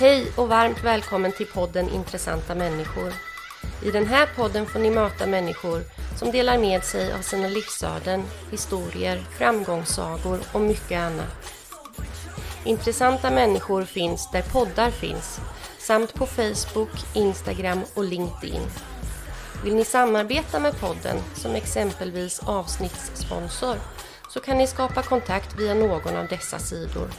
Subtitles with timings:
[0.00, 3.12] Hej och varmt välkommen till podden Intressanta människor.
[3.84, 5.82] I den här podden får ni möta människor
[6.18, 11.52] som delar med sig av sina livsöden, historier, framgångssagor och mycket annat.
[12.64, 15.40] Intressanta människor finns där poddar finns,
[15.78, 18.62] samt på Facebook, Instagram och LinkedIn.
[19.64, 23.76] Vill ni samarbeta med podden, som exempelvis avsnittssponsor,
[24.28, 27.10] så kan ni skapa kontakt via någon av dessa sidor.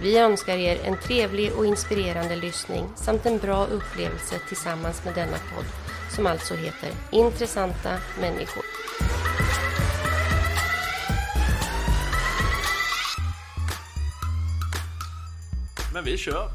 [0.00, 5.36] Vi önskar er en trevlig och inspirerande lyssning samt en bra upplevelse tillsammans med denna
[5.54, 5.64] podd
[6.10, 8.62] som alltså heter Intressanta människor.
[15.94, 16.48] Men vi kör!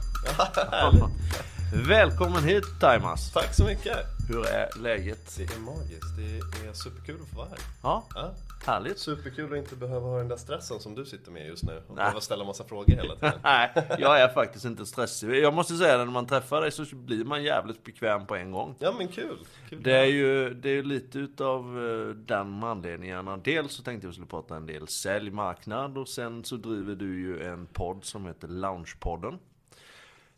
[1.87, 3.31] Välkommen hit Timas!
[3.34, 3.98] Tack så mycket!
[4.29, 5.35] Hur är läget?
[5.37, 7.57] Det är magiskt, det är superkul att få vara här.
[7.84, 8.34] Ja, Ja.
[8.66, 8.99] Härligt.
[8.99, 11.96] Superkul att inte behöva ha den där stressen som du sitter med just nu och
[11.96, 13.34] behöva ställa massa frågor hela tiden.
[13.43, 15.29] Nej, jag är faktiskt inte stressig.
[15.29, 18.52] Jag måste säga det, när man träffar dig så blir man jävligt bekväm på en
[18.52, 18.76] gång.
[18.79, 19.37] Ja men kul!
[19.70, 19.84] kul.
[19.84, 23.41] Det är ju det är lite utav eh, den anledningen.
[23.43, 26.96] Dels så tänkte jag att vi skulle prata en del säljmarknad och sen så driver
[26.96, 29.40] du ju en podd som heter Loungepodden.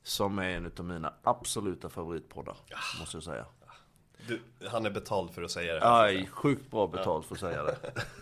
[0.03, 2.55] Som är en utav mina absoluta favoritpoddar,
[2.99, 3.45] måste jag säga.
[4.27, 6.03] Du, han är betald för att säga det här.
[6.03, 7.77] Aj, sjukt bra betalt för att säga det.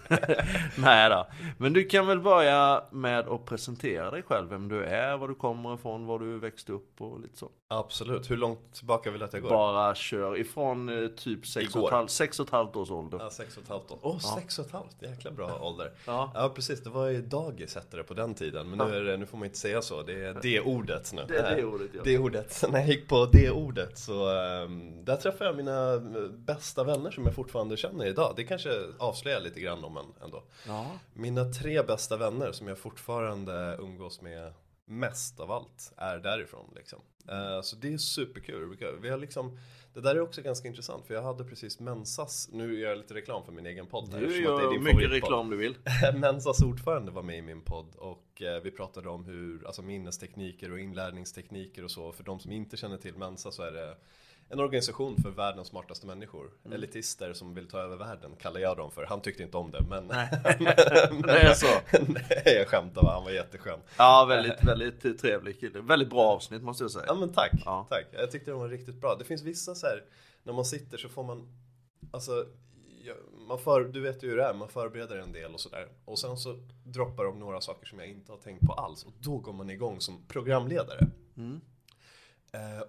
[0.77, 1.27] Nej då.
[1.57, 5.35] Men du kan väl börja med att presentera dig själv, vem du är, var du
[5.35, 7.49] kommer ifrån, var du växte upp och lite så.
[7.67, 9.49] Absolut, hur långt tillbaka vill du att jag går?
[9.49, 13.19] Bara kör ifrån eh, typ sex och, sex och ett halvt års ålder.
[13.21, 13.99] Ja, sex och ett halvt år.
[14.01, 15.91] Åh, sex och ett halvt, jäkla bra ålder.
[16.05, 16.31] Ja.
[16.33, 18.69] Ja precis, det var ju dagis hette det på den tiden.
[18.69, 21.25] Men nu, är det, nu får man inte säga så, det är det ordet nu.
[21.27, 22.01] Det är det ordet, ja.
[22.03, 22.63] Det ordet.
[22.69, 25.92] När jag gick på det ordet så ehm, där träffade jag mina
[26.29, 28.33] bästa vänner som jag fortfarande känner idag.
[28.35, 30.43] Det kanske avslöjar lite grann om en ändå.
[30.67, 30.91] Ja.
[31.13, 34.53] Mina tre bästa vänner som jag fortfarande umgås med
[34.85, 36.99] mest av allt är därifrån liksom.
[37.29, 38.77] Eh, så det är superkul.
[39.01, 39.59] Vi har liksom,
[39.93, 43.13] det där är också ganska intressant för jag hade precis Mensas, nu gör jag lite
[43.13, 45.75] reklam för min egen podd här, Du det är gör din mycket reklam du vill.
[46.15, 50.71] Mensas ordförande var med i min podd och eh, vi pratade om hur, alltså minnestekniker
[50.71, 52.11] och inlärningstekniker och så.
[52.11, 53.95] För de som inte känner till Mensa så är det
[54.53, 56.51] en organisation för världens smartaste människor.
[56.65, 56.75] Mm.
[56.77, 59.05] Elitister som vill ta över världen kallar jag dem för.
[59.05, 60.07] Han tyckte inte om det men...
[61.23, 61.67] Det är så.
[62.07, 63.79] Nej jag skämtar bara, han var jätteskön.
[63.97, 65.81] Ja, väldigt, väldigt trevlig kille.
[65.81, 67.13] Väldigt bra avsnitt måste jag Ja säga.
[67.15, 67.87] men tack, Ja.
[67.89, 68.05] tack.
[68.11, 69.15] Jag tyckte de var riktigt bra.
[69.19, 70.03] Det finns vissa så här,
[70.43, 71.47] när man sitter så får man,
[72.11, 72.45] alltså,
[73.47, 75.87] man för, du vet ju hur det är, man förbereder en del och sådär.
[76.05, 79.03] Och sen så droppar de några saker som jag inte har tänkt på alls.
[79.05, 80.99] Och då går man igång som programledare.
[81.37, 81.43] Eh,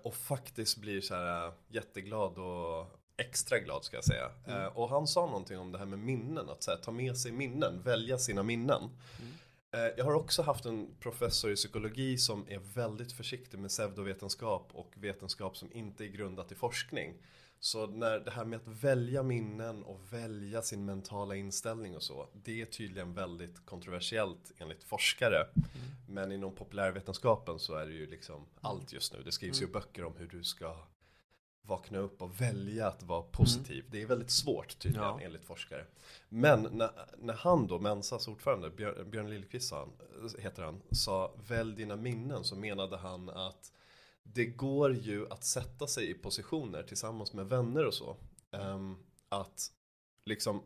[0.02, 2.86] och faktiskt blir så här äh, jätteglad och
[3.16, 4.30] extra glad ska jag säga.
[4.47, 7.16] Eh, och han sa någonting om det här med minnen, att så här, ta med
[7.16, 8.82] sig minnen, välja sina minnen.
[9.74, 14.70] Eh, Jag har också haft en professor i psykologi som är väldigt försiktig med pseudovetenskap
[14.72, 17.14] och vetenskap som inte är grundat i forskning.
[17.64, 22.28] Så när det här med att välja minnen och välja sin mentala inställning och så,
[22.32, 25.47] det är tydligen väldigt kontroversiellt enligt forskare.
[26.08, 29.22] Men inom populärvetenskapen så är det ju liksom allt just nu.
[29.22, 30.76] Det skrivs ju böcker om hur du ska
[31.62, 33.84] vakna upp och välja att vara positiv.
[33.91, 35.20] Det är väldigt svårt tydligen Ja.
[35.22, 35.84] enligt forskare.
[36.28, 39.72] Men när, när han då, Mensas ordförande, Björn, Björn Lillqvist
[40.38, 43.72] heter han, sa välj dina minnen så menade han att
[44.24, 48.16] det går ju att sätta sig i positioner tillsammans med vänner och så.
[48.50, 48.96] ehm,
[49.28, 49.72] att
[50.24, 50.62] liksom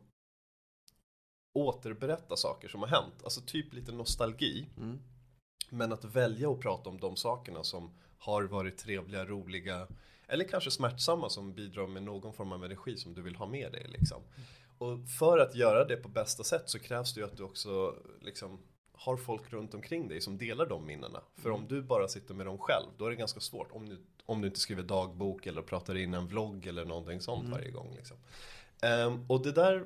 [1.53, 3.15] återberätta saker som har hänt.
[3.25, 4.69] Alltså typ lite nostalgi.
[4.77, 4.99] Mm.
[5.71, 9.89] Men att välja att prata om de sakerna som har varit trevliga, roliga
[10.29, 13.73] eller kanske smärtsamma som bidrar med någon form av energi som du vill ha med
[13.73, 13.87] dig.
[13.89, 14.23] Liksom.
[14.79, 17.95] Och för att göra det på bästa sätt så krävs det ju att du också
[18.21, 18.59] liksom,
[18.99, 21.21] har folk runt omkring dig som delar de minnena.
[21.37, 23.73] För om du bara sitter med dem själv, då är det ganska svårt.
[23.73, 27.49] Om du, om du inte skriver dagbok eller pratar in en vlogg eller någonting sånt
[27.49, 27.95] varje gång.
[27.97, 28.17] Liksom.
[28.83, 29.85] Ehm, och det där,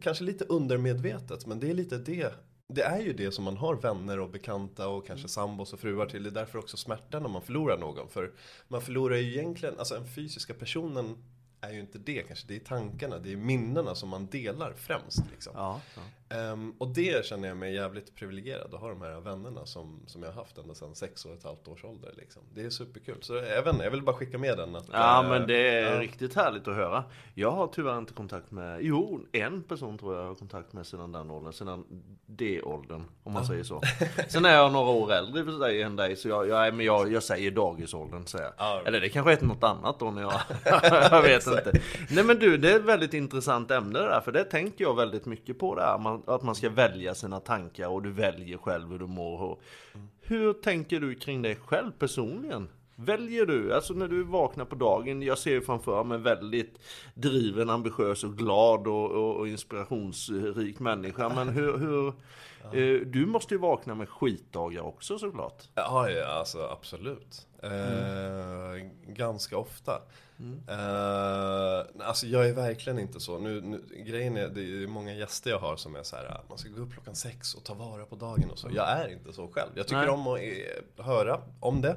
[0.00, 2.34] kanske lite undermedvetet, men det är lite det.
[2.68, 6.06] Det är ju det som man har vänner och bekanta och kanske sambos och fruar
[6.06, 6.22] till.
[6.22, 8.08] Det är därför också smärta när man förlorar någon.
[8.08, 8.32] För
[8.68, 11.16] man förlorar ju egentligen, alltså den fysiska personen
[11.60, 12.48] är ju inte det kanske.
[12.48, 15.22] Det är tankarna, det är minnena som man delar främst.
[15.30, 15.52] Liksom.
[15.56, 16.27] Ja, ja.
[16.30, 20.22] Ehm, och det känner jag mig jävligt privilegierad att ha de här vännerna som, som
[20.22, 22.12] jag har haft ända sedan sex och ett halvt års ålder.
[22.16, 22.42] Liksom.
[22.54, 23.16] Det är superkul.
[23.20, 24.76] Så inte, jag vill bara skicka med den.
[24.76, 26.00] Att, Ja eh, men det är ja.
[26.00, 27.04] riktigt härligt att höra.
[27.34, 30.86] Jag har tyvärr inte kontakt med, jo en person tror jag jag har kontakt med
[30.86, 31.84] sedan den åldern, sedan
[32.26, 33.82] D-åldern om man säger så.
[34.28, 37.12] Sen är jag några år äldre för sig än dig så jag, jag, men jag,
[37.12, 38.54] jag säger dagisåldern säger jag.
[38.58, 38.82] Ja.
[38.86, 40.40] Eller det kanske heter något annat då när jag,
[41.10, 41.72] jag vet inte.
[42.10, 44.96] Nej men du det är ett väldigt intressant ämne det där för det tänker jag
[44.96, 45.98] väldigt mycket på det här.
[45.98, 49.42] Man, att, att man ska välja sina tankar och du väljer själv hur du mår.
[49.42, 49.62] Och,
[50.20, 52.68] Hur tänker du kring dig själv personligen?
[52.96, 56.78] Väljer du, alltså när du vaknar på dagen, jag ser ju framför mig väldigt
[57.14, 61.28] driven, ambitiös och glad och, och, och inspirationsrik människa.
[61.28, 62.12] Men hur, hur
[63.06, 65.68] du måste ju vakna med skitdagar också såklart.
[65.74, 67.46] Ja, ja alltså absolut.
[67.62, 70.02] Eh, ganska ofta.
[70.68, 73.38] Eh, alltså jag är verkligen inte så.
[73.38, 76.48] Nu, nu, grejen är, det är många gäster jag har som är så här, att
[76.48, 78.68] man ska gå upp klockan sex och ta vara på dagen och så.
[78.72, 79.70] Jag är inte så själv.
[79.74, 80.08] Jag tycker Nej.
[80.08, 81.96] om att eh, höra om det.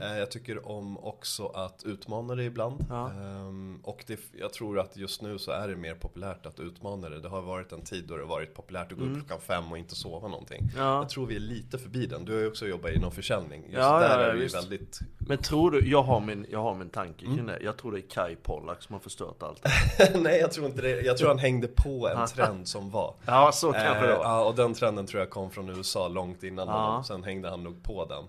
[0.00, 2.86] Eh, jag tycker om också att utmana det ibland.
[2.88, 3.10] Ja.
[3.10, 7.08] Ehm, och det, jag tror att just nu så är det mer populärt att utmana
[7.08, 7.20] det.
[7.20, 9.72] Det har varit en tid då det har varit populärt att gå upp klockan fem
[9.72, 10.70] och inte sova någonting.
[10.76, 10.96] Ja.
[10.96, 12.24] Jag tror vi är lite förbi den.
[12.24, 13.62] Du har ju också jobbat inom försäljning.
[13.62, 14.56] Just Ja, där ja, är vi visst.
[14.56, 17.58] väldigt Men tror du, jag har min, jag har min tanke kring det.
[17.62, 19.66] Jag tror det är Kai Pollak som har förstört allt.
[20.14, 21.00] Nej jag tror inte det.
[21.00, 23.14] Jag tror han hängde på en trend som var.
[23.26, 24.24] Ja, så kanske Eh, det var.
[24.24, 26.74] ja, och den trenden tror jag kom från USA långt innan Ja.
[26.74, 27.04] honom.
[27.04, 28.24] Sen hängde han nog på den.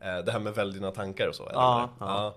[0.00, 1.50] Eh, det här med välj dina tankar och så.
[1.52, 2.34] Ja, ja.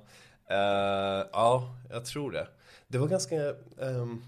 [0.49, 2.47] Eh, ja, jag tror det.
[2.87, 3.35] Det var ganska,
[3.81, 4.21] ehm,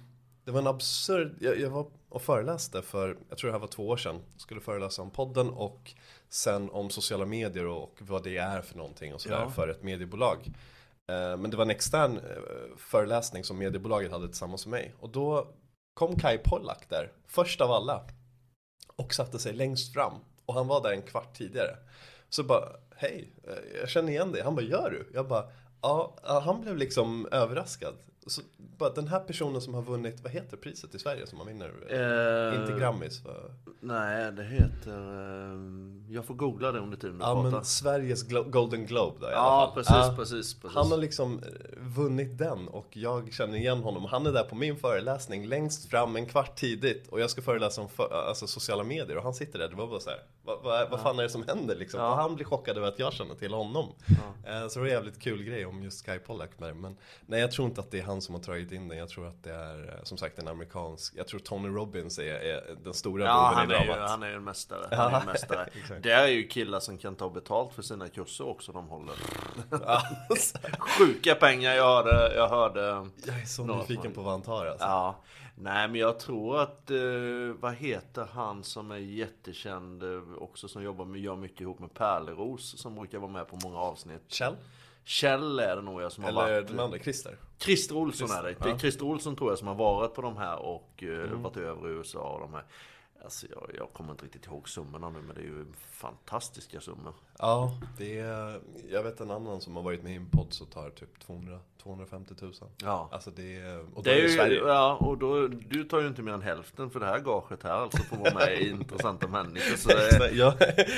[0.45, 3.67] det var en absurd, jag, jag var och föreläste för, jag tror det här var
[3.67, 4.21] två år sedan.
[4.37, 5.93] Skulle föreläsa om podden och
[6.29, 9.49] sen om sociala medier och vad det är för någonting och sådär Ja.
[9.49, 10.37] för ett mediebolag.
[11.11, 14.93] Eh, Men det var en extern eh, föreläsning som mediebolaget hade tillsammans med mig.
[14.99, 15.47] Och då
[15.93, 18.01] kom Kai Pollak där, först av alla.
[18.95, 20.13] Och satte sig längst fram.
[20.45, 21.75] Och han var där en kvart tidigare.
[22.29, 22.65] Så bara,
[22.95, 24.41] hej, eh, jag känner igen dig.
[24.41, 25.11] Han bara, gör du?
[25.13, 25.45] Jag bara,
[25.81, 27.95] ja, ja, han blev liksom överraskad.
[28.27, 28.41] Så
[28.77, 31.71] bara, den här personen som har vunnit, vad heter priset i Sverige som man vinner?
[31.89, 33.31] Eh, Inte Grammis va?
[33.79, 34.91] Nej, det heter...
[35.53, 37.51] ehm, jag får googla det under tiden du Ja pratar.
[37.51, 39.75] men Sveriges Glo- Golden Globe då i alla ja, fall.
[39.75, 40.13] precis, Ja.
[40.18, 40.75] precis, precis.
[40.77, 44.06] Han har liksom eh, vunnit den och jag känner igen honom.
[44.06, 47.81] Han är där på min föreläsning längst fram en kvart tidigt och jag ska föreläsa
[47.81, 49.67] om för, alltså sociala medier och han sitter där.
[49.69, 52.00] Det var bara så här, vad, vad, vad fan är det som händer liksom?
[52.00, 52.09] Ja.
[52.12, 53.88] Och han blir chockad över att jag känner till honom.
[54.45, 56.74] Eh, Så det var en jävligt kul grej om just Sky Pollack där.
[56.74, 58.97] Men nej, jag tror inte att det är han som har dragit in den.
[58.97, 61.13] Jag tror att det är eh, som sagt en amerikansk.
[61.17, 64.09] Jag tror Tony Robbins är, är den stora Ja, boven han i dramat.
[64.09, 64.95] han är ju en mästare.
[64.95, 65.69] Han är en mästare.
[66.03, 69.15] Det är ju killar som kan ta betalt för sina kurser också de håller.
[69.71, 70.01] Ja,
[70.97, 72.81] Sjuka pengar, jag hörde, jag hörde
[73.25, 74.85] jag är så nyfiken från- på vad han tar alltså.
[74.85, 75.15] Ja,
[75.55, 76.97] nej men jag tror att, eh,
[77.59, 81.93] vad heter han som är jättekänd eh, också som jobbar med, gör mycket ihop med
[81.93, 84.21] Pärleros som brukar vara med på många avsnitt.
[84.27, 84.55] Kjell?
[85.03, 86.68] Kjell är det nog jag som har Eller varit.
[86.68, 87.38] den andra, Christer?
[87.59, 88.56] Christer Olsson är det.
[88.59, 88.65] Ja.
[88.65, 88.80] Mm.
[88.80, 91.92] Christer Olsson tror jag som har varit på de här och eh, varit över i
[91.92, 92.63] USA och de här.
[93.23, 97.13] Alltså jag, jag kommer inte riktigt ihåg summorna nu men det är ju fantastiska summor.
[97.39, 98.59] Ja, det är,
[98.91, 101.59] jag vet en annan som har varit med i en podd så tar typ 200,
[101.83, 102.53] 250 000.
[102.83, 103.09] Ja.
[103.12, 104.59] Alltså det är, och Det är är ju, Sverige.
[104.68, 107.71] ja, och då, du tar ju inte mer än hälften för det här gaget här
[107.71, 109.77] alltså att vara med i intressanta människor.
[109.77, 110.53] Så det, jag,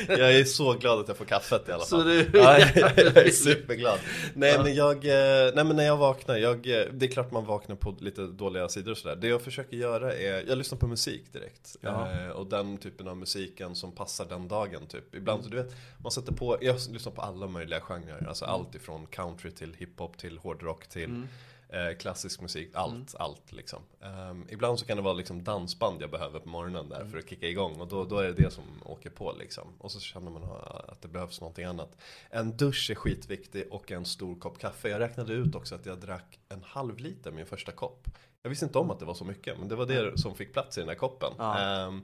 [0.07, 2.07] jag är så glad att jag får kaffet i alla Så fall.
[2.07, 3.99] det- ja, jag, jag är superglad.
[4.33, 7.45] Nej men jag, eh, nej men när jag vaknar, jag, eh, det är klart man
[7.45, 9.15] vaknar på lite dåliga sidor och sådär.
[9.15, 11.75] Det jag försöker göra är, jag lyssnar på musik direkt.
[11.81, 12.07] Ja.
[12.13, 15.15] Eh, och den typen av musiken som passar den dagen typ.
[15.15, 18.27] Ibland så du vet, man sätter på, jag lyssnar på alla möjliga genrer.
[18.27, 21.27] Alltså allt ifrån country till hiphop till hårdrock till
[21.73, 23.79] Eh, klassisk musik, allt, allt liksom.
[24.01, 27.29] Ehm, ibland så kan det vara liksom dansband jag behöver på morgonen där för att
[27.29, 29.67] kicka igång och då, då är det det som åker på liksom.
[29.77, 30.43] Och så känner man
[30.87, 31.97] att det behövs någonting annat.
[32.29, 34.89] En dusch är skitviktig och en stor kopp kaffe.
[34.89, 38.07] Jag räknade ut också att jag drack en halv liter min första kopp.
[38.43, 40.53] Jag visste inte om att det var så mycket men det var det som fick
[40.53, 41.33] plats i den här koppen.
[41.37, 41.59] Ja.
[41.59, 42.01] Ehm,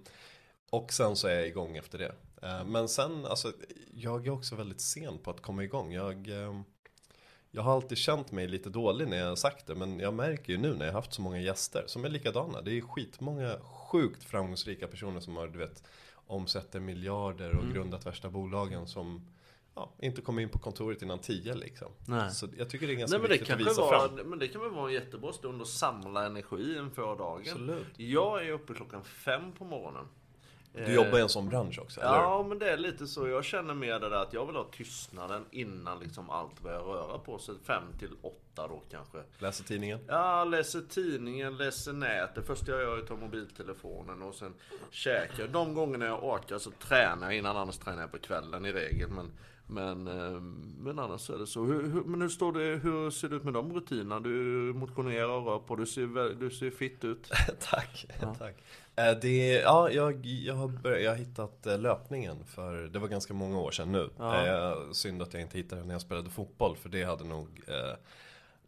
[0.70, 2.16] och sen så är jag igång efter det.
[2.48, 3.54] Ehm, men sen, alltså,
[3.94, 5.94] jag är också väldigt sen på att komma igång.
[5.94, 6.64] Jag, ehm,
[7.52, 10.54] jag har alltid känt mig lite dålig när jag har sagt det men jag märker
[10.54, 12.62] ju nu när jag har haft så många gäster som är likadana.
[12.62, 18.30] Det är skitmånga sjukt framgångsrika personer som har du vet omsätter miljarder och grundat värsta
[18.30, 19.28] bolagen som
[19.80, 21.92] ja, inte kommer in på kontoret innan tio liksom.
[22.06, 22.32] Nej.
[22.32, 24.30] Så jag tycker det är ganska Nej men det, viktigt att visa var, fram.
[24.30, 27.42] men det kan väl vara en jättebra stund att samla energi inför dagen.
[27.42, 27.88] Absolut.
[27.98, 30.06] Jag är uppe klockan fem på morgonen.
[30.74, 32.14] Du jobbar i en sån bransch också, eller?
[32.16, 33.28] Ja, men det är lite så.
[33.28, 37.18] Jag känner mer det där att jag vill ha tystnaden innan liksom allt börjar röra
[37.18, 37.56] på sig.
[37.64, 39.24] Fem till åtta då kanske.
[39.40, 40.00] Läser tidningen?
[40.08, 42.36] Ja, läser tidningen, läser nätet.
[42.36, 44.54] Det första jag gör är att ta mobiltelefonen och sen
[44.92, 45.48] käkar.
[45.48, 49.10] De gångerna jag orkar så tränar jag innan, annars tränar jag på kvällen i regel.
[49.10, 49.32] Men,
[49.70, 50.42] men, eh,
[50.80, 51.64] men annars är det så.
[51.64, 54.20] Hur, hur, men hur, står det, hur ser det ut med de rutinerna?
[54.20, 54.30] Du
[54.76, 57.32] motionerar och rör på, du ser, du ser fit ut.
[57.60, 58.06] Tack,
[58.40, 58.56] tack.
[58.96, 63.08] Eh, Det, ja, jag, jag, har börjat, jag har hittat eh, löpningen för det var
[63.08, 64.10] ganska många år sedan nu.
[64.18, 64.46] Ja.
[64.46, 67.48] Eh, Synd att jag inte hittade den när jag spelade fotboll för det hade nog
[67.68, 67.96] eh,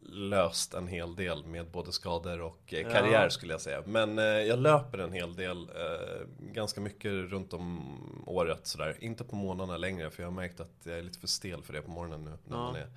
[0.10, 3.29] löst en hel del med både skador och eh, karriär Ja.
[3.29, 3.84] skulle jag säga.
[3.86, 8.98] Men eh, jag löper en hel del, eh, ganska mycket runt om året sådär.
[9.00, 11.74] Inte på månaderna längre för jag har märkt att jag är lite för stel för
[11.74, 12.63] det på morgonen nu när Ja.
[12.63, 12.88] man är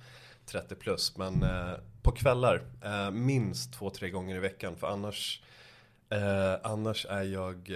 [0.45, 1.17] 30 plus.
[1.17, 1.45] Men
[2.01, 2.61] på kvällar,
[3.11, 5.41] minst två, tre gånger i veckan för annars
[6.63, 7.71] annars är jag,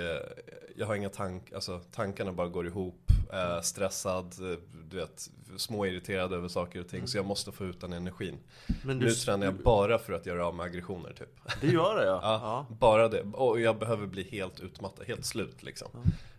[0.76, 4.58] jag har inga tank, alltså tankarna bara går ihop, eh, stressad, eh,
[4.90, 7.08] du vet, småirriterad över saker och ting.
[7.08, 8.38] Så jag måste få ut den energin.
[8.84, 11.40] Men Nu tränar jag bara för att göra av med aggressioner typ.
[11.62, 12.20] Det gör det ja.
[12.24, 12.76] Ja, ja.
[12.80, 13.22] Bara det.
[13.22, 15.90] Och jag behöver bli helt utmattad, helt slut liksom.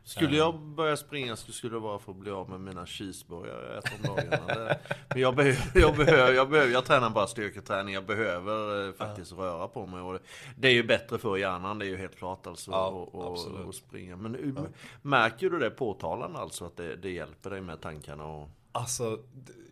[0.04, 3.68] Skulle jag börja springa så skulle det vara för att bli av med mina cheeseburgare
[3.68, 4.76] jag äter om dagarna.
[5.08, 7.94] Men jag behöver, jag behöver, jag behöver, jag tränar bara styrketräning.
[7.94, 10.00] Jag behöver eh, faktiskt röra på mig.
[10.00, 10.20] Och det,
[10.56, 12.70] det är ju bättre för hjärnan, det är ju helt klart alltså.
[12.70, 14.16] Ja, och, och, springa.
[14.16, 14.62] Men uh,
[15.02, 16.64] märker du det påtalande alltså?
[16.64, 18.48] Att det, det hjälper dig med tankarna och...
[18.72, 19.18] Alltså,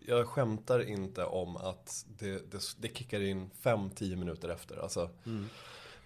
[0.07, 4.83] jag skämtar inte om att det, det, det kickar in 5-10 minuter efter.
[4.83, 5.11] Alltså,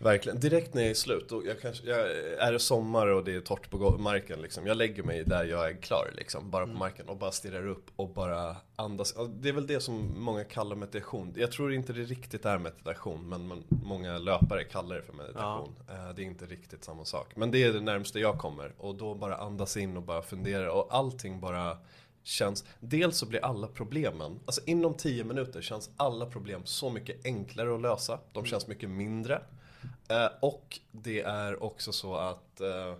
[0.02, 0.40] Verkligen.
[0.40, 3.40] Direkt när jag är slut, och jag kanske, jag, är det sommar och det är
[3.40, 4.66] torrt på marken liksom.
[4.66, 7.86] Jag lägger mig där jag är klar liksom, bara på marken och bara stirrar upp
[7.96, 9.14] och bara andas.
[9.16, 11.34] Ja, Det är väl det som många kallar meditation.
[11.36, 15.74] Jag tror inte det riktigt är meditation, men man, många löpare kallar det för meditation.
[15.88, 17.36] Eh, Det är inte riktigt samma sak.
[17.36, 18.72] Men det är det närmaste jag kommer.
[18.78, 21.78] Och då bara andas in och bara fundera och allting bara
[22.22, 27.24] känns, dels så blir alla problemen, alltså inom 10 minuter känns alla problem så mycket
[27.24, 28.18] enklare att lösa.
[28.32, 29.42] De känns mycket mindre.
[30.08, 32.94] Eh, och det är också så att eh,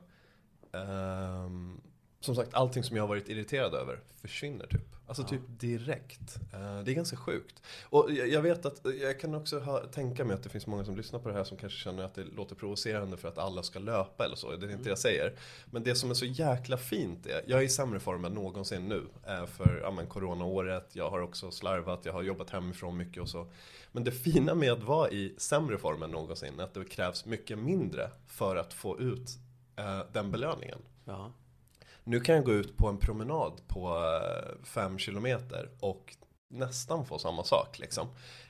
[0.73, 1.81] ehm,
[2.25, 4.97] som sagt, allting som jag har varit irriterad över försvinner typ.
[5.07, 6.37] Alltså typ direkt.
[6.53, 7.63] Eh, det är ganska sjukt.
[7.85, 10.97] Och jag, vet att, jag kan också ha, tänka mig att det finns många som
[10.97, 13.79] lyssnar på det här som kanske känner att det låter provocerande för att alla ska
[13.79, 14.57] löpa eller så.
[14.57, 15.35] Det är inte det jag säger.
[15.71, 18.89] Men det som är så jäkla fint är, jag är i sämre form än någonsin
[18.89, 19.07] nu.
[19.27, 23.29] eh, För ja, men, coronaåret, jag har också slarvat, jag har jobbat hemifrån mycket och
[23.29, 23.47] så.
[23.93, 27.25] Men det fina med att vara i sämre form än någonsin är att det krävs
[27.25, 29.29] mycket mindre för att få ut
[29.77, 30.79] eh, den belöningen.
[31.05, 31.33] Ja.
[32.05, 34.05] Nu kan jag gå ut på en promenad på
[34.65, 36.17] 5 kilometer och
[36.49, 38.09] nästan få samma sak liksom.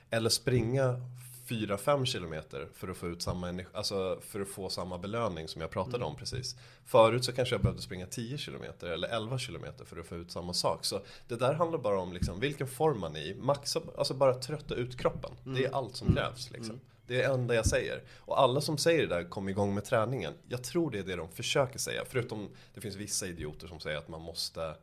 [0.09, 1.01] Eller springa
[1.47, 5.61] 4-5 kilometer för att få ut samma energi, alltså för att få samma belöning som
[5.61, 6.55] jag pratade om precis.
[6.85, 10.31] Förut så kanske jag behövde springa 10 kilometer eller 11 kilometer för att få ut
[10.31, 10.85] samma sak.
[10.85, 14.33] Så det där handlar bara om liksom vilken form man är i, maxa, alltså bara
[14.33, 16.79] trötta ut det Det är allt som krävs liksom.
[17.07, 18.03] Det är det enda jag säger.
[18.17, 20.33] Och alla som säger det där, kom igång med träningen.
[20.47, 22.03] Jag tror det är det de försöker säga.
[22.09, 24.75] Förutom, det finns vissa idioter som säger att man måste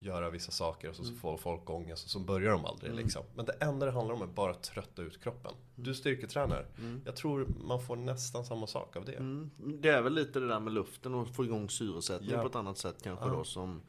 [0.00, 3.22] göra vissa saker och så, så får folk ångest och så börjar de aldrig liksom.
[3.34, 5.52] Men det enda det handlar om är bara att trötta ut kroppen.
[5.74, 6.66] Du styrketränar.
[7.04, 9.12] Jag tror man får nästan samma sak av det.
[9.12, 9.50] Mm.
[9.56, 12.42] Det är väl lite det där med luften och få igång syresättning Ja.
[12.42, 13.82] på ett annat sätt kanske då som,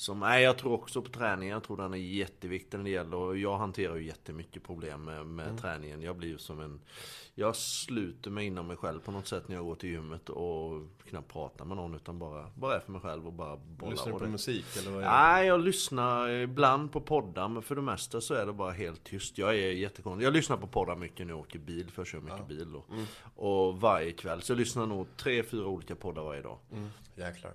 [0.00, 3.16] som Nej jag tror också på träningen, jag tror den är jätteviktig när det gäller
[3.16, 5.58] och jag hanterar ju jättemycket problem med, med Mm.
[5.58, 6.02] träningen.
[6.02, 6.80] Jag blir ju som en
[7.34, 10.82] Jag sluter mig inom mig själv på något sätt när jag går till gymmet och
[11.08, 13.90] knappt pratar med någon utan bara, bara är för mig själv och bara bollar.
[13.92, 15.10] Lyssnar du och på det- musik eller vad är det?
[15.12, 19.04] Nej, jag lyssnar ibland på poddar men för det mesta så är det bara helt
[19.04, 19.38] tyst.
[19.38, 20.26] Jag är jättekonstig.
[20.26, 22.84] Jag lyssnar på poddar mycket när jag åker bil, för jag kör mycket bil då.
[22.92, 23.04] Mm.
[23.36, 24.42] Och varje kväll.
[24.42, 26.58] Så jag lyssnar nog tre, fyra olika poddar varje dag.
[26.72, 26.88] Mm,
[27.20, 27.52] jäklar.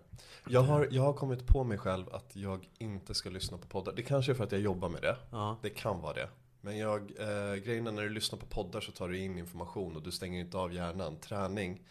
[0.50, 3.94] Jag har, jag har kommit på mig själv att jag inte ska lyssna på poddar.
[3.96, 5.18] Det kanske är för att jag jobbar med det.
[5.32, 5.58] Ja.
[5.62, 6.30] Det kan vara det.
[6.62, 9.96] Men jag, eh, grejen är när du lyssnar på poddar så tar du in information
[9.96, 11.16] och du stänger inte av hjärnan.
[11.20, 11.82] Träning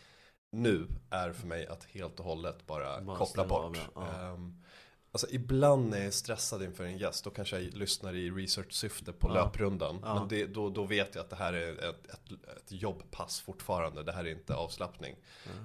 [0.52, 3.78] nu är för mig att helt och hållet bara, Bara koppla stänga av, bort.
[3.94, 4.06] ja.
[4.20, 4.38] Ja.
[5.14, 9.12] Alltså ibland när jag är stressad inför en gäst då kanske jag lyssnar i research-syfte
[9.12, 9.34] på Ja.
[9.34, 9.98] löprundan.
[10.02, 10.14] Ja.
[10.14, 14.02] Men det, då, då vet jag att det här är ett, ett, ett jobbpass fortfarande.
[14.02, 15.16] Det här är inte avslappning.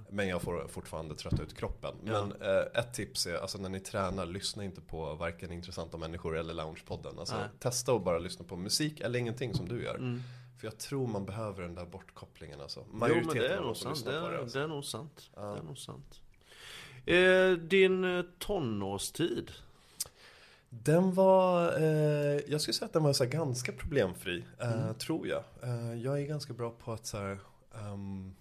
[0.10, 1.96] Men jag får fortfarande trötta ut kroppen.
[2.06, 2.26] Ja.
[2.26, 6.38] Men eh, ett tips är, alltså när ni tränar, lyssna inte på varken intressanta människor
[6.38, 7.20] eller loungepodden.
[7.20, 7.48] Alltså, Nej.
[7.60, 9.96] testa att bara lyssna på musik eller ingenting som du gör.
[9.96, 10.24] Mm.
[10.60, 12.86] För jag tror man behöver den där bortkopplingen alltså.
[12.92, 14.06] Jo Majoriteten men det är nog sant.
[14.06, 14.40] Det det.
[14.40, 14.58] Alltså.
[14.58, 15.30] det är nog sant.
[15.36, 15.42] Ja.
[15.42, 16.22] Det är nog sant.
[17.10, 19.52] Eh, din eh, tonårstid.
[20.70, 24.96] Den var, eh, jag skulle säga att den var så ganska problemfri, eh, Mm.
[24.96, 25.44] tror jag.
[25.64, 27.40] Eh, jag är ganska bra på att så här,
[27.76, 28.36] ehm,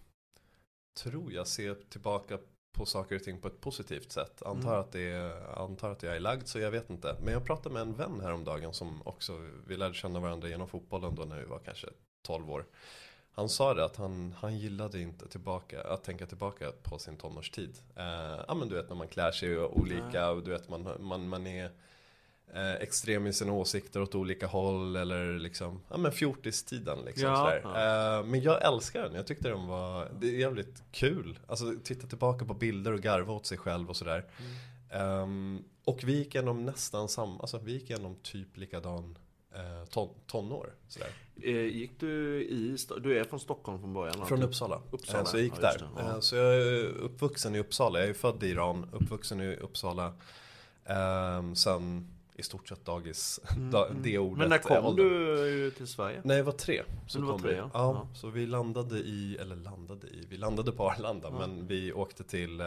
[1.03, 2.39] tror jag, se tillbaka
[2.79, 4.43] på saker och ting på ett positivt sätt.
[4.43, 4.81] Antar, Mm.
[4.81, 7.17] att det är, antar att jag är lagd så jag vet inte.
[7.25, 9.33] Men jag pratade med en vän häromdagen som också,
[9.67, 11.87] vi lärde känna varandra genom fotbollen då när vi var kanske
[12.27, 12.65] 12 år.
[13.39, 17.79] Han sa det att han, han gillade inte tillbaka, att tänka tillbaka på sin tonårstid.
[17.97, 21.29] Eh, ja men du vet när man klär sig olika och du vet man, man,
[21.29, 21.71] man är
[22.55, 27.55] eh, extrem i sina åsikter åt olika håll eller liksom, ja men fjortistiden liksom Ja,
[27.63, 28.19] ja.
[28.19, 31.39] Eh, men jag älskar den, jag tyckte den var, det är jävligt kul.
[31.47, 34.25] Alltså titta tillbaka på bilder och garva åt sig själv och sådär.
[34.39, 35.23] Mm.
[35.23, 39.19] Ehm, och vi gick igenom nästan samma, alltså vi gick igenom typ likadan
[39.55, 40.75] eh, ton, tonår.
[40.89, 41.11] Sådär.
[41.43, 44.27] Eh, gick du i, du är från Stockholm från början?
[44.27, 44.43] Från?
[44.43, 44.81] Uppsala.
[44.91, 45.89] Uppsala, Så jag gick ja, där.
[45.97, 46.03] ja.
[46.15, 48.01] Eh, Så jag är uppvuxen i Uppsala.
[48.01, 50.13] Jag är född i Iran, uppvuxen i Uppsala.
[50.87, 53.41] Ehm, Sen i stort sett dagis,
[53.73, 54.29] da, det ordet.
[54.37, 56.21] Mm, Men när kom du till Sverige?
[56.25, 56.83] Nej, jag var tre.
[57.07, 57.57] Så Du var kom tre, vi.
[57.57, 57.71] ja.
[57.75, 58.15] Ja, Ja.
[58.15, 62.61] så vi landade i, eller landade i, vi landade på Arlanda men vi åkte till
[62.61, 62.67] eh,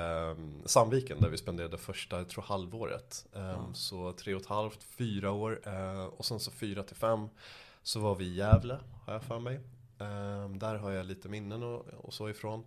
[0.65, 3.25] Sandviken där vi spenderade första, jag tror halvåret.
[3.35, 7.27] Eh, Så tre och ett halvt, fyra år eh, och sen så fyra till fem
[7.83, 9.55] så var vi i Gävle, har jag för mig.
[9.99, 12.63] Eh, där har jag lite minnen och, och så ifrån.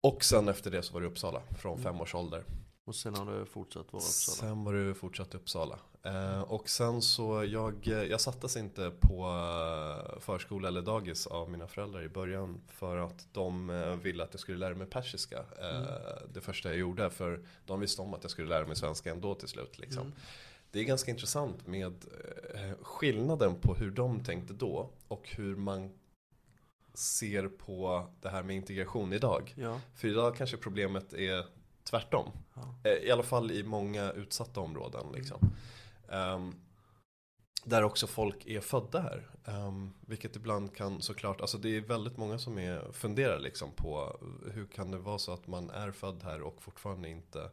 [0.00, 1.84] Och sen efter det så var det Uppsala från Mm.
[1.84, 2.44] fem års ålder.
[2.84, 4.36] Och sen har du fortsatt vara Uppsala?
[4.48, 5.78] Sen var det fortsatt Uppsala.
[6.04, 11.66] Eh, och sen så, jag, jag sattes inte på eh, förskola eller dagis av mina
[11.66, 12.60] föräldrar i början.
[12.68, 15.38] För att de eh, ville att jag skulle lära mig persiska.
[15.38, 17.10] Eh, Det första jag gjorde.
[17.10, 19.78] För de visste om att jag skulle lära mig svenska ändå till slut.
[19.78, 20.02] Liksom.
[20.02, 20.12] Mm.
[20.72, 22.04] Det är ganska intressant med
[22.54, 24.90] eh, skillnaden på hur de tänkte då.
[25.08, 25.90] Och hur man
[26.94, 29.54] ser på det här med integration idag.
[29.56, 29.80] Ja.
[29.94, 31.46] För idag kanske problemet är
[31.84, 32.30] tvärtom.
[32.54, 32.74] Ja.
[32.84, 35.06] Eh, I alla fall i många utsatta områden.
[35.14, 35.38] Liksom.
[36.08, 36.54] Ehm,
[37.64, 39.30] där också folk är födda här.
[39.44, 44.20] Ehm, vilket ibland kan såklart, alltså det är väldigt många som är, funderar liksom på
[44.52, 47.50] hur kan det vara så att man är född här och fortfarande inte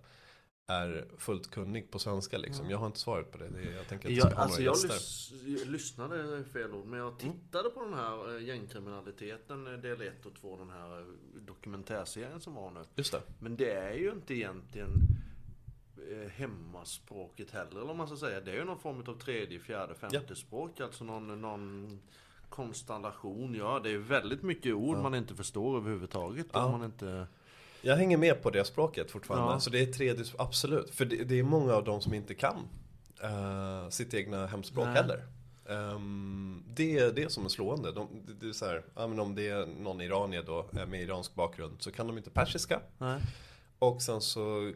[0.70, 2.70] är fullt kunnig på svenska liksom.
[2.70, 3.48] Jag har inte svaret på det.
[3.48, 5.34] det är, jag tänker att jag Jag, alltså jag lys,
[5.66, 10.26] lyssnade, är fel ord, men jag tittade på den här eh, gängkriminaliteten, eh, del 1
[10.26, 11.06] och 2, den här eh,
[11.42, 12.80] dokumentärserien som var nu.
[12.96, 13.22] Just det.
[13.40, 14.92] Men det är ju inte egentligen
[16.30, 18.42] hemmaspråket heller, eller om man ska säga.
[18.42, 20.36] Det är ju någon form av tredje, fjärde, femte Ja.
[20.36, 20.80] språk.
[20.80, 22.00] Alltså någon, någon
[22.50, 23.56] konstellation.
[23.56, 26.48] Ja, det är väldigt mycket ord man inte förstår överhuvudtaget.
[26.54, 26.66] Ja.
[26.66, 27.28] Om man inte...
[27.82, 29.54] Jag hänger med på det språket fortfarande.
[29.54, 29.60] Ja.
[29.60, 30.90] Så det är tredje, absolut.
[30.90, 32.68] För det, det är många av dem som inte kan
[33.24, 34.96] eh, sitt egna hemspråk Nej.
[34.96, 35.24] heller.
[35.70, 37.92] Ehm, det är det som är slående.
[37.92, 38.08] De,
[38.40, 41.82] det, är så här, ja, men om det är någon iranier då med iransk bakgrund
[41.82, 42.82] så kan de inte persiska.
[42.98, 43.22] Nej.
[43.80, 44.74] Och sen så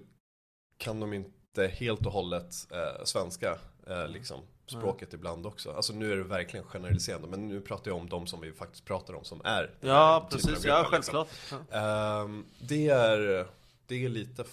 [0.77, 5.71] kan de inte helt och hållet eh, svenska, eh, liksom, språket ibland också.
[5.71, 8.86] Alltså nu är det verkligen generaliserande, men nu pratar jag om de som vi faktiskt
[8.86, 10.65] pratar om som är Ja, precis.
[10.65, 10.91] Ja, liksom.
[10.91, 11.30] självklart.
[11.71, 11.78] Ja.
[12.23, 13.47] Ehm, det, är,
[13.88, 14.43] det är lite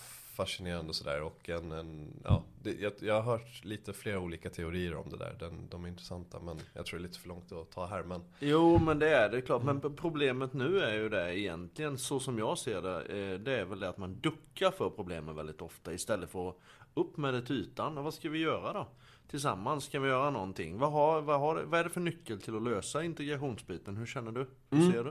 [0.41, 4.97] fascinerande sådär och en, en ja, det, jag, jag har hört lite flera olika teorier
[4.97, 5.37] om det där.
[5.39, 8.03] Den, de är intressanta men jag tror det är lite för långt att ta här.
[8.03, 9.63] Men Jo, men det är det klart.
[9.63, 13.65] Men problemet nu är ju det egentligen, så som jag ser det, eh, det är
[13.65, 16.57] väl det att man duckar för problemen väldigt ofta istället för att
[16.95, 17.99] upp med det till ytan.
[17.99, 18.87] Och vad ska vi göra då?
[19.31, 20.79] Tillsammans, ska vi göra någonting?
[20.79, 23.97] Vad, har, vad, har, vad är det för nyckel till att lösa integrationsbiten?
[23.97, 24.47] Hur känner du?
[24.71, 25.11] Hur ser du?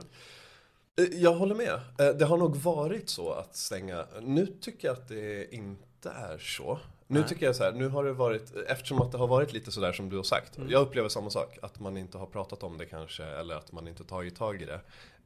[1.04, 1.74] Eh, Jag håller med.
[1.98, 4.06] Eh, Det har nog varit så att stänga.
[4.22, 6.78] Nu tycker jag att det inte är så.
[7.06, 7.28] Nu Nej.
[7.28, 9.92] tycker jag så här, nu har det varit, eftersom att det har varit lite sådär
[9.92, 10.56] som du har sagt.
[10.56, 10.70] Mm.
[10.70, 13.88] Jag upplever samma sak, att man inte har pratat om det kanske, eller att man
[13.88, 14.80] inte tagit tag i det.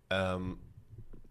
[0.09, 0.59] Ehm,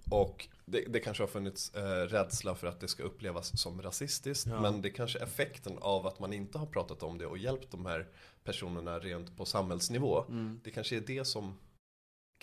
[0.10, 4.48] och det, det kanske har funnits eh, rädsla för att det ska upplevas som rasistiskt.
[4.48, 4.62] Ja.
[4.62, 7.72] Men det kanske är effekten av att man inte har pratat om det och hjälpt
[7.72, 8.08] de här
[8.44, 10.26] personerna rent på samhällsnivå.
[10.30, 10.60] Mm.
[10.64, 11.58] Det kanske är det som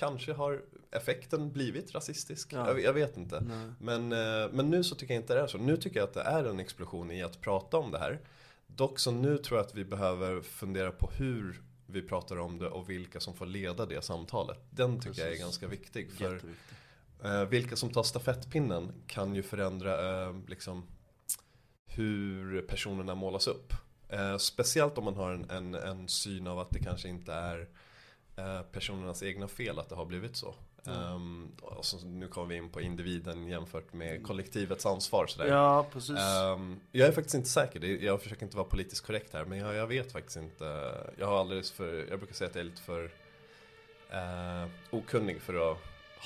[0.00, 2.52] Kanske har effekten blivit rasistisk.
[2.52, 2.66] Ja.
[2.66, 3.40] Jag, jag vet inte.
[3.40, 3.70] Nej.
[3.78, 5.58] Men, eh, men nu så tycker jag inte det är så.
[5.58, 8.20] Nu tycker jag att det är en explosion i att prata om det här.
[8.66, 12.68] Dock så nu tror jag att vi behöver fundera på hur vi pratar om det
[12.68, 14.58] och vilka som får leda det samtalet.
[14.70, 15.44] Den tycker jag är Precis.
[15.44, 16.12] ganska viktig.
[16.12, 16.76] För Jätteviktigt.
[17.24, 20.87] Eh, vilka som tar stafettpinnen kan ju förändra eh, liksom,
[21.87, 23.72] hur personerna målas upp.
[24.09, 27.68] Eh, speciellt om man har en, en, en syn av att det kanske inte är
[28.37, 30.54] eh, personernas egna fel att det har blivit så.
[30.87, 35.26] Ehm, och så, nu kommer vi in på individen jämfört med kollektivets ansvar.
[35.26, 35.48] Sådär.
[35.48, 36.18] Ja, precis.
[36.18, 39.74] Ehm, jag är faktiskt inte säker, jag försöker inte vara politiskt korrekt här, men jag,
[39.74, 40.94] jag vet faktiskt inte.
[41.18, 43.04] Jag har alldeles för, jag brukar säga att jag är lite för
[44.11, 45.78] eh, okunnig för att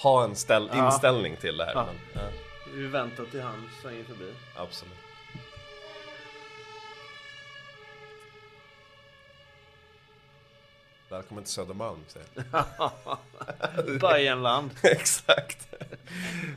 [0.02, 0.86] ha en ställ, Ja.
[0.86, 1.72] inställning till det här.
[1.74, 1.86] Ja.
[1.86, 2.28] Men, ja,
[2.74, 4.32] Vi väntar till han svänger förbi.
[4.56, 4.94] absolut.
[11.08, 12.28] Välkommen till Södermalm, säger.
[14.00, 14.70] Bajenland.
[14.82, 15.68] Exakt.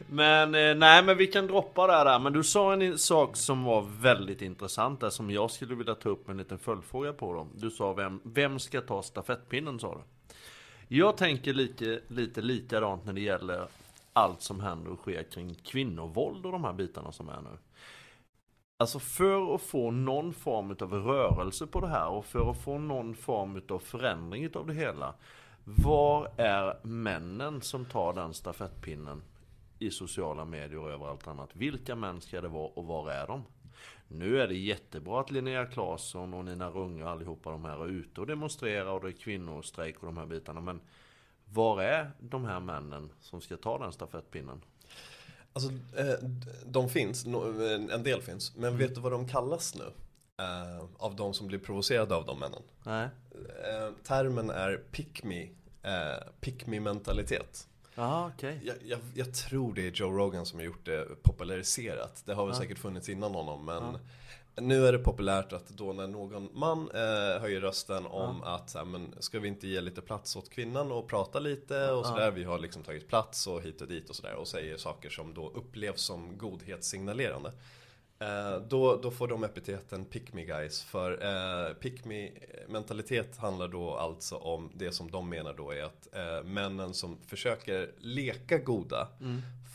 [0.10, 2.20] Men eh, nej men vi kan droppa det där.
[2.20, 6.10] Men du sa en sak som var väldigt intressant där som jag skulle vilja ta
[6.10, 7.50] upp en liten följdfråga på dem.
[7.56, 10.02] Du sa vem, vem ska ta stafettpinnen sa du?
[10.88, 13.68] Jag tänker lite, lite likadant när det gäller
[14.14, 17.58] allt som händer och sker kring kvinnovåld och de här bitarna som är nu.
[18.80, 22.78] Alltså för att få någon form av rörelse på det här och för att få
[22.78, 25.14] någon form av förändring av det hela.
[25.64, 29.22] Var är männen som tar den stafettpinnen
[29.80, 31.50] i sociala medier och överallt annat?
[31.54, 33.44] Vilka män ska det vara och var är de?
[34.08, 37.88] Nu är det jättebra att Linnea Claesson och Nina Runge och allihopa de här är
[37.88, 40.62] ute och demonstrerar och det är kvinnostrejk och de här bitarna.
[40.62, 40.80] Men
[41.54, 44.62] var är de här männen som ska ta den stafettpinnen?
[45.54, 46.30] Alltså, eh,
[46.66, 48.56] de finns, no- en del finns.
[48.56, 49.92] Men vet du vad de kallas nu?
[50.44, 52.62] Eh, av de som blir provocerade av de männen.
[52.84, 53.08] Nej.
[53.64, 55.42] Eh, termen är pick me,
[55.84, 57.68] eh, pick me mentalitet.
[58.00, 58.60] Jaha, okej.
[58.64, 62.24] Jag, jag, jag tror det är Joe Rogan som har gjort det populariserat.
[62.26, 63.98] Det har väl säkert funnits innan honom men
[64.68, 68.78] nu är det populärt att då när någon man eh, höjer rösten om att så
[68.78, 72.32] här, men ska vi inte ge lite plats åt kvinnan och prata lite och sådär.
[72.32, 75.34] Vi har liksom tagit plats och hit och dit och sådär och säger saker som
[75.34, 77.52] då upplevs som godhetssignalerande.
[78.20, 80.84] Eh, då, då får de epiteten pick me guys.
[80.84, 81.12] För
[81.68, 82.30] eh, pick me
[82.68, 87.18] mentalitet handlar då alltså om det som de menar då är att eh, männen som
[87.28, 89.08] försöker leka goda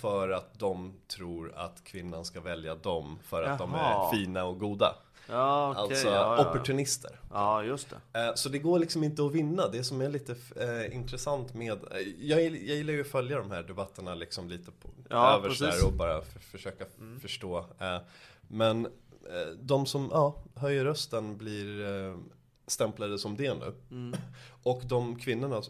[0.01, 4.11] för att de tror att kvinnan ska välja dem för att de är Jaha.
[4.15, 4.95] fina och goda.
[5.29, 5.83] Ja, okej.
[5.83, 6.49] alltså ja, ja.
[6.51, 7.21] opportunister.
[7.33, 8.21] Ja, just det.
[8.21, 9.69] Eh, Så det går liksom inte att vinna.
[9.69, 11.73] Det som är lite eh, intressant med...
[11.73, 15.87] eh, Jag, jag gillar ju att följa de här debatterna liksom lite på Ja, där
[15.87, 17.59] och bara f- försöka f- förstå.
[17.79, 17.99] Eh,
[18.53, 22.17] Men eh, de som ja, höjer rösten blir eh,
[22.67, 23.73] stämplade som det nu.
[24.63, 25.63] Och de kvinnorna,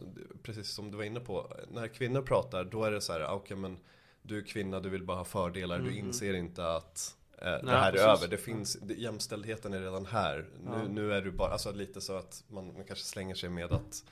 [0.42, 3.34] precis som du var inne på, när kvinnor pratar då är det så här, ah,
[3.34, 3.78] okej men
[4.22, 7.74] du är kvinna, du vill bara ha fördelar, du inser inte att eh, det Nej,
[7.74, 8.06] här är precis.
[8.06, 8.28] över.
[8.28, 10.48] Det finns, det, jämställdheten är redan här.
[10.64, 13.72] Nu, nu är du bara, alltså lite så att man, man kanske slänger sig med
[13.72, 14.04] att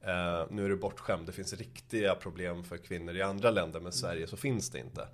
[0.00, 1.26] eh, nu är du bortskämd.
[1.26, 4.78] Det finns riktiga problem för kvinnor i andra länder, men i Sverige så finns det
[4.78, 5.08] inte.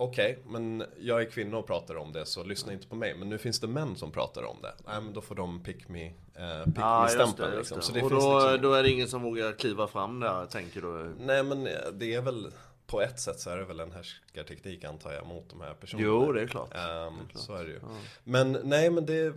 [0.00, 3.14] Okej, men jag är kvinna och pratar om det så lyssna inte på mig.
[3.14, 4.74] Men nu finns det män som pratar om det.
[4.86, 7.58] Nej men då får de pick me, eh, pick Ja, me stämpeln det.
[7.58, 7.76] Liksom.
[7.76, 7.82] det.
[7.82, 8.62] Så det och finns då, liksom...
[8.62, 11.14] då är det ingen som vågar kliva fram där, tänker du?
[11.18, 12.52] Nej men eh, det är väl
[12.86, 16.08] på ett sätt så är det väl en härskarteknik antar jag mot de här personerna.
[16.08, 16.74] Jo, det är klart.
[16.74, 17.42] Ehm, klart.
[17.44, 17.80] Så är det ju.
[18.24, 19.34] Men nej men det,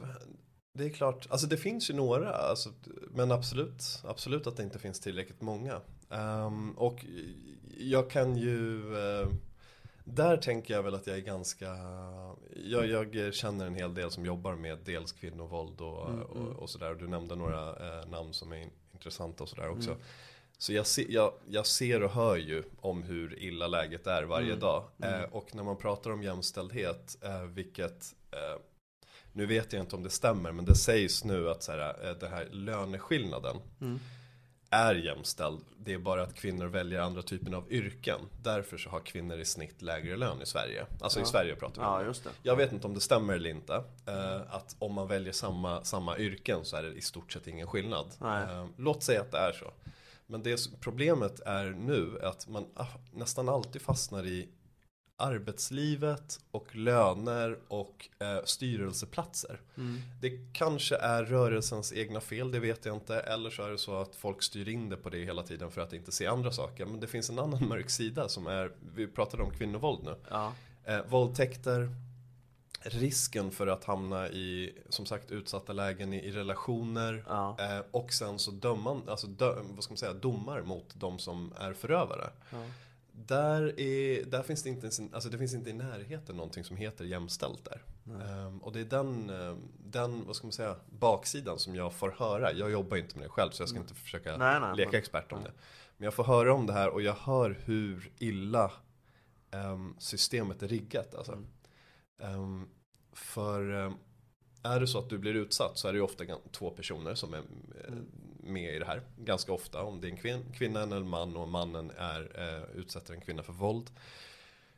[0.73, 2.69] det är klart, alltså det finns ju några, alltså,
[3.09, 5.81] men absolut, absolut att det inte finns tillräckligt många.
[6.09, 7.05] Ehm, och
[7.77, 9.27] jag kan ju, eh,
[10.03, 11.77] där tänker jag väl att jag är ganska,
[12.65, 16.95] jag, jag känner en hel del som jobbar med dels kvinnovåld och, och, och sådär.
[16.95, 19.95] Du nämnde några eh, namn som är in, intressanta och sådär också.
[20.57, 24.55] Så jag, se, jag, jag ser och hör ju om hur illa läget är varje
[24.55, 24.83] dag.
[25.03, 28.61] Eh, och när man pratar om jämställdhet, eh, vilket eh,
[29.33, 32.17] nu vet jag inte om det stämmer, men det sägs nu att så här, eh,
[32.17, 33.57] den här löneskillnaden
[34.71, 35.59] är jämställd.
[35.77, 38.19] Det är bara att kvinnor väljer andra typer av yrken.
[38.43, 40.85] Därför så har kvinnor i snitt lägre lön i Sverige.
[41.01, 41.93] Alltså i Sverige pratar vi om.
[41.93, 42.29] Ja, just det.
[42.43, 43.83] Jag vet inte om det stämmer eller inte.
[44.05, 47.67] Eh, att om man väljer samma, samma yrken så är det i stort sett ingen
[47.67, 48.05] skillnad.
[48.17, 48.43] Nej.
[48.43, 49.71] Eh, låt säga att det är så.
[50.27, 54.49] Men det problemet är nu att man ah, nästan alltid fastnar i
[55.21, 59.61] arbetslivet och löner och eh, styrelseplatser.
[60.21, 63.19] Det kanske är rörelsens egna fel, det vet jag inte.
[63.19, 65.81] Eller så är det så att folk styr in det på det hela tiden för
[65.81, 66.85] att inte se andra saker.
[66.85, 70.15] Men det finns en annan mörk sida som är, vi pratade om kvinnovåld nu.
[70.29, 70.53] Ja.
[70.83, 71.89] Eh, våldtäkter,
[72.81, 77.23] risken för att hamna i, som sagt, utsatta lägen i, i relationer.
[77.27, 77.57] Ja.
[77.59, 81.53] Eh, och sen så döman, alltså dö, vad ska man säga, domar mot de som
[81.59, 82.29] är förövare.
[83.27, 86.77] Där, är, där finns det inte, ens alltså det finns inte i närheten någonting som
[86.77, 87.81] heter jämställt där.
[88.05, 92.11] Ehm, och det är den, eh, den, vad ska man säga, baksidan som jag får
[92.11, 92.53] höra.
[92.53, 94.97] Jag jobbar ju inte med det själv så jag ska inte försöka Nej, nej, leka
[94.97, 95.51] expert om det.
[95.97, 98.71] Men jag får höra om det här och jag hör hur illa
[99.51, 101.15] ehm, systemet är riggat.
[101.15, 101.43] Alltså.
[102.21, 102.69] Ehm,
[103.13, 103.93] för ehm,
[104.63, 107.33] är det så att du blir utsatt så är det ju ofta två personer som
[107.33, 107.93] är eh,
[108.43, 109.01] med i det här.
[109.17, 112.79] Ganska ofta om det är en kvin- kvinna eller en man och mannen är, eh,
[112.79, 113.89] utsätter en kvinna för våld.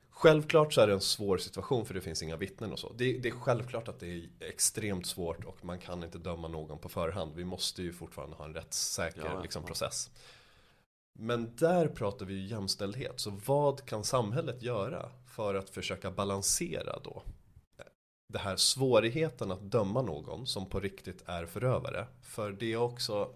[0.09, 2.93] Självklart så är det en svår situation för det finns inga vittnen och så.
[2.93, 6.79] Det, det är självklart att det är extremt svårt och man kan inte döma någon
[6.79, 7.35] på förhand.
[7.35, 10.11] Vi måste ju fortfarande ha en rättssäker Ja, liksom, process.
[11.13, 13.19] Men där pratar vi ju jämställdhet.
[13.19, 17.23] Så vad kan samhället göra för att försöka balansera då
[18.33, 22.07] det här svårigheten att döma någon som på riktigt är förövare.
[22.21, 23.33] För det är också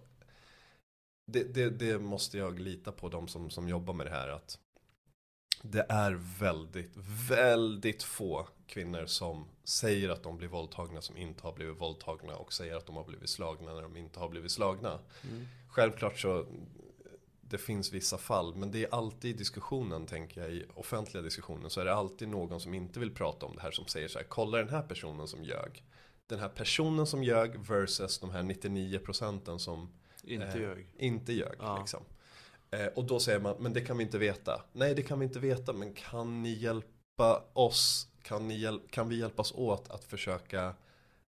[1.28, 4.60] det, det, det måste jag lita på de som, som jobbar med det här att
[5.62, 6.92] det är väldigt,
[7.30, 12.54] väldigt få kvinnor som säger att de blir våldtagna som inte har blivit våldtagna och
[12.54, 15.00] säger att de har blivit slagna när de inte har blivit slagna.
[15.68, 16.46] Självklart så
[17.42, 21.70] det finns vissa fall, men det är alltid i diskussionen, tänker jag, i offentliga diskussionen,
[21.70, 24.20] så är det alltid någon som inte vill prata om det här som säger så
[24.20, 25.84] här, kolla den här personen som ljög.
[26.28, 29.90] Den här personen som ljög versus de här 99 procenten som
[30.28, 30.88] Inte eh, ljög.
[30.98, 31.78] Inte ljög, Ja.
[31.80, 32.04] liksom.
[32.72, 34.62] Eh, och då säger man, men det kan vi inte veta.
[34.74, 38.08] Nej, det kan vi inte veta, men kan ni hjälpa oss?
[38.22, 40.74] kan, ni, hjäl- kan vi hjälpas åt att försöka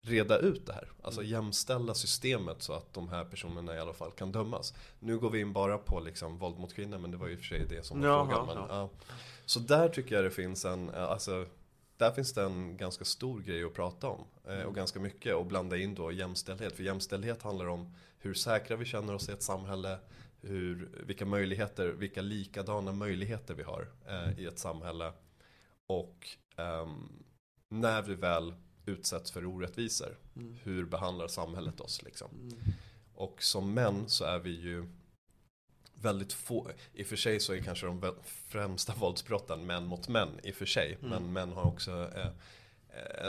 [0.00, 0.88] reda ut det här?
[1.02, 4.74] Alltså jämställa systemet så att de här personerna i alla fall kan dömas.
[4.98, 7.36] Nu går vi in bara på liksom våld mot kvinnor men det var ju i
[7.36, 8.46] och för sig det som var Jaha, frågan.
[8.46, 8.90] Men, ja.
[9.44, 11.46] Så där tycker jag det finns en, eh, alltså
[11.96, 14.24] där finns det en ganska stor grej att prata om.
[14.66, 16.76] Och ganska mycket och blanda in då jämställdhet.
[16.76, 19.98] För jämställdhet handlar om hur säkra vi känner oss i ett samhälle.
[20.40, 25.12] Hur, vilka möjligheter, vilka likadana möjligheter vi har eh, i ett samhälle.
[25.86, 27.24] Och ehm,
[27.68, 28.54] när vi väl
[28.86, 30.16] utsätts för orättvisor.
[30.36, 30.56] Mm.
[30.62, 32.30] Hur behandlar samhället oss liksom?
[32.30, 32.58] Mm.
[33.14, 34.86] Och som män så är vi ju
[35.94, 40.28] väldigt få, i och för sig så är kanske de främsta våldsbrotten män mot män
[40.42, 40.98] i och för sig.
[41.00, 41.10] Mm.
[41.10, 42.30] Men män har också eh,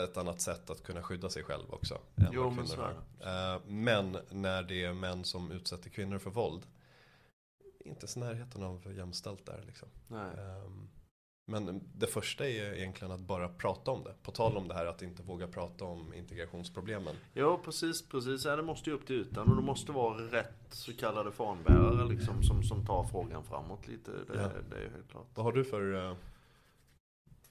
[0.04, 1.98] ett annat sätt att kunna skydda sig själv också.
[2.32, 3.56] Jo, men så är.
[3.56, 6.66] Eh, men när det är män som utsätter kvinnor för våld,
[7.86, 9.88] inte ens närheten av jämställt där liksom.
[10.08, 10.32] Nej.
[10.38, 10.90] Ehm,
[11.46, 14.14] Men det första är egentligen att bara prata om det.
[14.24, 17.16] På tal om det här att inte våga prata om integrationsproblemen.
[17.34, 18.46] Ja, precis, precis.
[18.46, 22.06] Ja, det måste ju upp till ytan och det måste vara rätt så kallade fanbärare
[22.10, 24.12] liksom som, som tar frågan framåt lite.
[24.12, 24.50] Det, Ja.
[24.70, 25.28] det är helt klart.
[25.36, 26.16] Vad har du för eh,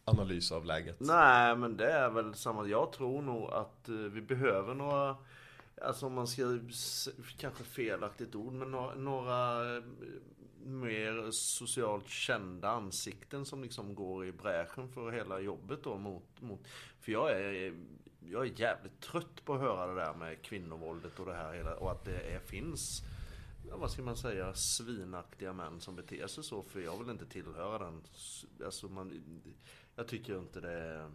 [0.09, 1.01] analys av läget?
[1.01, 2.66] Nej, men det är väl samma.
[2.66, 5.16] Jag tror nog att eh, vi behöver några,
[5.83, 6.59] alltså om man ska,
[7.38, 9.62] kanske felaktigt ord, men några, några
[10.64, 16.61] mer socialt kända ansikten som liksom går i bräschen för hela jobbet då mot, mot
[17.01, 17.75] för jag är,
[18.21, 21.75] jag är jävligt trött på att höra det där med kvinnovåldet och det här hela,
[21.75, 23.03] och att det är, finns
[23.68, 26.62] ja, vad ska man säga, svinaktiga män som beter sig så.
[26.62, 28.03] För jag vill inte tillhöra den.
[28.64, 29.23] Alltså man,
[29.98, 31.11] jag tycker inte det är...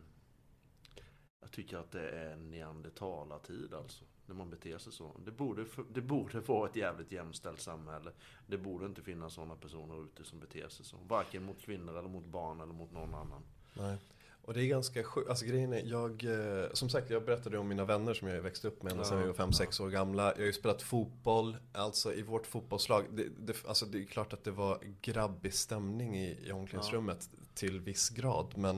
[1.41, 4.05] Jag tycker att det är neandertalartid alltså.
[4.25, 5.11] När man beter sig så.
[5.25, 8.11] Det borde, det borde vara ett jävligt jämställt samhälle.
[8.47, 10.97] Det borde inte finnas sådana personer ute som beter sig så.
[10.97, 13.41] Varken mot kvinnor eller mot barn eller mot någon annan.
[13.73, 13.97] Nej.
[14.45, 17.67] Och det är ganska sjukt, alltså grejen är, jag, eh, som sagt jag berättade om
[17.67, 20.23] mina vänner som jag växte upp med ända sedan Ja, vi var 5-6 år gamla.
[20.23, 23.05] Jag har ju spelat fotboll, alltså i vårt fotbollslag.
[23.11, 27.79] Det, det, alltså det är klart att det var grabbig stämning i, i omklädningsrummet till
[27.79, 28.53] viss grad.
[28.57, 28.77] Men,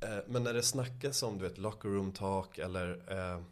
[0.00, 3.42] eh, men när det snackas om du vet, locker room talk eller eh,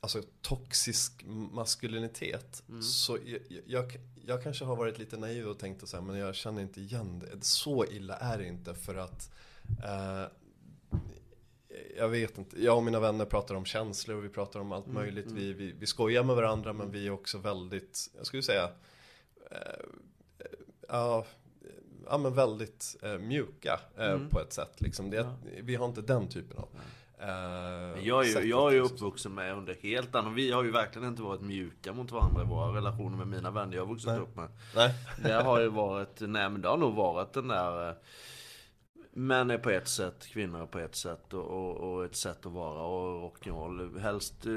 [0.00, 2.62] Alltså toxisk maskulinitet.
[2.68, 2.82] Mm.
[2.82, 3.96] Så jag, jag,
[4.28, 7.18] jag kanske har varit lite naiv och tänkt så här, men jag känner inte igen
[7.18, 7.44] det.
[7.44, 9.30] Så illa är det inte för att
[9.84, 10.24] eh,
[11.96, 14.86] jag vet inte, jag och mina vänner pratar om känslor och vi pratar om allt
[14.86, 15.26] Mm, möjligt.
[15.26, 15.36] mm.
[15.38, 18.70] Vi, vi, vi skojar med varandra men vi är också väldigt, jag skulle säga,
[19.50, 19.84] eh,
[20.88, 21.26] ja,
[22.06, 24.28] ja men väldigt eh, mjuka eh, Mm.
[24.28, 24.80] på ett sätt.
[24.80, 25.10] Liksom.
[25.10, 25.34] Det, Ja.
[25.62, 26.68] Vi har inte den typen av
[27.20, 30.34] Men Jag är ju, jag är ju uppvuxen med under helt annan.
[30.34, 33.76] Vi har ju verkligen inte varit mjuka mot varandra i våra relationer med mina vänner
[33.76, 34.18] jag har vuxit Nej.
[34.20, 34.48] upp med.
[34.74, 34.94] Nej.
[35.22, 37.94] Det har ju varit, nej men det har nog varit den där eh,
[39.12, 42.46] Män är på ett sätt, kvinnor är på ett sätt och, och, och ett sätt
[42.46, 43.98] att vara och rock'n'roll.
[43.98, 44.52] Helst eh,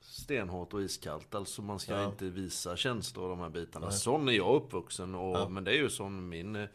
[0.00, 1.34] stenhårt och iskallt.
[1.34, 2.04] Alltså man ska Ja.
[2.06, 3.86] inte visa känslor och de här bitarna.
[3.86, 3.94] Nej.
[3.98, 5.48] Sån är jag uppvuxen och, Ja.
[5.48, 6.68] men det är ju sån min eh,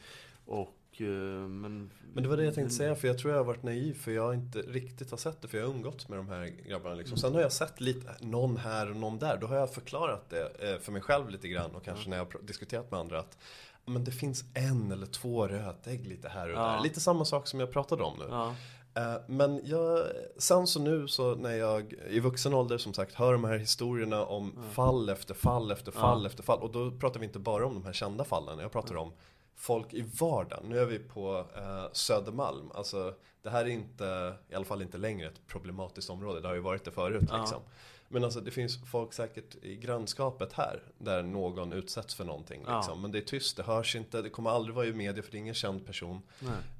[1.06, 3.46] och eh, men Men det var det jag tänkte säga, för jag tror jag har
[3.46, 6.30] varit naiv för jag inte riktigt har sett det, för jag har umgåtts med de
[6.30, 7.18] här grabbarna liksom.
[7.18, 10.72] Sen har jag sett lite, någon här och någon där, då har jag förklarat det
[10.74, 13.38] eh, för mig själv lite grann och kanske när jag har diskuterat med andra att
[13.86, 16.68] men det finns en eller två rötägg lite här och Ja.
[16.68, 16.82] där.
[16.84, 18.26] Lite samma sak som jag pratade om nu.
[18.30, 18.56] Ja.
[18.96, 20.04] Eh, Men jag,
[20.38, 24.26] sen så nu så när jag i vuxen ålder som sagt hör de här historierna
[24.26, 26.60] om fall efter fall efter fall efter fall.
[26.60, 28.60] Och då pratar vi inte bara om de här kända fallen.
[28.60, 29.12] Jag pratar om
[29.58, 30.70] folk i vardagen.
[30.70, 32.72] Nu är vi på eh, Södermalm.
[32.74, 36.42] Alltså det här är inte, i alla fall inte längre ett problematiskt område.
[36.42, 37.40] Det har ju varit det förut Ja.
[37.40, 37.62] liksom.
[38.10, 42.64] Men alltså det finns folk säkert i grannskapet här där någon utsätts för någonting.
[42.68, 42.78] Ja.
[42.78, 43.02] Liksom.
[43.02, 45.38] Men det är tyst, det hörs inte, det kommer aldrig vara i media för det
[45.38, 46.22] är ingen känd person.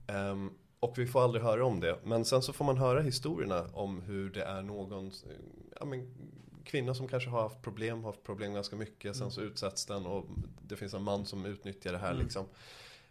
[0.08, 2.00] Ehm, och vi får aldrig höra om det.
[2.04, 5.12] Men sen så får man höra historierna om hur det är någon
[5.80, 6.14] ja, men,
[6.68, 9.16] kvinna som kanske har haft problem, har haft problem ganska mycket.
[9.16, 10.26] Sen så utsätts den och
[10.62, 12.24] det finns en man som utnyttjar det här Mm.
[12.24, 12.46] liksom.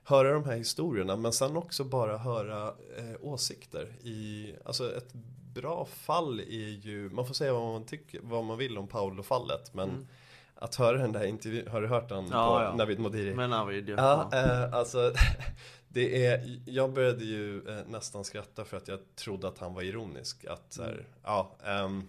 [0.05, 5.13] Höra de här historierna men sen också bara höra eh, åsikter i, alltså ett
[5.55, 9.75] bra fall är ju, man får säga vad man tycker, vad man vill om Paolo-fallet
[9.75, 10.07] men Mm.
[10.55, 12.75] att höra den där intervjun, har du hört den Ja, på ja.
[12.77, 13.35] Navid Modiri?
[13.35, 15.13] Men Arvid, Ja, eh, alltså
[15.89, 19.83] det är, jag började ju eh, nästan skratta för att jag trodde att han var
[19.83, 20.45] ironisk.
[20.45, 21.05] Att så här, Mm.
[21.25, 22.03] ja, ehm,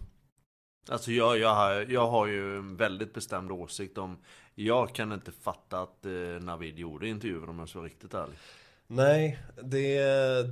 [0.88, 4.16] Alltså jag, jag, har, jag har ju en väldigt bestämd åsikt om
[4.54, 8.36] Jag kan inte fatta att eh, Navid gjorde intervjuer om jag ska vara riktigt ärlig
[8.90, 9.98] nej, det,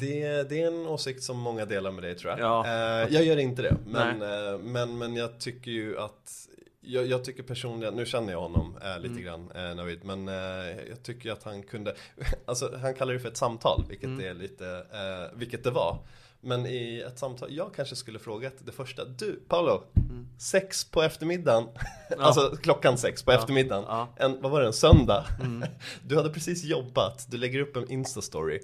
[0.00, 2.40] det, det är en åsikt som många delar med dig tror jag.
[2.40, 2.66] Ja.
[2.66, 6.48] Eh, jag gör inte det, men, eh, men, men jag tycker ju att
[6.80, 9.24] jag, jag tycker personligen, nu känner jag honom eh, lite Mm.
[9.24, 10.34] grann, eh, Navid, men eh,
[10.88, 11.94] jag tycker att han kunde,
[12.44, 14.26] alltså han kallar det för ett samtal, vilket Mm.
[14.30, 15.98] är lite, eh, vilket det var.
[16.46, 20.26] Men i ett samtal, jag kanske skulle frågat det första, du Paolo, Mm.
[20.38, 21.64] sex på eftermiddagen,
[22.18, 24.08] alltså klockan sex på eftermiddagen, Ja.
[24.16, 25.24] en, vad var det, en söndag?
[25.40, 25.68] Mm.
[26.08, 28.60] Du hade precis jobbat, du lägger upp en instastory.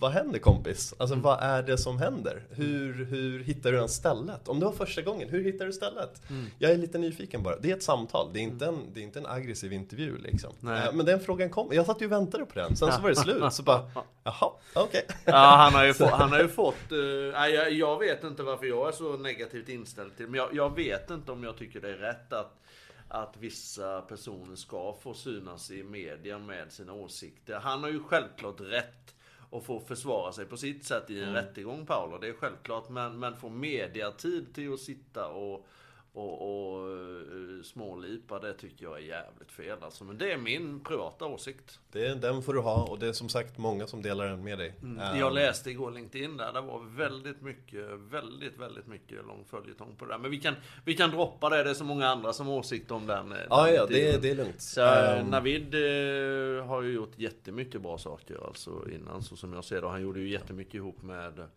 [0.00, 0.94] Vad händer kompis?
[0.98, 1.22] Alltså Mm.
[1.22, 2.42] vad är det som händer?
[2.50, 4.48] Hur, hur hittar du ens stället?
[4.48, 6.30] Om det var första gången, hur hittar du stället?
[6.30, 6.46] Mm.
[6.58, 7.56] Jag är lite nyfiken bara.
[7.58, 10.52] Det är ett samtal, det är inte en, det är inte en aggressiv intervju liksom.
[10.60, 10.86] Nej.
[10.88, 13.08] Eh, Men den frågan kom, jag satt ju och väntade på den, sen så var
[13.08, 13.52] det slut.
[13.52, 13.90] Så bara,
[14.24, 15.06] jaha, okej.
[15.24, 16.90] Ja, han har ju, få, han har ju fått...
[17.32, 20.74] nej, jag, jag vet inte varför jag är så negativt inställd till Men jag, jag
[20.76, 22.60] vet inte om jag tycker det är rätt att,
[23.08, 27.54] att vissa personer ska få synas i media med sina åsikter.
[27.62, 29.14] Han har ju självklart rätt
[29.50, 32.18] att få försvara sig på sitt sätt i en rättegång, Paolo.
[32.18, 32.88] Det är självklart.
[32.88, 35.66] Men, men få mediatid till att sitta och,
[36.18, 39.78] och, och eh, smålipa, det tycker jag är jävligt fel.
[39.82, 41.78] Alltså, men det är min privata åsikt.
[41.92, 44.58] Det, den får du ha och det är som sagt många som delar den med
[44.58, 44.74] dig.
[45.00, 49.96] Eh, Jag läste igår LinkedIn där, det var väldigt mycket, väldigt, väldigt mycket lång följetong
[49.98, 50.18] på det där.
[50.18, 50.54] Men vi kan,
[50.84, 53.34] vi kan droppa det, det är så många andra som har åsikt om den.
[53.50, 54.60] Ja, den ja, det, det är lugnt.
[54.60, 59.64] Så Ehm, Navid eh, har ju gjort jättemycket bra saker alltså innan, så som jag
[59.64, 59.88] ser det.
[59.88, 61.48] Han gjorde ju jättemycket ihop med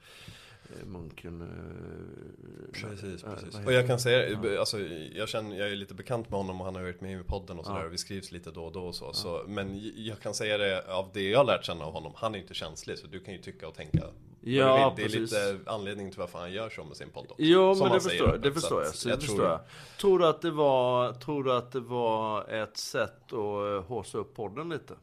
[0.86, 1.42] munken.
[1.42, 3.66] Eh, Precis, eh, precis.
[3.66, 4.80] Och jag kan säga, alltså,
[5.16, 7.60] jag, känner, jag är lite bekant med honom och han har varit med i podden
[7.60, 7.80] och sådär.
[7.80, 7.86] Ja.
[7.86, 9.14] och Vi skrivs lite då och då och så.
[9.14, 9.44] så.
[9.48, 12.12] Men jag kan säga det av det jag har lärt känna av honom.
[12.16, 14.04] Han är inte känslig så du kan ju tycka och tänka
[14.44, 14.94] Ja.
[14.96, 15.20] Det är precis.
[15.32, 17.36] lite anledningen till varför han gör så med sin podd också.
[17.38, 18.96] Jo, Som men det förstår, jag, det så förstår jag.
[18.96, 19.60] Så jag det tror- jag.
[20.00, 24.18] Tror du att det var, tror du att det var ett sätt att eh, håsa
[24.18, 24.94] upp podden lite?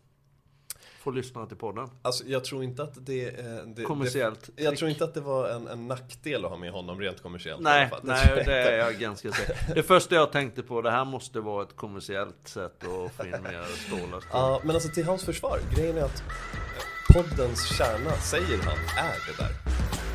[0.99, 1.89] Få lyssna till podden?
[2.03, 5.21] Alltså jag tror inte att det, eh, det Kommersiellt det, Jag tror inte att det
[5.21, 8.95] var en, en nackdel att ha med honom rent kommersiellt Nej, nej det är jag
[8.95, 13.13] ganska säker Det första jag tänkte på, det här måste vara ett kommersiellt sätt att
[13.13, 14.25] få in mer stålar.
[14.33, 16.23] Ja, men alltså till hans försvar, grejen är att
[17.15, 20.08] poddens kärna, säger han, är det där.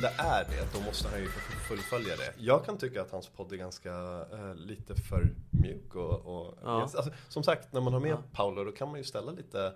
[0.00, 1.28] Om det är det, då måste han ju
[1.68, 2.32] fullfölja det.
[2.38, 3.90] Jag kan tycka att hans podd är ganska
[4.32, 6.82] eh, lite för mjuk och, och Ja.
[6.82, 8.22] alltså, som sagt, när man har med Ja.
[8.32, 9.72] Paolo då kan man ju ställa lite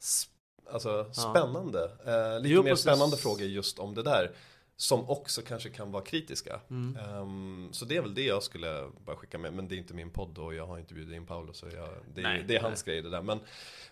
[0.00, 0.28] sp-
[0.72, 2.82] alltså, spännande, eh, lite Jo, mer precis.
[2.82, 4.30] spännande frågor just om det där.
[4.78, 6.60] Som också kanske kan vara kritiska.
[6.70, 6.96] Mm.
[6.96, 9.52] Ehm, så det är väl det jag skulle bara skicka med.
[9.52, 11.52] Men det är inte min podd och jag har inte bjudit in Paolo.
[11.52, 13.22] Så jag, det, är, Nej, det är hans grej det där.
[13.22, 13.40] Men,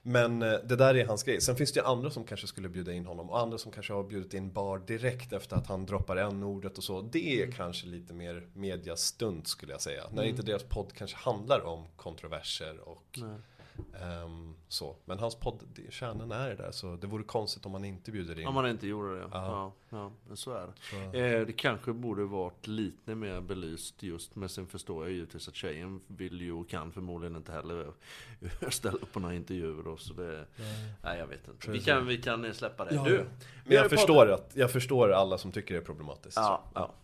[0.03, 1.41] men eh, det där är hans grej.
[1.41, 3.31] Sen finns det ju andra som kanske skulle bjuda in honom.
[3.31, 6.79] Och andra som kanske har bjudit in Bar direkt efter att han droppar en ordet
[6.79, 7.01] och så.
[7.01, 10.05] Det är kanske lite mer mediastunt skulle jag säga.
[10.13, 13.37] När inte deras podd kanske handlar om kontroverser och Nej.
[14.01, 14.97] Ehm, så.
[15.05, 16.71] Men hans podd, kärnan är det där.
[16.71, 18.47] Så det vore konstigt om man inte bjuder in.
[18.47, 19.21] Om man inte gjorde det.
[19.21, 19.73] Ja, Ja.
[19.99, 20.73] ja, men så är det.
[20.81, 25.49] Så- Eh, det kanske borde varit lite mer belyst just, men sen förstår jag givetvis
[25.49, 27.93] att tjejen vill ju och kan förmodligen inte heller
[28.71, 30.47] ställa upp på några intervjuer då, så det...
[31.03, 31.71] Nej, jag vet inte.
[31.71, 32.95] Vi kan, vi kan släppa det.
[32.95, 33.17] Ja, du,
[33.65, 36.37] Men jag ju förstår, att, jag förstår alla som tycker det är problematiskt.
[36.37, 36.95] Ja, ja.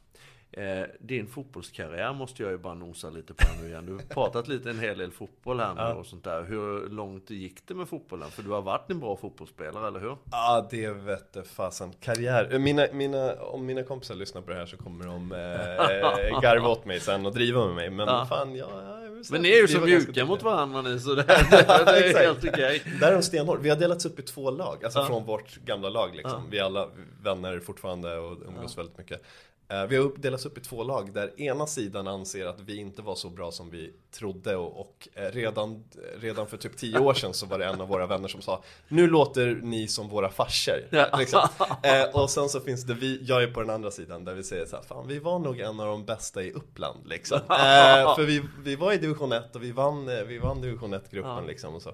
[0.53, 3.86] Eh, din fotbollskarriär måste jag ju bara nosa lite på nu igen.
[3.86, 5.94] Du har pratat lite en hel del fotboll här nu Ja.
[5.94, 6.42] och sånt där.
[6.44, 8.30] Hur långt gick det med fotbollen?
[8.30, 10.16] För du har varit en bra fotbollsspelare, eller hur?
[10.30, 11.92] Ja, det vette fasen.
[12.01, 12.59] Karriär.
[12.59, 16.84] Mina, mina, om mina kompisar lyssnar på det här så kommer de eh, garva åt
[16.84, 17.90] mig sen och driva med mig.
[17.90, 18.26] Men Ja.
[18.28, 21.14] fan, ja, ja, jag säga Men ni är ju så mjuka mot varandra ni, så
[21.14, 21.46] det, det,
[21.86, 22.82] det är helt okej.
[23.01, 23.59] Där är de stenhård.
[23.61, 25.07] Vi har delats upp i två lag, alltså Ja.
[25.07, 26.42] från vårt gamla lag liksom.
[26.51, 26.88] Vi är alla
[27.22, 29.22] vänner fortfarande och umgås väldigt mycket.
[29.70, 33.02] Eh, Vi har delats upp i två lag där ena sidan anser att vi inte
[33.02, 35.84] var så bra som vi trodde och, och eh, redan,
[36.20, 38.62] redan för typ tio år sedan så var det en av våra vänner som sa
[38.88, 40.74] Nu låter ni som våra farsor.
[40.90, 41.18] Ja.
[41.18, 41.40] Liksom.
[41.82, 44.42] Eh, Och sen så finns det vi, jag är på den andra sidan där vi
[44.42, 47.38] säger så här, fan vi var nog en av de bästa i Uppland liksom.
[47.50, 51.30] Eh, För vi, vi var i division 1 och vi vann, vi vann division 1-gruppen
[51.30, 51.40] Ja.
[51.46, 51.92] liksom och så.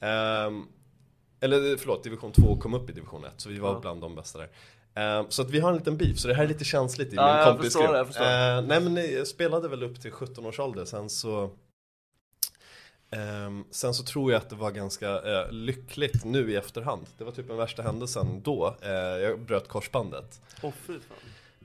[0.00, 0.66] Ehm,
[1.40, 3.78] eller förlåt, division 2 kom upp i division 1 så vi var Ja.
[3.80, 4.48] bland de bästa där.
[4.94, 7.16] Ehm, så att vi har en liten beef, så det här är lite känsligt i
[7.16, 7.72] Ja, min jag kompisgrupp.
[7.82, 8.24] förstår det, jag förstår.
[8.24, 11.50] Ehm, nej men jag spelade väl upp till 17 års ålder, sen så
[13.10, 17.06] ehm, sen så tror jag att det var ganska eh, lyckligt nu i efterhand.
[17.18, 18.76] Det var typ den värsta händelsen då.
[18.82, 20.40] Eh, jag bröt korsbandet.
[20.62, 21.16] Åh fy fan.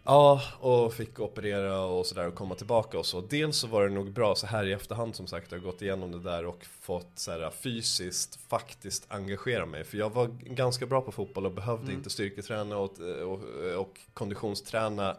[0.04, 3.22] Ja, och fick operera och sådär och komma tillbaka och så.
[3.22, 5.52] Dels så var det nog bra så här i efterhand som sagt.
[5.52, 9.84] Jag har gått igenom det där och fått så här, fysiskt faktiskt engagera mig.
[9.84, 13.40] För jag var ganska bra på fotboll och behövde inte styrketräna och, och,
[13.78, 15.18] och konditionsträna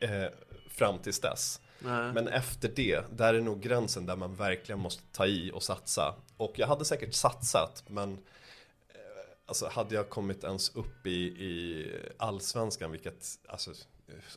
[0.00, 0.26] eh,
[0.68, 1.60] fram tills dess.
[1.78, 2.12] Nej.
[2.12, 6.14] Men efter det, där är nog gränsen där man verkligen måste ta i och satsa.
[6.36, 8.18] Och jag hade säkert satsat, men eh,
[9.46, 13.70] Alltså hade jag kommit ens upp i, i allsvenskan, vilket alltså,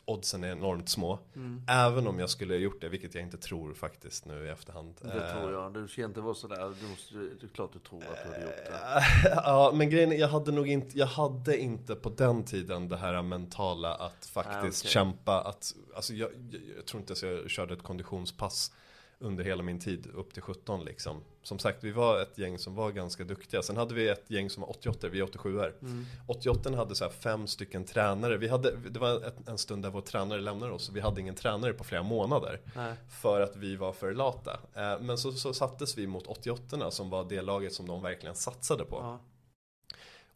[0.05, 1.19] oddsen är enormt små.
[1.35, 1.61] Mm.
[1.67, 4.95] Även om jag skulle ha gjort det, vilket jag inte tror faktiskt nu i efterhand.
[5.01, 5.73] Det Eh, tror jag.
[5.73, 6.75] Du ska inte vara sådär.
[6.81, 9.31] Du måste, det är klart du tror att du hade gjort det.
[9.35, 12.97] ja, men grejen är, jag hade nog inte, jag hade inte på den tiden det
[12.97, 14.91] här mentala att faktiskt Ah, okej.
[14.91, 15.41] kämpa.
[15.41, 18.71] Att, alltså jag, jag, jag tror inte ens jag körde ett konditionspass
[19.19, 21.23] under hela min tid upp till 17 liksom.
[21.43, 23.61] Som sagt, vi var ett gäng som var ganska duktiga.
[23.61, 26.05] Sen hade vi ett gäng som var 88 vi är 87 er Mm.
[26.27, 28.37] 88 hade så fem stycken tränare.
[28.37, 30.83] Vi hade, det var ett, en stund där vår tränare lämnade oss.
[30.85, 32.61] Så vi hade ingen tränare på flera månader.
[32.75, 32.93] Nej.
[33.21, 34.59] För att vi var för lata.
[34.73, 38.35] Eh, Men så, så sattes vi mot 88 som var det laget som de verkligen
[38.35, 38.95] satsade på.
[39.01, 39.19] Ja.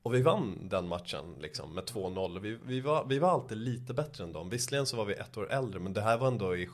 [0.02, 2.40] Och vi vann den matchen liksom med 2-0.
[2.40, 4.50] Vi, vi, var, vi var alltid lite bättre än dem.
[4.50, 6.66] Visserligen så var vi ett år äldre men det här var ändå i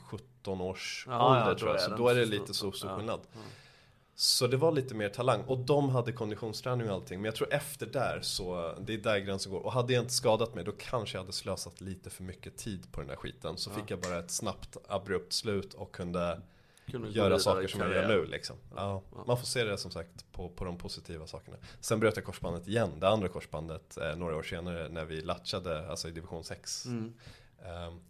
[0.46, 1.80] 17 års Ja, ålder ja, tror jag.
[1.80, 3.20] Så då är det lite så stor skillnad.
[3.32, 3.40] ja.
[4.18, 5.42] Så det var lite mer talang.
[5.46, 7.18] Och de hade konditionsträning och allting.
[7.20, 9.60] Men jag tror efter där så, det är där gränsen går.
[9.60, 12.92] Och hade jag inte skadat mig då kanske jag hade slösat lite för mycket tid
[12.92, 13.56] på den där skiten.
[13.56, 16.40] Så fick jag bara ett snabbt abrupt slut och kunde
[16.90, 18.56] Kunde göra saker som jag gör nu liksom.
[18.76, 19.24] Ja, Ja.
[19.26, 21.56] man får se det som sagt på, på de positiva sakerna.
[21.80, 25.88] Sen bröt jag korsbandet igen, det andra korsbandet, eh, några år senare när vi latchade,
[25.90, 26.86] alltså i division 6.
[26.86, 27.14] Mm.
[27.64, 28.00] Ehm,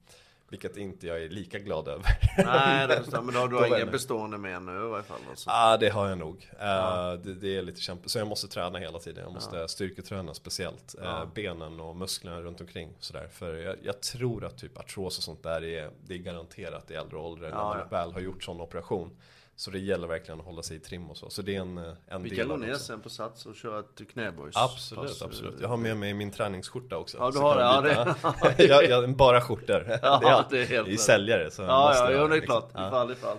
[0.49, 2.18] vilket inte jag är lika glad över.
[2.44, 3.03] Nej, det.
[3.22, 5.18] Men då, du Då har var inga bestående med nu i varje fall.
[5.30, 5.51] Alltså.
[5.51, 6.49] Ja, ah, det har jag nog.
[6.61, 7.16] Eh, Ja.
[7.24, 9.24] det, det är lite kämpe, så jag måste träna hela tiden.
[9.24, 10.94] Jag måste styrketräna speciellt.
[10.99, 11.26] eh, Ja.
[11.34, 12.90] benen och musklerna runt omkring.
[12.99, 13.28] Sådär.
[13.32, 16.94] För jag, jag tror att typ artros och sånt där är, det är garanterat i
[16.94, 17.84] äldre ålder när Ja, man ja.
[17.99, 19.11] väl har gjort sån operation.
[19.59, 21.31] Så det gäller verkligen att hålla sig i trim och så.
[21.31, 23.55] Så det är en, eh, en Vi kan gå det ner sen på Sats och
[23.57, 24.57] köra ett knäböjs.
[24.57, 25.23] Absolut, pass.
[25.23, 25.61] absolut.
[25.61, 27.19] Jag har med mig min träningsskjorta också.
[27.19, 27.93] Ja, du har det.
[27.93, 28.63] Ja, byta.
[28.63, 29.81] jag, jag, bara skjortor.
[29.89, 30.51] det är, allt.
[30.51, 32.71] det är helt är säljare så Ja, måste ja, jag ja, det är liksom- klart.
[32.75, 32.89] Ja.
[32.89, 33.37] Ifall, ifall.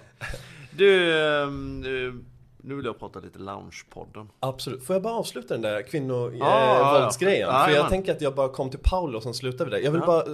[0.72, 2.26] Du, ehm,
[2.68, 4.30] nu- vill jag prata lite loungepodden.
[4.39, 4.84] Absolut.
[4.84, 7.49] Får jag bara avsluta den där Ja, ja, kvinnovåldsgrejen?
[7.49, 7.65] ja.
[7.65, 9.78] För jag tänker att jag bara kom till Paolo och sen slutar vi där.
[9.78, 10.07] Jag vill, Ja.
[10.07, 10.26] bara,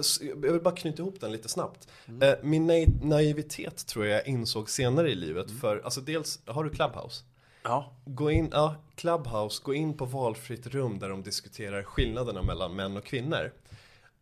[0.44, 1.88] jag vill bara knyta ihop den lite snabbt.
[2.08, 2.22] Mm.
[2.28, 5.46] Eh, Min naiv- naivitet tror jag insåg senare i livet.
[5.48, 5.60] Mm.
[5.60, 7.22] För, alltså dels, har du Clubhouse?
[7.62, 7.92] Ja.
[8.04, 12.96] Gå in, ja, Clubhouse, gå in på valfritt rum där de diskuterar skillnaderna mellan män
[12.96, 13.52] och kvinnor.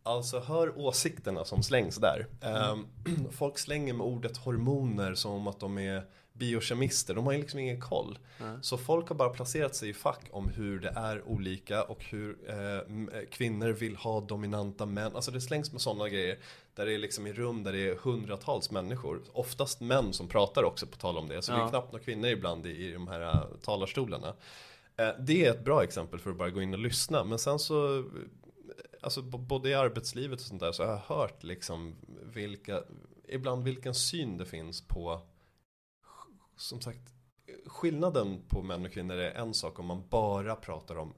[0.05, 2.27] Alltså hör åsikterna som slängs där.
[2.41, 2.85] Ehm,
[3.31, 6.03] folk slänger med ordet hormoner som om att de är
[6.47, 7.13] biokemister.
[7.15, 8.19] De har ju liksom ingen koll.
[8.41, 8.57] Nej.
[8.61, 12.37] Så folk har bara placerat sig i fack om hur det är olika och hur
[12.47, 12.83] eh, eh,
[13.31, 15.15] kvinnor vill ha dominanta män.
[15.15, 16.37] Alltså det slängs med sådana grejer.
[16.75, 19.21] Där det är liksom i rum där det är hundratals människor.
[19.33, 21.41] Oftast män som pratar också på tal om det.
[21.41, 21.65] Så det Ja.
[21.65, 24.33] är knappt några kvinnor ibland i, i de här eh, talarstolarna.
[24.97, 27.23] Eh, det är ett bra exempel för att bara gå in och lyssna.
[27.23, 28.03] Men sen så eh,
[29.01, 31.95] Alltså både i arbetslivet och sånt där så har jag hört liksom
[32.33, 32.83] vilka
[33.27, 35.21] Ibland vilken syn det finns på
[36.63, 37.13] Som sagt
[37.65, 41.13] Skillnaden på män och kvinnor är en sak om man bara pratar om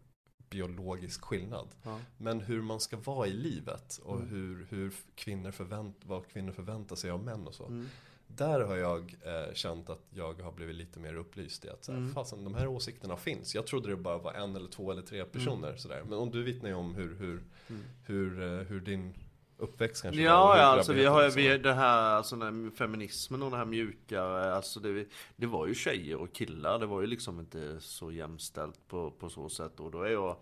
[0.49, 1.67] biologisk skillnad.
[1.83, 1.99] Ja.
[2.17, 4.27] Men hur man ska vara i livet och Mm.
[4.29, 7.65] hur, hur kvinnor förvänt, vad kvinnor förväntar sig av män och så.
[7.65, 7.87] Mm.
[8.27, 11.91] Där har jag eh, känt att jag har blivit lite mer upplyst i att så
[11.91, 12.13] här, Mm.
[12.13, 13.55] fasen, de här åsikterna finns.
[13.55, 16.03] Jag trodde det bara var en eller två eller tre personer sådär.
[16.09, 17.81] Men om du vittnar ju om hur, hur, Mm.
[18.03, 19.13] hur, eh, hur din
[19.57, 20.21] uppväxt kanske?
[20.21, 23.57] Ja, ja alltså vi har ju vi, det här, alltså den här feminismen och det
[23.57, 27.79] här mjukare, alltså det, det var ju tjejer och killar, det var ju liksom inte
[27.79, 29.79] så jämställt på, på så sätt.
[29.79, 30.37] Och då är jag,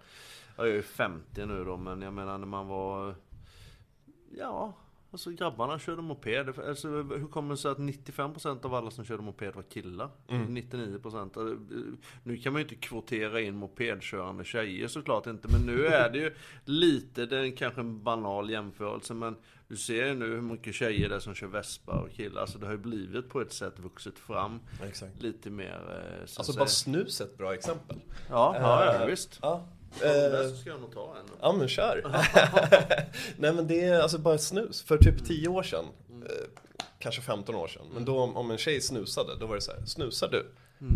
[0.56, 3.16] jag är ju 50 nu då, men jag menar när man var,
[4.38, 4.74] ja,
[5.14, 6.60] alltså grabbarna körde moped.
[6.60, 10.10] Alltså, hur kommer det sig att 95% av alla som körde moped var killar?
[10.28, 11.38] 99%.
[11.38, 11.58] Eh,
[12.24, 16.18] Nu kan man ju inte kvotera in mopedkörande tjejer såklart inte, men nu är det
[16.18, 16.34] ju
[16.66, 19.36] lite, det är kanske en banal jämförelse, men
[19.68, 22.42] du ser ju nu hur mycket tjejer det är som kör vespa och killar.
[22.42, 25.22] Alltså det har ju blivit på ett sätt vuxit fram Exakt.
[25.22, 25.80] lite mer,
[26.22, 27.98] eh, så Alltså bara snus är ett bra exempel.
[28.30, 29.40] Ja, ja, ja Eh, visst.
[29.42, 29.68] Ja.
[30.02, 31.26] Ja, Eh, så ska jag nog ta en.
[31.42, 32.02] Ja men kör!
[33.38, 34.82] Nej men det är alltså bara snus.
[34.84, 36.32] För typ 10 år sedan, eh,
[37.00, 37.82] kanske 15 år sedan.
[37.94, 40.46] Men då om, om en tjej snusade, då var det så här, snusar du?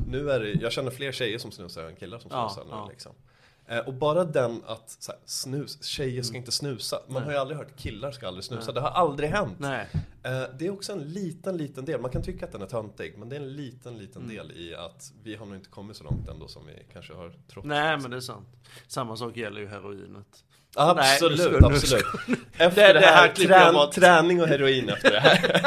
[0.07, 2.75] Nu är det, jag känner fler tjejer som snusar än killar som Ja, snusar nu
[2.75, 2.87] ja.
[2.89, 3.11] liksom.
[3.70, 6.99] Eh, och bara den att här, snus, tjejer ska inte snusa.
[7.07, 8.72] Man har ju aldrig hört killar ska aldrig snusa.
[8.72, 9.55] Det har aldrig hänt.
[9.59, 9.88] Nej.
[10.24, 12.01] Eh, Det är också en liten, liten del.
[12.01, 14.76] Man kan tycka att den är töntig, men det är en liten, liten del i
[14.76, 17.65] att vi har nog inte kommit så långt ändå som vi kanske har trott.
[17.65, 18.47] Nej men det är sant.
[18.88, 20.43] Samma sak gäller ju heroinet.
[20.76, 22.05] Absolut, Nej, nu ska- nu absolut.
[22.57, 25.61] Efter Det- det, det här här, klipper jag trän, träning och heroin efter det här.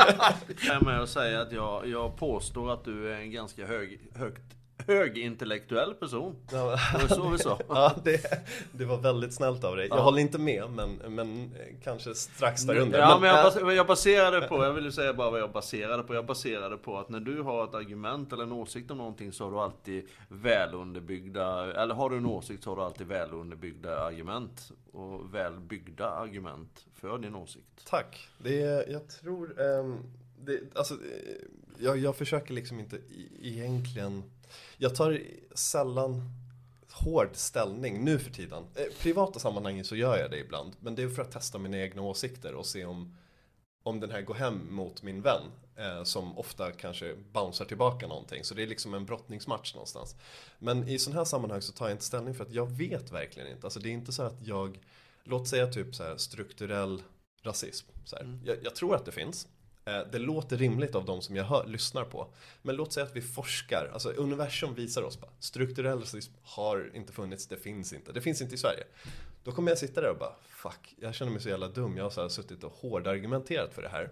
[0.66, 4.00] Jag är med och säga att jag, jag påstår att du är en ganska hög,
[4.14, 4.42] högt,
[4.90, 6.36] högintellektuell person.
[6.52, 7.58] Ja, Det var så vi sa.
[7.68, 9.86] ja, det, det var väldigt snällt av dig.
[9.88, 10.02] Jag Ja.
[10.02, 12.98] håller inte med, men, men kanske strax där under.
[12.98, 15.52] Ja men jag, äh, bas, jag baserade på, jag vill ju säga bara vad jag
[15.52, 16.14] baserade på.
[16.14, 19.44] Jag baserade på att när du har ett argument eller en åsikt om någonting så
[19.44, 24.72] har du alltid välunderbyggda, eller har du en åsikt så har du alltid välunderbyggda argument.
[24.92, 27.86] Och välbyggda argument för din åsikt.
[27.90, 28.28] Tack.
[28.38, 29.96] Det är, jag tror, ehm,
[30.40, 31.00] det, alltså, eh,
[31.78, 33.00] jag, jag försöker liksom inte e-
[33.42, 34.22] egentligen,
[34.80, 35.20] jag tar
[35.54, 36.22] sällan
[36.90, 38.64] hård ställning nu för tiden.
[38.74, 41.78] Eh, privata sammanhang så gör jag det ibland, men det är för att testa mina
[41.78, 43.16] egna åsikter och se om,
[43.82, 45.42] om den här går hem mot min vän.
[45.76, 48.44] Eh, som ofta kanske bouncear tillbaka någonting.
[48.44, 50.16] Så det är liksom en brottningsmatch någonstans.
[50.58, 53.48] Men i sådana här sammanhang så tar jag inte ställning för att jag vet verkligen
[53.48, 53.66] inte.
[53.66, 54.78] Alltså det är inte så att jag,
[55.24, 57.02] låt säga typ så här strukturell
[57.42, 57.88] rasism.
[58.04, 58.38] Så här.
[58.44, 59.48] Jag, jag tror att det finns.
[59.96, 62.28] Eh, Det låter rimligt av de som jag hör, lyssnar på.
[62.62, 67.12] Men låt säga att vi forskar, alltså universum visar oss bara, strukturell rasism har inte
[67.12, 68.12] funnits, det finns inte.
[68.12, 68.84] Det finns inte i Sverige.
[69.44, 71.96] Då kommer jag sitta där och bara, fuck, jag känner mig så jävla dum.
[71.96, 74.10] Jag har så suttit och hårdargumenterat för det här.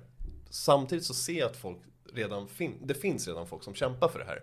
[0.50, 1.78] Samtidigt så ser jag att folk
[2.12, 4.42] redan fin- det finns redan folk som kämpar för det här.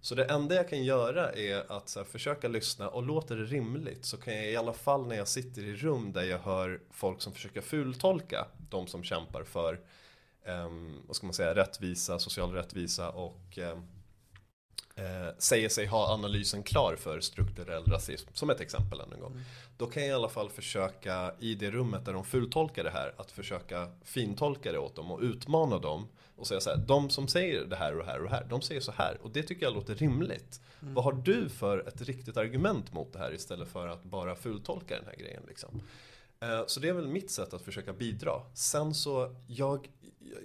[0.00, 4.04] Så det enda jag kan göra är att här, försöka lyssna och låter det rimligt
[4.04, 7.20] så kan jag i alla fall när jag sitter i rum där jag hör folk
[7.22, 9.80] som försöker fultolka de som kämpar för
[11.06, 13.82] vad ska man säga, rättvisa, social rättvisa och ehm,
[14.94, 19.40] eh, säger sig ha analysen klar för strukturell rasism, som ett exempel än en gång.
[19.76, 23.14] Då kan jag i alla fall försöka i det rummet där de fultolkar det här,
[23.16, 27.28] att försöka fintolka det åt dem och utmana dem och säga så här, de som
[27.28, 29.42] säger det här och det här och det här, de säger så här och det
[29.42, 30.60] tycker jag låter rimligt.
[30.80, 34.94] Vad har du för ett riktigt argument mot det här istället för att bara fultolka
[34.96, 35.82] den här grejen liksom?
[36.40, 38.32] Eh, Så det är väl mitt sätt att försöka bidra.
[38.54, 39.88] Sen så, jag,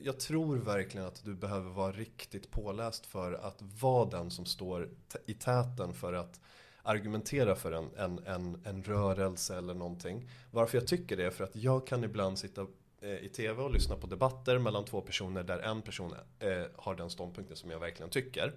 [0.04, 4.90] jag tror verkligen att du behöver vara riktigt påläst för att vara den som står
[5.26, 6.40] i täten för att
[6.84, 10.30] argumentera för en, en, en, en rörelse eller någonting.
[10.52, 12.68] Varför jag tycker det är för att jag kan ibland sitta
[13.02, 16.96] eh, i tv och lyssna på debatter mellan två personer där en person eh, har
[16.96, 18.54] den ståndpunkten som jag verkligen tycker.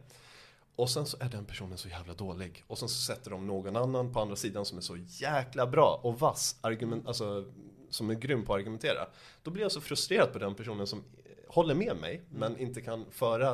[0.77, 2.65] Och sen så är den personen så jävla dålig.
[2.67, 6.01] Och sen så sätter de någon annan på andra sidan som är så jäkla bra
[6.03, 7.45] och vass, argument, alltså,
[7.91, 9.07] som är grym på att argumentera.
[9.43, 11.05] Då blir jag så frustrerad på den personen som eh,
[11.49, 13.51] håller med mig, men inte kan föra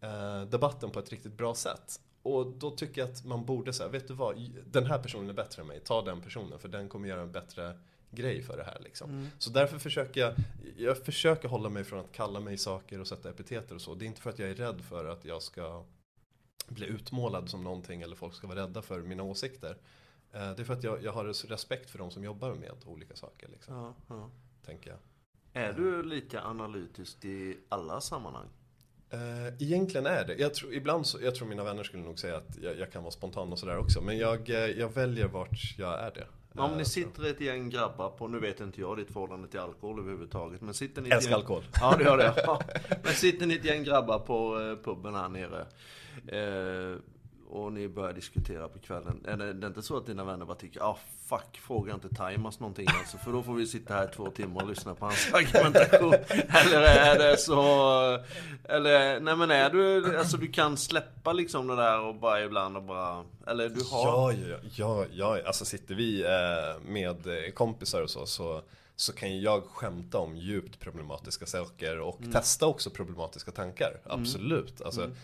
[0.00, 2.00] eh, debatten på ett riktigt bra sätt.
[2.22, 5.34] Och då tycker jag att man borde säga, vet du vad, den här personen är
[5.34, 7.78] bättre än mig, ta den personen för den kommer göra en bättre
[8.10, 9.30] grej för det här liksom.
[9.38, 10.34] Så därför försöker jag,
[10.76, 13.94] jag försöker hålla mig från att kalla mig saker och sätta epiteter och så.
[13.94, 15.84] Det är inte för att jag är rädd för att jag ska
[16.68, 19.76] bli utmålad som någonting eller folk ska vara rädda för mina åsikter.
[20.36, 23.16] Eh, Det är för att jag, jag har respekt för de som jobbar med olika
[23.16, 24.30] saker, liksom, Ja, ja.
[24.66, 24.98] tänker jag.
[25.64, 28.46] Är du lika analytisk i alla sammanhang?
[29.10, 30.34] Eh, egentligen är det.
[30.34, 33.02] Jag tror, ibland så, jag tror mina vänner skulle nog säga att jag, jag kan
[33.02, 34.00] vara spontan och sådär också.
[34.00, 36.26] Men jag, eh, jag väljer vart jag är det.
[36.62, 39.98] Om ni sitter ett gäng grabbar på, nu vet inte jag ditt förhållande till alkohol
[40.00, 41.08] överhuvudtaget, men sitter ni...
[41.10, 41.62] Älskar gäng- alkohol.
[41.80, 42.34] Ja, det gör det.
[42.46, 42.62] Ja.
[43.04, 45.60] Men sitter ni ett gäng grabbar på puben här nere
[46.28, 46.98] eh,
[47.50, 49.24] och ni börjar diskutera på kvällen.
[49.28, 52.08] Är det, det är inte så att dina vänner bara tycker, ah fuck, fråga inte
[52.08, 55.28] Timas någonting alltså, för då får vi sitta här två timmar och lyssna på hans
[55.32, 56.14] argumentation.
[56.48, 57.54] Eller är det så,
[58.64, 62.76] eller nej men är du, alltså du kan släppa liksom det där och bara ibland
[62.76, 64.32] och bara, eller du har...
[64.32, 67.16] Ja, ja, ja, ja, alltså sitter vi eh, med
[67.54, 68.62] kompisar och så, så
[68.98, 72.32] så kan jag skämta om djupt problematiska saker och Mm.
[72.32, 74.00] testa också problematiska tankar.
[74.06, 74.80] Absolut.
[74.82, 75.16] Alltså, Mm.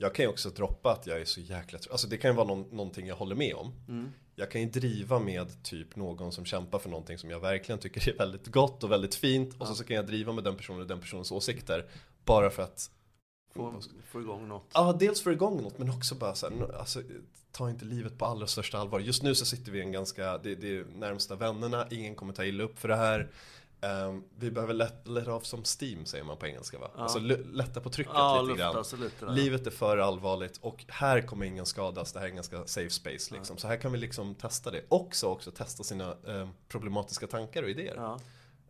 [0.00, 2.36] Jag kan ju också droppa att jag är så jäkla tr- Alltså det kan ju
[2.36, 3.72] vara någon, någonting jag håller med om.
[3.88, 4.12] Mm.
[4.34, 8.08] Jag kan ju driva med typ någon som kämpar för någonting som jag verkligen tycker
[8.08, 9.54] är väldigt gott och väldigt fint.
[9.58, 11.86] Och så, så kan jag driva med den personen och den personens åsikter.
[12.24, 12.90] Bara för att
[13.54, 14.70] Få, få igång något.
[14.74, 17.02] Ja, dels få igång något men också bara så här, alltså,
[17.52, 19.00] ta inte livet på allra största allvar.
[19.00, 22.32] Just nu så sitter vi i en ganska, det, det är närmsta vännerna, ingen kommer
[22.32, 23.30] ta illa upp för det här.
[23.80, 26.90] Ehm, vi behöver let, let off som steam säger man på engelska va?
[26.94, 27.02] Ja.
[27.02, 28.84] Alltså lätta på trycket Ja, lite grann.
[29.00, 29.26] lite.
[29.26, 32.90] Livet är för allvarligt och här kommer ingen skadas, det här är en ganska safe
[32.90, 33.56] space liksom.
[33.56, 34.84] Så här kan vi liksom testa det.
[34.88, 38.16] Också, också testa sina ehm, problematiska tankar och idéer.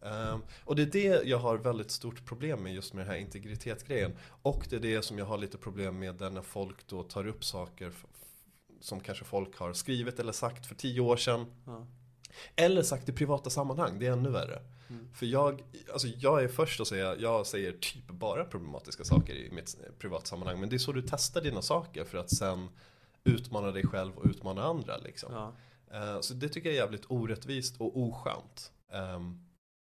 [0.02, 3.20] Ehm, och det är det jag har väldigt stort problem med just med den här
[3.20, 4.12] integritetsgrejen.
[4.42, 7.44] Och det är det som jag har lite problem med när folk då tar upp
[7.44, 7.92] saker
[8.80, 11.46] som kanske folk har skrivit eller sagt för tio år sedan.
[12.56, 14.62] Eller sagt i privata sammanhang, det är ännu värre.
[14.90, 15.08] Mm.
[15.14, 15.62] För jag,
[15.92, 20.24] alltså jag är först att säga, jag säger typ bara problematiska saker i mitt privata
[20.26, 20.60] sammanhang.
[20.60, 22.68] Men det är så du testar dina saker för att sen
[23.24, 25.32] utmana dig själv och utmana andra liksom.
[25.32, 25.52] Ja.
[25.96, 28.72] Eh, Så det tycker jag är jävligt orättvist och oskönt.
[28.92, 29.44] ehm,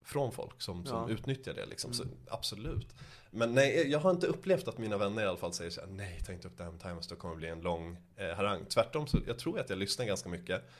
[0.04, 1.14] Från folk som, som Ja.
[1.14, 1.92] utnyttjar det liksom.
[1.92, 2.14] Så Mm.
[2.28, 2.88] absolut.
[3.30, 5.88] Men nej, jag har inte upplevt att mina vänner i alla fall säger så här,
[5.88, 8.64] nej ta inte upp det här med Timeless, det kommer bli en lång eh, harang.
[8.68, 10.70] Tvärtom så jag tror att jag lyssnar ganska mycket.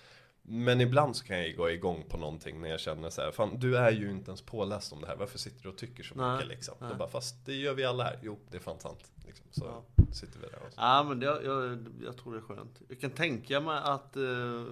[0.53, 3.59] Men ibland så kan jag gå igång på någonting när jag känner så här, fan
[3.59, 6.15] du är ju inte ens påläst om det här, varför sitter du och tycker så
[6.15, 6.75] Nej, mycket liksom?
[6.81, 6.91] nej.
[6.91, 9.11] Då bara, fast det gör vi alla här, jo det är fan sant.
[9.27, 9.47] Liksom.
[9.51, 10.05] Så Ja.
[10.15, 10.81] sitter vi där och så.
[10.81, 12.83] Ja men det, jag, jag tror det är skönt.
[12.89, 14.23] Jag kan tänka mig att eh,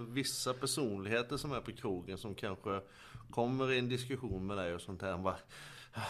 [0.09, 2.81] vissa personligheter som är på krogen som kanske
[3.31, 5.19] kommer i en diskussion med dig och sånt här.
[5.19, 5.37] Bara,
[5.95, 6.01] Ja,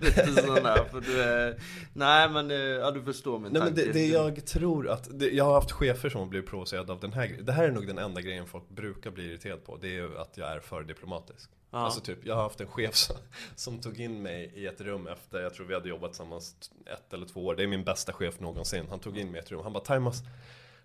[0.00, 1.60] lite sån där, för du är...
[1.92, 3.92] Nej men, eh, ja du förstår min Nej men tanke.
[3.92, 7.12] det, det jag tror att, det, jag har haft chefer som blivit provocerade av den
[7.12, 7.44] här grejen.
[7.44, 9.76] Det här är nog den enda grejen folk brukar bli irriterade på.
[9.76, 11.50] Det är ju att jag är för diplomatisk.
[11.70, 11.78] Ja.
[11.78, 13.16] Alltså typ, jag har haft en chef som,
[13.54, 16.56] som tog in mig i ett rum efter, jag tror vi hade jobbat tillsammans
[16.86, 17.54] ett eller två år.
[17.54, 18.86] Det är min bästa chef någonsin.
[18.90, 19.60] Han tog in mig i ett rum.
[19.62, 20.22] Han bara, Timas,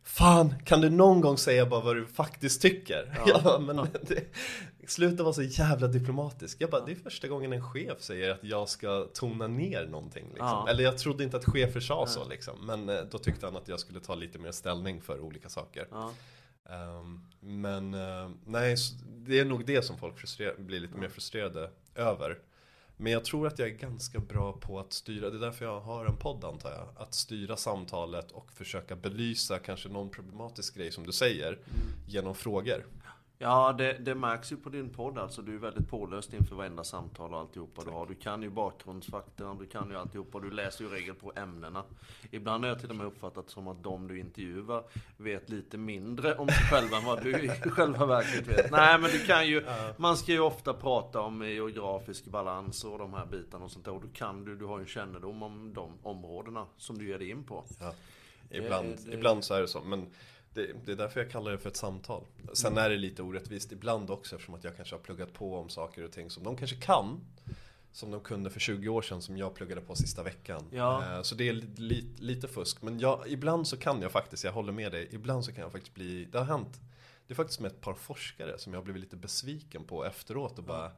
[0.03, 3.21] Fan, kan du någon gång säga bara vad du faktiskt tycker?
[3.25, 3.41] Ja.
[3.43, 4.25] Bara, men det,
[4.87, 6.57] sluta vara så jävla diplomatisk.
[6.61, 10.25] Jag bara, det är första gången en chef säger att jag ska tona ner någonting.
[10.27, 10.47] Liksom.
[10.47, 10.69] Ja.
[10.69, 12.65] Eller jag trodde inte att chefer sa så liksom.
[12.65, 15.87] Men eh, då tyckte han att jag skulle ta lite mer ställning för olika saker.
[15.91, 16.13] Ja.
[16.69, 18.75] Ehm, men eh, nej,
[19.17, 20.15] det är nog det som folk
[20.57, 22.37] blir lite mer frustrerade över.
[23.01, 25.79] Men jag tror att jag är ganska bra på att styra, det är därför jag
[25.79, 26.87] har en podd antar jag.
[27.03, 31.59] Att styra samtalet och försöka belysa kanske någon problematisk grej som du säger
[32.07, 32.85] genom frågor.
[33.41, 35.41] Ja, det, det märks ju på din podd alltså.
[35.41, 38.05] Du är väldigt påläst inför varenda samtal och alltihopa du har.
[38.05, 40.39] Du kan ju bakgrundsfaktorn, du kan ju alltihopa.
[40.39, 41.83] Du läser ju regel på ämnena.
[42.31, 44.83] Ibland har jag till och med uppfattat som att de du intervjuar
[45.17, 48.71] vet lite mindre om sig själva än vad du i själva verket vet.
[48.71, 49.65] Nej, men du kan ju...
[49.97, 53.93] Man ska ju ofta prata om geografisk balans och de här bitarna och sånt där.
[53.93, 57.29] Och du kan du, du har ju kännedom om de områdena som du ger dig
[57.29, 57.63] in på.
[57.79, 57.93] Ja,
[58.49, 59.81] ibland, det- ibland så är det så.
[59.81, 60.07] Men
[60.53, 62.23] det, det är därför jag kallar det för ett samtal.
[62.53, 65.69] Sen är det lite orättvist ibland också eftersom att jag kanske har pluggat på om
[65.69, 67.19] saker och ting som de kanske kan.
[67.93, 70.63] Som de kunde för 20 år sedan som jag pluggade på sista veckan.
[70.71, 71.15] Ja.
[71.17, 72.81] Eh, Så det är li, li, lite fusk.
[72.81, 75.71] Men jag, ibland så kan jag faktiskt, jag håller med dig, ibland så kan jag
[75.71, 76.79] faktiskt bli, det har hänt.
[77.27, 80.57] Det är faktiskt med ett par forskare som jag har blivit lite besviken på efteråt
[80.57, 80.91] och bara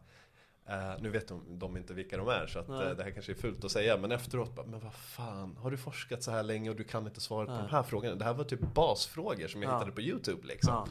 [0.67, 3.31] Eh, nu vet de, de inte vilka de är så att eh, det här kanske
[3.31, 6.43] är fult att säga men efteråt bara, men vad fan, har du forskat så här
[6.43, 8.15] länge och du kan inte svaret på de här frågorna?
[8.15, 9.75] Det här var typ basfrågor som jag Ja.
[9.75, 10.87] hittade på YouTube liksom.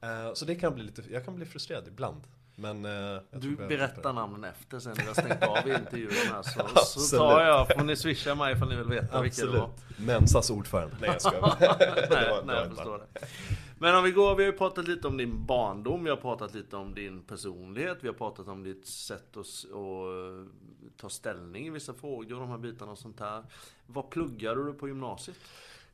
[0.00, 0.08] Ja.
[0.28, 2.20] Eh, så det kan bli lite, jag kan bli frustrerad ibland.
[2.56, 6.50] Men jag Du jag- berättar namnen efter sen när har stängt av intervjun här så,
[6.50, 7.20] så Absolut.
[7.20, 9.64] tar jag, får ni swisha mig ifall ni vill veta vilka det var.
[9.74, 9.98] Absolut.
[10.06, 10.96] Mensas ordförande.
[11.00, 11.56] Nej jag skojar.
[11.60, 11.68] nej,
[12.08, 13.26] Det var- det nej, var jag förstår det.
[13.80, 16.54] Men om vi går, vi har ju pratat lite om din barndom, vi har pratat
[16.54, 20.46] lite om din personlighet, vi har pratat om ditt sätt att, att eh,
[20.96, 23.44] ta ställning i vissa frågor de här bitarna och sånt här.
[23.86, 25.36] Vad pluggade du på gymnasiet?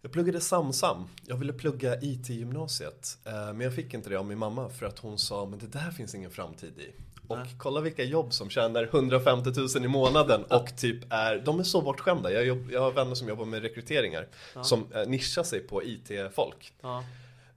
[0.02, 1.04] Jag pluggade Samsam.
[1.26, 3.18] Jag ville plugga IT-gymnasiet.
[3.24, 5.66] Eh, Men jag fick inte det av min mamma för att hon sa men det
[5.66, 6.92] där finns ingen framtid i.
[7.28, 7.54] Och Nej.
[7.58, 11.82] kolla vilka jobb som tjänar 150 000 i månaden och typ är, de är så
[11.82, 12.32] bortskämda.
[12.32, 14.28] Jag, jobb, jag har vänner som jobbar med rekryteringar
[14.62, 16.72] som eh, nischar sig på IT-folk.
[16.80, 17.04] Ja.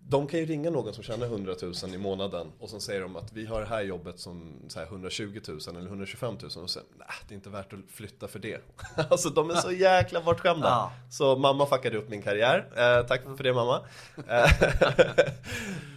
[0.10, 3.16] De kan ju ringa någon som tjänar 100 000 i månaden och så säger de
[3.16, 6.70] att vi har det här jobbet som så här, 120 000 eller 125 000 och
[6.70, 8.62] säger nej det är inte värt att flytta för det.
[9.10, 10.68] alltså de är så jäkla bortskämda.
[10.68, 10.91] Ja.
[11.10, 12.68] Så mamma fuckade upp min karriär.
[12.76, 13.82] Eh, tack för det mamma.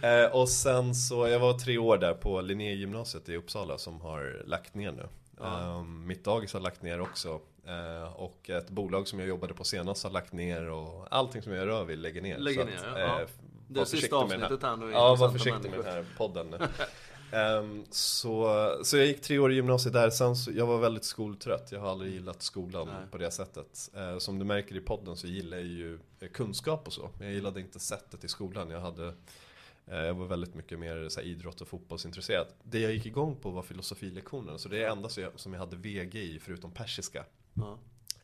[0.25, 4.43] eh, och sen så, jag var tre år där på Linnégymnasiet i Uppsala som har
[4.45, 5.07] lagt ner nu.
[5.39, 5.61] Ja.
[5.61, 7.39] Eh, mitt dagis har lagt ner också.
[7.67, 11.53] Eh, och ett bolag som jag jobbade på senast har lagt ner och allting som
[11.53, 12.37] jag rör vid lägger ner.
[12.37, 13.19] Lägger ner, att, ja.
[13.73, 16.57] Det var är sista avsnittet här nu Ja, var försiktig med den här podden nu.
[17.31, 21.03] Ehm, så, så jag gick tre år i gymnasiet där, sen så, jag var väldigt
[21.03, 21.71] skoltrött.
[21.71, 23.07] Jag har aldrig gillat skolan Nej.
[23.11, 23.89] på det sättet.
[23.95, 27.09] Eh, som du märker i podden så gillar jag ju eh, kunskap och så.
[27.17, 28.69] Men jag gillade inte sättet i skolan.
[28.69, 29.07] Jag, hade,
[29.87, 32.47] eh, jag var väldigt mycket mer så här, idrott och fotbollsintresserad.
[32.63, 34.57] Det jag gick igång på var filosofilektionerna.
[34.57, 37.25] Så det är det enda som jag, som jag hade VG i, förutom persiska.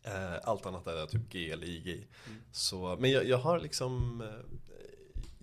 [0.03, 2.07] Eh, allt annat hade jag typ G eller IG.
[2.51, 4.23] Så, men jag, jag har liksom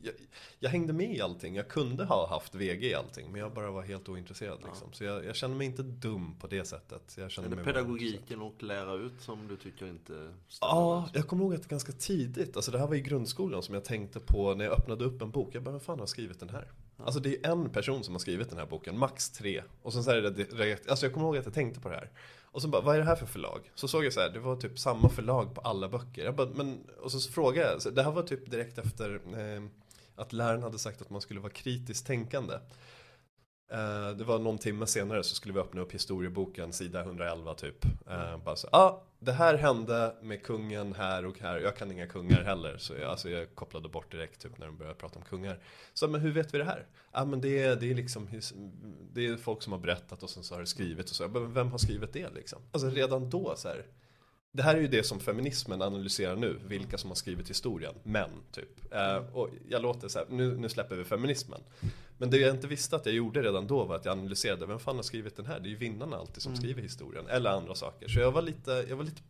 [0.05, 0.15] jag,
[0.59, 1.55] jag hängde med i allting.
[1.55, 3.33] Jag kunde ha haft VG i allting.
[3.33, 4.59] Men jag bara var helt ointresserad.
[4.67, 4.93] Liksom.
[4.93, 7.15] Så jag, jag kände mig inte dum på det sättet.
[7.17, 10.13] Jag Är kände det pedagogiken och lära ut som du tycker inte
[10.49, 10.73] stämmer?
[10.73, 13.85] Ja, jag kommer ihåg att ganska tidigt, alltså det här var i grundskolan som jag
[13.85, 15.49] tänkte på när jag öppnade upp en bok.
[15.53, 16.73] Jag bara, vem fan har skrivit den här?
[16.97, 19.63] Alltså det är en person som har skrivit den här boken, max tre.
[19.83, 21.95] Och sen så är det direkt, alltså jag kommer ihåg att jag tänkte på det
[21.95, 22.11] här.
[22.55, 23.71] Och så bara, vad är det här för förlag?
[23.75, 26.25] Så såg jag så här, det var typ samma förlag på alla böcker.
[26.25, 29.63] Jag bara, men, och så frågade jag, så det här var typ direkt efter eh,
[30.17, 32.55] att läraren hade sagt att man skulle vara kritiskt tänkande.
[33.71, 37.85] Eh, det var någon timme senare så skulle vi öppna upp historieboken, sida 111 typ.
[38.11, 41.59] Eh, bara så, ah, det här hände med kungen här och här.
[41.61, 44.77] Jag kan inga kungar heller, så jag, alltså jag kopplade bort direkt typ när de
[44.77, 45.59] började prata om kungar.
[45.95, 46.87] Så, men hur vet vi det här?
[47.11, 48.29] Ah, men det är, det är liksom,
[49.13, 51.29] det är folk som har berättat och sen så har det skrivit och så.
[51.29, 52.63] Men vem har skrivit det liksom?
[52.73, 53.85] Alltså redan då så här.
[54.57, 58.31] Det här är ju det som feminismen analyserar nu, vilka som har skrivit historien, män
[58.53, 58.93] typ.
[58.95, 61.61] Eh, och jag låter så här, nu, nu släpper vi feminismen.
[62.19, 64.79] Men det jag inte visste att jag gjorde redan då var att jag analyserade, vem
[64.79, 65.61] fan har skrivit den här?
[65.61, 68.09] Det är ju vinnarna alltid som skriver historien, eller andra saker.
[68.09, 69.23] Så jag var lite, jag var lite,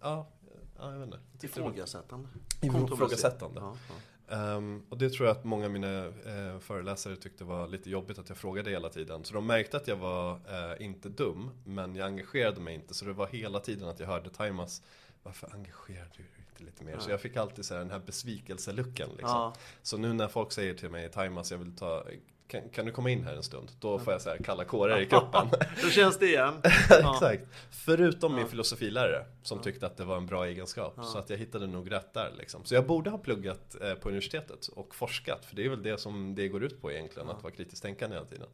[0.00, 0.32] ja,
[0.78, 1.46] ja jag vet inte.
[1.46, 2.28] Ifrågasättande.
[2.60, 3.60] Ifrågasättande.
[3.60, 3.94] Ja, ja.
[4.30, 8.18] Ehm, och det tror jag att många av mina eh, föreläsare tyckte var lite jobbigt
[8.18, 9.24] att jag frågade hela tiden.
[9.24, 12.94] Så de märkte att jag var eh, inte dum, men jag engagerade mig inte.
[12.94, 14.82] Så det var hela tiden att jag hörde Taimas,
[15.22, 16.98] varför engagerar du dig inte lite mer?
[16.98, 19.08] Så jag fick alltid så här, den här besvikelselucken.
[19.08, 19.28] Liksom.
[19.28, 19.54] Ja.
[19.82, 22.04] Så nu när folk säger till mig, Taimas, jag vill ta,
[22.50, 23.70] kan, kan du komma in här en stund?
[23.80, 25.48] Då får jag så här kalla kårar i kroppen.
[25.82, 26.54] Då känns det igen.
[26.90, 27.42] Exakt.
[27.70, 30.98] Förutom min filosofilärare som tyckte att det var en bra egenskap.
[31.04, 32.64] Så att jag hittade nog rätt där liksom.
[32.64, 35.44] Så jag borde ha pluggat eh, på universitetet och forskat.
[35.44, 38.16] För det är väl det som det går ut på egentligen, att vara kritiskt tänkande
[38.16, 38.48] hela tiden.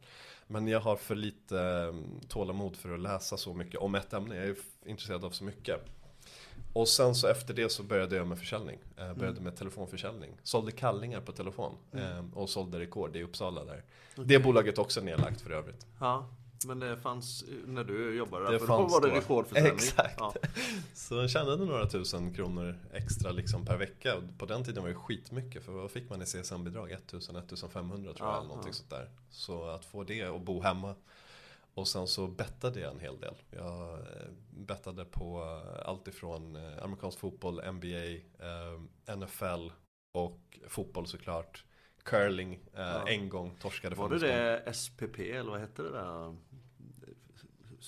[0.47, 4.35] Men jag har för lite eh, tålamod för att läsa så mycket om ett ämne.
[4.35, 5.85] Jag är intresserad av så mycket.
[6.73, 8.79] Och sen så efter det så började jag med försäljning.
[8.95, 10.31] Jag började med telefonförsäljning.
[10.43, 11.75] Sålde kallingar på telefon.
[11.93, 13.83] Eh, och sålde rekord i Uppsala där.
[14.15, 15.85] Det bolaget också nedlagt för övrigt.
[15.99, 16.29] Ja.
[16.65, 19.73] Men det fanns när du jobbade där, Det för då var det rekordförsäljning.
[19.73, 20.15] Exakt.
[20.17, 20.33] Ja.
[20.93, 24.15] Så jag tjänade några tusen kronor extra liksom per vecka.
[24.17, 25.63] Och på den tiden var det skitmycket.
[25.63, 26.97] För vad fick man i CSN-bidrag?
[27.11, 28.27] 1000-1500 tror jag.
[28.27, 28.73] Ja, eller någonting ja.
[28.73, 29.09] sånt där.
[29.29, 30.95] Så att få det och bo hemma.
[31.77, 33.35] Och sen så bettade jag en hel del.
[33.49, 38.19] Jag eh, bettade på eh, allt ifrån eh, amerikansk fotboll, NBA,
[39.15, 39.71] NFL
[40.13, 41.65] och fotboll såklart.
[42.03, 43.07] Curling, Ja.
[43.07, 46.35] en gång torskade Var det det SPP eller vad hette det där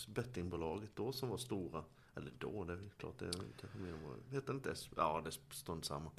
[0.08, 1.84] bettingbolaget då som var stora?
[2.16, 4.90] Eller då, det är klart det är kanske mer än Hette inte S?
[4.96, 6.12] Ja, det står inte samma.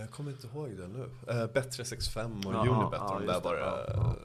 [0.00, 1.02] Jag kommer inte ihåg det nu.
[1.02, 3.60] Uh, Bättre 65 och Jaha, Unibet, ja, de där var det.
[3.60, 4.16] ja.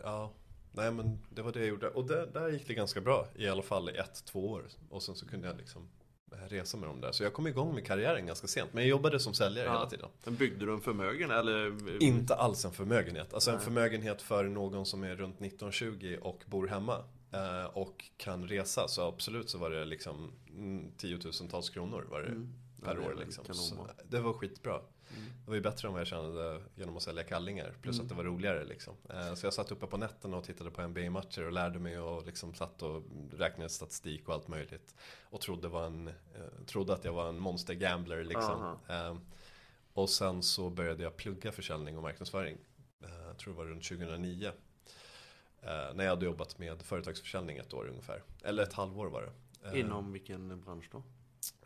[0.00, 0.32] ja.
[0.72, 1.88] Nej men det var det jag gjorde.
[1.88, 3.26] Och där, där gick det ganska bra.
[3.36, 4.64] I alla fall i ett, två år.
[4.90, 5.88] Och sen så kunde jag liksom
[6.32, 7.12] eh, resa med dem där.
[7.12, 8.72] Så jag kom igång med karriären ganska sent.
[8.72, 9.72] Men jag jobbade som säljare Ja.
[9.72, 10.08] hela tiden.
[10.24, 12.02] Men byggde du en förmögen eller?
[12.02, 13.34] Inte alls en förmögenhet.
[13.34, 17.04] Alltså en förmögenhet för någon som är runt 19-20 och bor hemma.
[17.32, 18.88] eh, Och kan resa.
[18.88, 22.54] Så absolut så var det liksom mm, tiotusentals kronor var det Mm.
[22.80, 23.14] Ja, per det är år.
[23.24, 23.44] Liksom.
[24.08, 24.80] det var skitbra.
[25.16, 25.30] Mm.
[25.44, 27.74] Det var ju bättre än vad jag kände genom att sälja kallingar.
[27.82, 28.04] Plus Mm.
[28.04, 28.94] att det var roligare liksom.
[29.10, 32.26] Eh, Så jag satt uppe på nätterna och tittade på NBA-matcher och lärde mig och
[32.26, 33.02] liksom satt och
[33.32, 34.94] räknade statistik och allt möjligt.
[35.22, 36.14] Och trodde, var en, eh,
[36.66, 38.76] trodde att jag var en monster gambler liksom.
[38.88, 39.16] Eh,
[39.92, 42.56] Och sen så började jag plugga försäljning och marknadsföring.
[43.26, 44.46] Jag tror det var runt 2009.
[45.62, 48.22] Eh, När jag hade jobbat med företagsförsäljning ett år ungefär.
[48.42, 49.78] Eller ett halvår var det.
[49.78, 51.02] Inom vilken bransch då?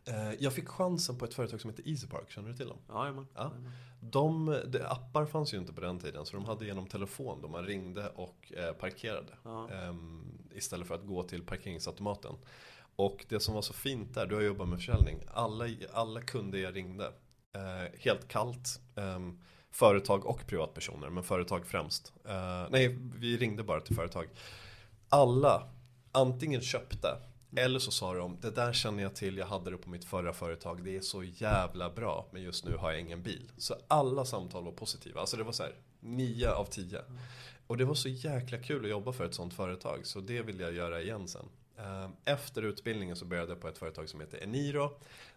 [0.05, 2.79] Eh, Jag fick chansen på ett företag som heter Easypark, känner du till dem?
[2.89, 3.27] Jajamän.
[3.35, 3.53] Ja.
[4.01, 7.49] De, de, appar fanns ju inte på den tiden så de hade genom telefon då
[7.49, 9.33] man ringde och eh, parkerade.
[9.45, 9.71] Ja.
[9.71, 12.35] Ehm, istället för att gå till parkeringsautomaten.
[12.97, 15.19] Och det som var så fint där, du har jobbat med försäljning.
[15.35, 17.07] Alla, alla kunder jag ringde,
[17.55, 18.81] eh, helt kallt.
[18.97, 19.41] ehm,
[19.71, 22.13] företag och privatpersoner, men företag främst.
[22.71, 24.29] Nej, vi ringde bara till företag.
[25.09, 25.69] Alla
[26.13, 27.17] antingen köpte
[27.57, 30.33] eller så sa de, det där känner jag till, jag hade det på mitt förra
[30.33, 33.51] företag, det är så jävla bra, men just nu har jag ingen bil.
[33.57, 37.01] Så alla samtal var positiva, alltså det var så här, 9 av 10.
[37.67, 40.61] Och det var så jäkla kul att jobba för ett sånt företag, så det vill
[40.61, 41.49] jag göra igen sen.
[41.83, 44.91] Eh, Efter utbildningen så började jag på ett företag som heter Eniro.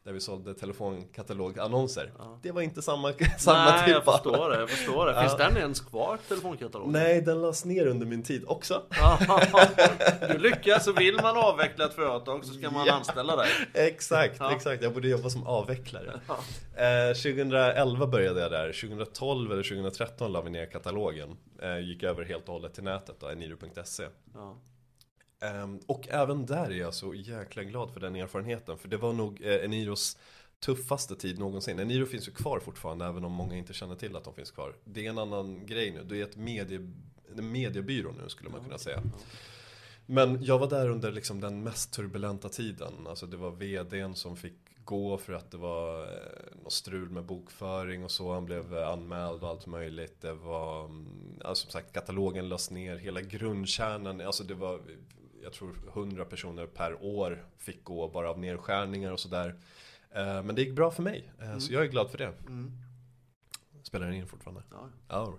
[0.03, 2.11] Där vi sålde telefonkatalogannonser.
[2.41, 4.59] Det var inte samma, samma Nej, typ jag förstår det.
[4.59, 5.19] Jag förstår det.
[5.21, 5.45] Finns Ja.
[5.47, 6.91] den ens kvar, telefonkatalogen?
[6.93, 8.81] Nej, den lades ner under min tid också.
[10.31, 12.93] du lyckas, så vill man avveckla ett företag så ska man Ja.
[12.93, 13.47] anställa dig.
[13.73, 14.51] Exakt, Ja.
[14.55, 14.83] exakt.
[14.83, 16.19] Jag borde jobba som avvecklare.
[16.27, 16.37] Ja.
[16.83, 18.73] Eh, 2011 började jag där.
[18.73, 21.37] 2012 eller 2013 la vi ner katalogen.
[21.61, 24.03] Eh, gick över helt och hållet till nätet då, eniro.se.
[25.39, 28.77] Ehm, och även där är jag så jäkla glad för den erfarenheten.
[28.77, 30.17] För det var nog eh, Eniros
[30.59, 31.79] tuffaste tid någonsin.
[31.79, 34.75] Eniro finns ju kvar fortfarande även om många inte känner till att de finns kvar.
[34.83, 36.03] Det är en annan grej nu.
[36.03, 36.91] Det är ett medie,
[37.37, 39.01] en mediebyrå nu skulle man kunna säga.
[40.05, 42.93] Men jag var där under liksom den mest turbulenta tiden.
[43.07, 44.53] Alltså det var vdn som fick
[44.85, 48.33] gå för att det var eh, något strul med bokföring och så.
[48.33, 50.21] Han blev eh, anmäld och allt möjligt.
[50.21, 50.89] Det var,
[51.43, 52.95] alltså, som sagt, katalogen lades ner.
[52.95, 54.81] Hela grundkärnan, alltså det var,
[55.45, 59.55] jag tror 100 personer per år fick gå bara av nedskärningar och sådär.
[60.11, 62.33] Eh, Men det gick bra för mig, Eh, så jag är glad för det.
[62.47, 62.71] Mm.
[63.83, 64.63] Spelar den in fortfarande?
[64.71, 64.89] Ja.
[65.07, 65.37] Ja.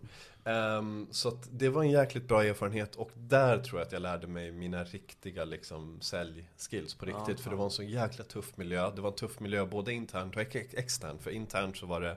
[0.52, 4.26] Ehm, så det var en jäkligt bra erfarenhet och där tror jag att jag lärde
[4.26, 7.40] mig mina riktiga liksom, säljskills på Ja, riktigt.
[7.40, 8.90] för det var en så jäkla tuff miljö.
[8.94, 11.22] Det var en tuff miljö både internt och ex- externt.
[11.22, 12.16] För internt så var det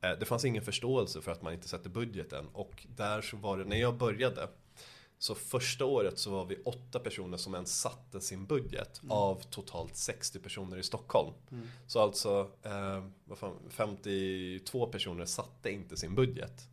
[0.00, 2.46] eh, det fanns ingen förståelse för att man inte sätter budgeten.
[2.52, 4.48] Och där så var det, när jag började
[5.18, 9.96] så första året så var vi åtta personer som ens satte sin budget av totalt
[9.96, 11.32] 60 personer i Stockholm.
[11.86, 16.68] Så alltså eh, vad fan, 52 personer satte inte sin budget.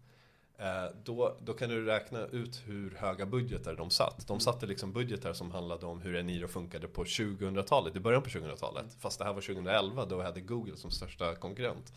[0.57, 4.27] Eh, då, då kan du räkna ut hur höga budgetar de satt.
[4.27, 8.29] De satte liksom budgetar som handlade om hur Eniro funkade på 2000-talet, i början på
[8.29, 8.85] 2000-talet.
[8.99, 11.93] Fast det här var 2011, då hade Google som största konkurrent.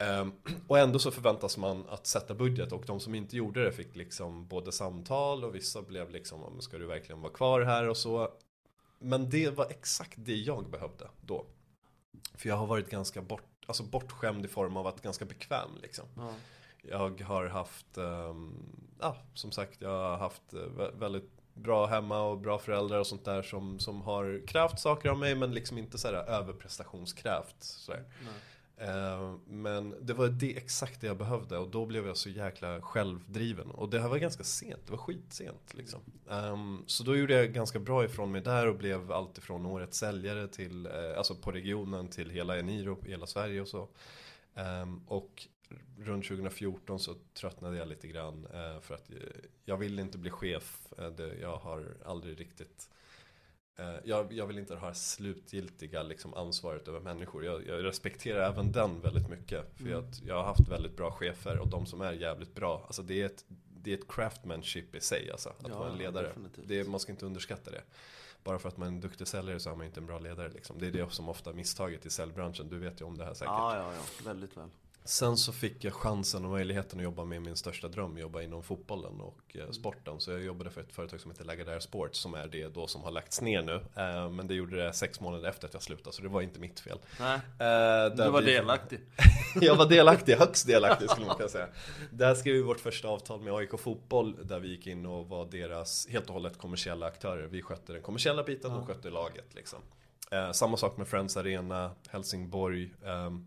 [0.00, 0.32] Ehm,
[0.68, 3.96] och ändå så förväntas man att sätta budget och de som inte gjorde det fick
[3.96, 7.88] liksom både samtal och vissa blev liksom, "Ja, men ska du verkligen vara kvar här
[7.88, 8.28] och så.
[8.98, 11.46] Men det var exakt det jag behövde då.
[12.34, 16.04] För jag har varit ganska bort, alltså bortskämd i form av att ganska bekväm liksom.
[16.16, 16.32] Ja.
[16.82, 18.54] Jag har haft, ehm,
[19.00, 23.06] ja som sagt, jag har haft eh, vä- väldigt bra hemma och bra föräldrar och
[23.06, 27.56] sånt där som, som har krävt saker av mig men liksom inte sådär överprestationskrävt.
[27.58, 28.04] Sådär.
[28.20, 28.26] Eh,
[28.80, 32.80] Eh, men det var det exakt det jag behövde och då blev jag så jäkla
[32.80, 33.70] självdriven.
[33.70, 36.00] Och det här var ganska sent, det var skitsent liksom.
[36.30, 40.48] Ehm, så då gjorde jag ganska bra ifrån mig där och blev alltifrån årets säljare
[40.48, 43.88] till, eh, alltså på regionen till hela Eniro, hela Sverige och så.
[44.54, 45.46] Ehm, och
[45.98, 49.10] runt 2014 så tröttnade jag lite grann eh, för att
[49.64, 50.92] jag ville inte bli chef.
[51.40, 52.90] Jag har aldrig riktigt
[54.04, 57.44] jag, jag vill inte ha det slutgiltiga liksom, ansvaret över människor.
[57.44, 59.76] Jag, jag respekterar även den väldigt mycket.
[59.76, 59.92] För Mm.
[59.92, 62.82] jag, jag har haft väldigt bra chefer och de som är jävligt bra.
[62.86, 63.44] Alltså det är ett,
[63.82, 66.32] det är ett craftmanship i sig alltså, att Ja, vara en ledare.
[66.64, 67.82] Det, man ska inte underskatta det.
[68.44, 70.48] Bara för att man är en duktig säljare så är man inte en bra ledare.
[70.48, 70.78] Liksom.
[70.78, 72.68] Det är det som ofta är misstaget i säljbranschen.
[72.68, 73.48] Du vet ju om det här säkert.
[73.48, 74.02] Ja, ja, ja.
[74.24, 74.68] Väldigt väl.
[75.10, 78.62] Sen så fick jag chansen och möjligheten att jobba med min största dröm, jobba inom
[78.62, 80.20] fotbollen och eh, sporten.
[80.20, 83.02] Så jag jobbade för ett företag som heter Lagardère Sports som är det då som
[83.02, 83.74] har lagts ner nu.
[83.74, 86.60] Eh, men det gjorde det sex månader efter att jag slutade, så det var inte
[86.60, 86.98] mitt fel.
[87.20, 89.00] Nej, Eh, du var vi- delaktig.
[89.60, 91.68] jag var delaktig, högst delaktig skulle man kunna säga.
[92.10, 95.44] Där skrev vi vårt första avtal med AIK Fotboll där vi gick in och var
[95.46, 97.46] deras helt och hållet kommersiella aktörer.
[97.46, 99.78] Vi skötte den kommersiella biten och skötte laget liksom.
[100.52, 103.46] Samma sak med Friends Arena, Helsingborg, ehm,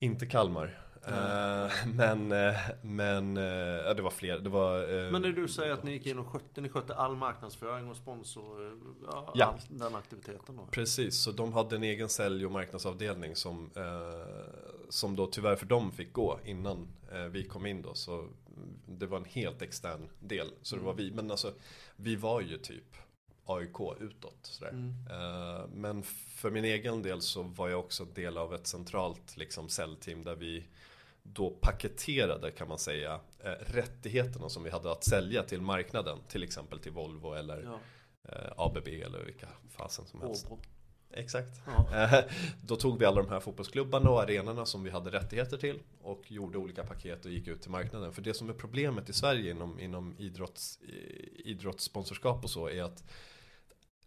[0.00, 0.80] inte Kalmar.
[1.06, 3.44] Eh, men, eh, men, eh,
[3.86, 4.38] ja, det var fler.
[4.38, 7.16] Det var, Men när du säger att ni gick in och skötte, ni skötte all
[7.16, 9.44] marknadsföring och sponsor, ja, Ja.
[9.46, 10.66] all den aktiviteten då?
[10.70, 13.70] Precis, så de hade en egen sälj och marknadsavdelning som,
[14.88, 16.88] som då tyvärr för dem fick gå innan
[17.30, 17.94] vi kom in då.
[17.94, 18.28] Så
[18.86, 20.50] det var en helt extern del.
[20.62, 21.52] Så det var vi, men alltså
[21.96, 22.96] vi var ju typ
[23.44, 24.38] AIK utåt.
[24.42, 24.70] Sådär.
[24.70, 24.94] Mm.
[25.10, 26.02] Eh, men
[26.36, 30.36] för min egen del så var jag också del av ett centralt liksom, säljteam där
[30.36, 30.64] vi
[31.22, 36.18] då paketerade kan man säga eh, rättigheterna som vi hade att sälja till marknaden.
[36.28, 37.78] Till exempel till Volvo eller Ja,
[38.32, 40.46] eh, ABB eller vilka fasen som helst.
[40.46, 40.62] Åbo.
[41.12, 41.60] Exakt.
[41.66, 42.02] Ja.
[42.02, 42.24] Eh,
[42.62, 46.32] Då tog vi alla de här fotbollsklubbarna och arenorna som vi hade rättigheter till och
[46.32, 48.12] gjorde olika paket och gick ut till marknaden.
[48.12, 50.78] För det som är problemet i Sverige inom, inom idrotts,
[51.44, 53.04] idrottssponsorskap och så är att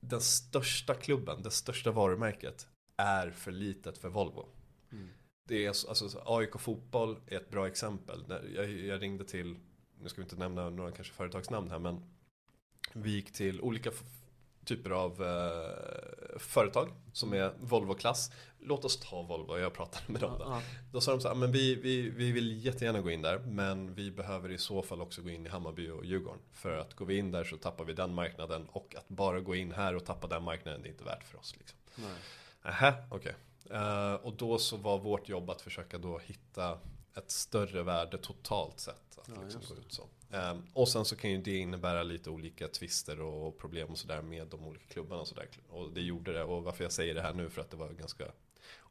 [0.09, 4.49] den största klubben, det största varumärket är för litet för Volvo.
[4.91, 5.09] Mm.
[5.47, 8.25] Det är så- alltså, AIK fotboll är ett bra exempel.
[8.55, 9.55] Jag, jag ringde till,
[9.99, 12.01] nu ska vi inte nämna några kanske företagsnamn här men
[12.93, 13.91] vi gick till olika
[14.65, 18.31] typer av eh, företag som är Volvo-klass.
[18.59, 20.35] Låt oss ta Volvo, jag pratade med dem.
[20.39, 20.61] Då,
[20.91, 23.93] då sa de så här, men vi, vi, vi vill jättegärna gå in där, men
[23.93, 26.41] vi behöver i så fall också gå in i Hammarby och Djurgården.
[26.51, 29.55] För att går vi in där så tappar vi den marknaden och att bara gå
[29.55, 31.55] in här och tappa den marknaden, det är inte värt för oss.
[31.57, 31.77] Liksom.
[31.95, 32.15] Nej.
[32.63, 33.35] Aha, okej.
[33.69, 36.79] Eh, och då så var vårt jobb att försöka då hitta
[37.15, 39.17] ett större värde totalt sett.
[39.17, 40.07] Att Ja, liksom gå ut så.
[40.33, 44.21] Eh, och sen så kan ju det innebära lite olika tvister och problem och sådär
[44.21, 45.47] med de olika klubbarna och sådär.
[45.69, 46.43] Och det gjorde det.
[46.43, 48.25] Och varför jag säger det här nu för att det var ganska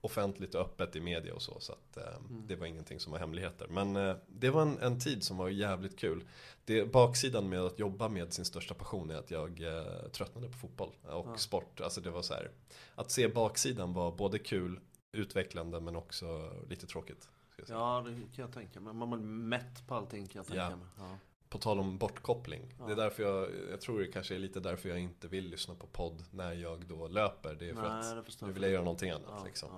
[0.00, 1.60] offentligt och öppet i media och så.
[1.60, 3.66] Så att eh, det var ingenting som var hemligheter.
[3.68, 6.24] Men eh, det var en, en tid som var jävligt kul.
[6.64, 10.52] Det, baksidan med att jobba med sin största passion är att jag eh, tröttnade på
[10.58, 11.36] fotboll och Ja.
[11.36, 11.80] sport.
[11.80, 12.50] Alltså det var så här.
[12.94, 14.80] Att se baksidan var både kul,
[15.12, 17.28] utvecklande men också lite tråkigt.
[17.68, 18.94] Ja, det kan jag tänka mig.
[18.94, 20.76] Man blir mätt på allting kan jag tänka Ja.
[20.76, 20.86] mig.
[20.98, 21.18] Ja.
[21.52, 22.74] På tal om bortkoppling.
[22.78, 22.86] Ja.
[22.86, 25.74] Det är därför jag, jag tror det kanske är lite därför jag inte vill lyssna
[25.74, 27.54] på podd när jag då löper.
[27.58, 29.22] Det är för Nej, att nu vill jag göra någonting annat.
[29.38, 29.68] Ja, liksom.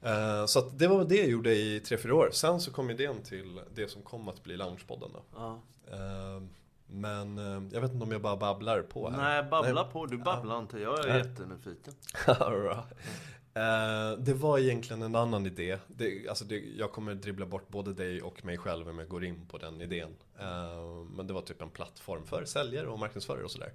[0.00, 0.40] ja.
[0.40, 2.30] Eh, Så att det var det jag gjorde i 3-4 år.
[2.32, 5.22] Sen så kom idén till det som kom att bli Loungepodden då.
[5.36, 5.60] Ja.
[5.92, 6.42] Eh,
[6.86, 9.16] Men eh, jag vet inte om jag bara babblar på här.
[9.18, 10.06] Nej, babbla på.
[10.06, 10.78] Du babblar inte.
[10.78, 11.18] Jag är Nej.
[11.18, 11.94] jättenyfiken.
[13.58, 15.78] Eh, det var egentligen en annan idé.
[15.86, 19.24] Det, alltså det, jag kommer dribbla bort både dig och mig själv om jag går
[19.24, 20.16] in på den idén.
[20.40, 23.72] Eh, men det var typ en plattform för säljare och marknadsförare och sådär.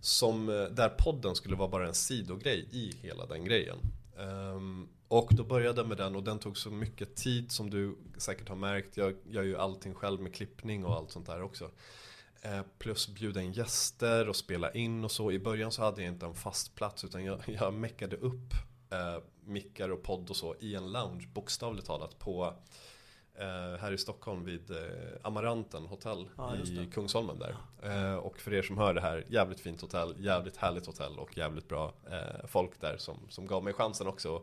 [0.00, 3.78] Som, eh, där podden skulle vara bara en sidogrej i hela den grejen.
[4.18, 7.98] Ehm, och då började jag med den och den tog så mycket tid som du
[8.16, 8.96] säkert har märkt.
[8.96, 11.70] Jag gör ju allting själv med klippning och allt sånt där också.
[12.78, 15.32] Plus bjuda in gäster och spela in och så.
[15.32, 18.54] I början så hade jag inte en fast plats utan jag, jag meckade upp
[18.90, 22.54] eh, mickar och podd och så i en lounge bokstavligt talat på
[23.34, 24.76] eh, här i Stockholm vid eh,
[25.22, 26.90] Amaranten hotell Ja, i.
[26.92, 27.56] Kungsholmen där.
[27.82, 31.38] Eh, och för er som hör det här, jävligt fint hotell, jävligt härligt hotell och
[31.38, 31.92] jävligt bra
[32.46, 34.42] folk där som, som gav mig chansen också att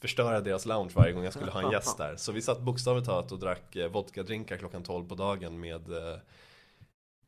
[0.00, 2.16] förstöra deras lounge varje gång jag skulle ha en gäst där.
[2.16, 5.82] Så vi satt bokstavligt talat och drack vodka-drinkar klockan 12 på dagen med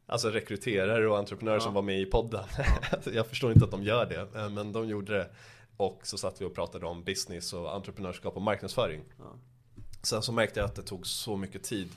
[0.06, 1.60] Alltså rekryterare och entreprenörer Ja.
[1.60, 2.44] som var med i podden.
[3.12, 5.28] jag förstår inte att de gör det, men de gjorde det.
[5.86, 9.00] Och så satt vi och pratade om business och entreprenörskap och marknadsföring.
[9.18, 9.24] Ja.
[10.02, 11.88] Sen så märkte jag att det tog så mycket tid.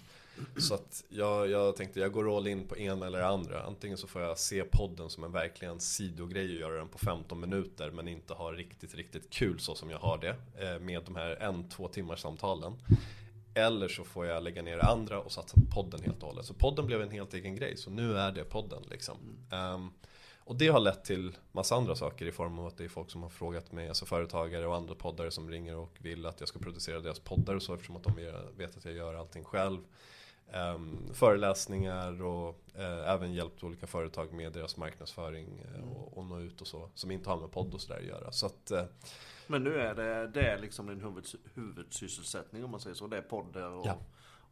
[0.58, 3.64] Så att jag, jag tänkte jag går all in på en eller andra.
[3.64, 7.40] Antingen så får jag se podden som en verkligen sidogrej och göra den på 15
[7.40, 7.92] minuter.
[7.92, 10.36] Men inte ha riktigt, riktigt kul så som jag har det.
[10.66, 12.74] eh, Med de här en, två timmars samtalen.
[13.54, 16.46] Eller så får jag lägga ner det andra och satsa på podden helt och hållet.
[16.46, 17.78] Så podden blev en helt egen grej.
[17.78, 19.18] Så nu är det podden liksom.
[19.52, 19.90] Ehm,
[20.46, 23.12] och det har lett till massa andra saker i form av att det är folk
[23.12, 26.50] som har frågat mig, alltså företagare och andra poddare som ringer och vill att jag
[26.50, 28.16] ska producera deras poddar och så eftersom att de
[28.58, 29.80] vet att jag gör allting själv.
[30.52, 36.40] Ehm, föreläsningar och eh, även hjälpt olika företag med deras marknadsföring eh, och, och nå
[36.40, 36.90] ut och så.
[36.96, 38.32] Som inte har med podd och sådär att göra.
[38.32, 38.84] Så att, eh,
[39.48, 43.08] Men nu är det, det är liksom din huvuds, huvudsysselsättning om man säger så.
[43.08, 43.98] Det är poddar och, Ja.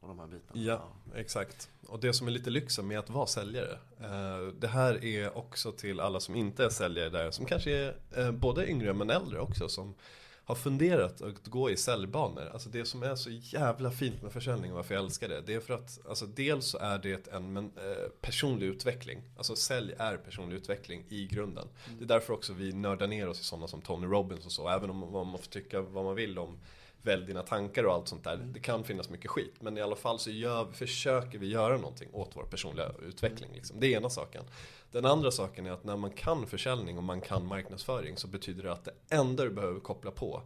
[0.03, 0.61] Och de här bitarna.
[0.61, 1.69] Ja, exakt.
[1.87, 3.79] Och det som är lite lyxen med att vara säljare.
[3.99, 7.31] Eh, det här är också till alla som inte är säljare där.
[7.31, 9.69] Som kanske är eh, både yngre men äldre också.
[9.69, 9.95] Som
[10.45, 12.49] har funderat att gå i säljbanor.
[12.53, 15.41] Alltså det som är så jävla fint med försäljning och varför jag älskar det.
[15.41, 19.21] Det är för att alltså dels så är det en men, eh, personlig utveckling.
[19.37, 21.67] Alltså sälj är personlig utveckling i grunden.
[21.97, 24.69] Det är därför också vi nördar ner oss i sådana som Tony Robbins och så.
[24.69, 26.59] Även om man man får tycka vad man vill om
[27.03, 28.37] välj dina tankar och allt sånt där.
[28.37, 29.55] Det kan finnas mycket skit.
[29.59, 33.51] Men i alla fall så gör, försöker vi göra någonting åt vår personliga utveckling.
[33.53, 33.79] Liksom.
[33.79, 34.43] Det är ena saken.
[34.91, 38.63] Den andra saken är att när man kan försäljning och man kan marknadsföring så betyder
[38.63, 40.41] det att det enda du behöver koppla på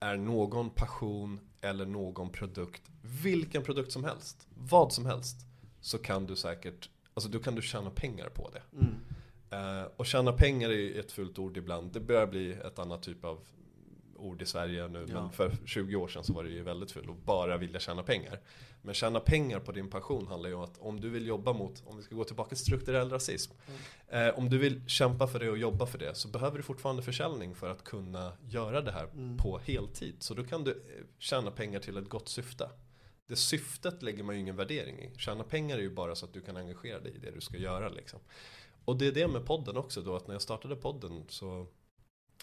[0.00, 2.82] är någon passion eller någon produkt.
[3.22, 4.48] Vilken produkt som helst.
[4.54, 5.36] Vad som helst.
[5.80, 8.62] Så kan du säkert, alltså då kan du tjäna pengar på det.
[8.76, 8.94] Mm.
[9.50, 11.92] Eh, och tjäna pengar är ett fult ord ibland.
[11.92, 13.40] Det börjar bli ett annat typ av
[14.22, 15.06] ord i Sverige nu.
[15.08, 15.14] Ja.
[15.14, 18.02] Men för 20 år sedan så var det ju väldigt fult att bara vilja tjäna
[18.02, 18.40] pengar.
[18.82, 21.82] Men tjäna pengar på din passion handlar ju om att om du vill jobba mot,
[21.86, 23.52] om vi ska gå tillbaka till strukturell rasism.
[24.08, 27.02] Eh, om du vill kämpa för det och jobba för det så behöver du fortfarande
[27.02, 29.36] försäljning för att kunna göra det här Mm.
[29.36, 30.14] på heltid.
[30.18, 32.70] Så då kan du eh, tjäna pengar till ett gott syfte.
[33.26, 35.10] Det syftet lägger man ju ingen värdering i.
[35.18, 37.56] Tjäna pengar är ju bara så att du kan engagera dig i det du ska
[37.56, 38.20] göra liksom.
[38.84, 41.66] Och det är det med podden också då att när jag startade podden så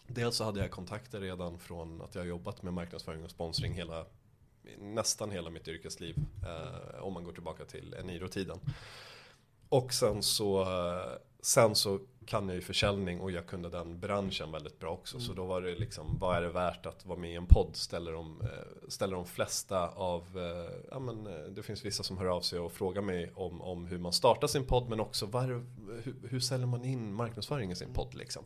[0.09, 3.73] Dels så hade jag kontakter redan från att jag har jobbat med marknadsföring och sponsring
[3.73, 4.05] hela
[4.77, 8.59] Nästan hela mitt yrkesliv eh, Om man går tillbaka till Eniro-tiden
[9.69, 14.51] Och sen så eh, Sen så kan jag ju försäljning och jag kunde den branschen
[14.51, 15.19] väldigt bra också.
[15.19, 17.75] Så då var det liksom, vad är det värt att vara med i en podd?
[17.75, 18.47] Ställer de, eh,
[18.87, 21.23] ställer de flesta av, eh, ja men
[21.55, 24.47] det finns vissa som hör av sig och frågar mig om, om hur man startar
[24.47, 25.39] sin podd men också det,
[26.03, 28.43] hur, hur säljer man in marknadsföring i sin podd liksom.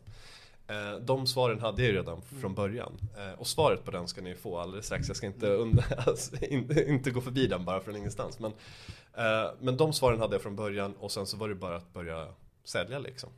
[0.66, 2.92] Eh, De svaren hade jag ju redan från början.
[3.16, 5.08] Eh, Och svaret på den ska ni få alldeles strax.
[5.08, 8.38] Jag ska inte, und- alltså, inte, inte gå förbi den bara från ingenstans.
[8.38, 8.52] Men,
[9.14, 11.92] eh, men de svaren hade jag från början och sen så var det bara att
[11.92, 12.28] börja
[12.64, 13.30] sälja liksom.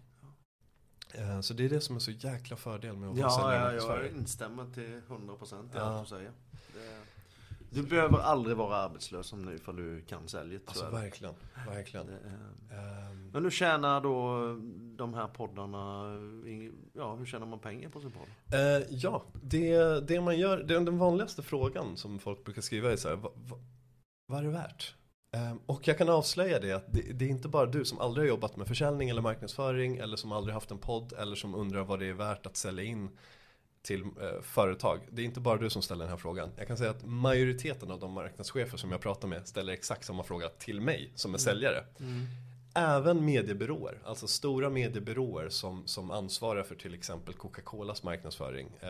[1.42, 3.78] Så det är det som är så jäkla fördel med att vara Ja, säljare i
[3.78, 5.80] ja, jag instämmer till 100% i Ja.
[5.80, 6.30] allt du säger.
[7.70, 10.62] Du behöver aldrig vara arbetslös nu ifall du kan säljet.
[10.64, 11.34] så Alltså verkligen,
[11.66, 12.08] verkligen.
[12.08, 12.16] Är-
[12.70, 14.38] Ehm, Men hur tjänar då
[14.96, 16.14] de här poddarna,
[16.48, 18.26] i- ja hur tjänar man pengar på sin podd?
[18.60, 22.96] Eh, ja, det, det man gör, det, den vanligaste frågan som folk brukar skriva är
[22.96, 23.60] så här, vad, vad,
[24.26, 24.94] vad är det värt?
[25.34, 28.22] Eh, och jag kan avslöja det att det, det är inte bara du som aldrig
[28.24, 31.84] har jobbat med försäljning eller marknadsföring eller som aldrig haft en podd eller som undrar
[31.84, 33.08] vad det är värt att sälja in
[33.86, 35.00] till eh, företag.
[35.10, 36.50] Det är inte bara du som ställer den här frågan.
[36.56, 40.22] Jag kan säga att majoriteten av de marknadschefer som jag pratar med ställer exakt samma
[40.22, 41.84] fråga till mig som är säljare.
[42.74, 48.68] Även mediebyråer, alltså stora mediebyråer som, som ansvarar för till exempel Coca-Colas marknadsföring.
[48.80, 48.88] Eh,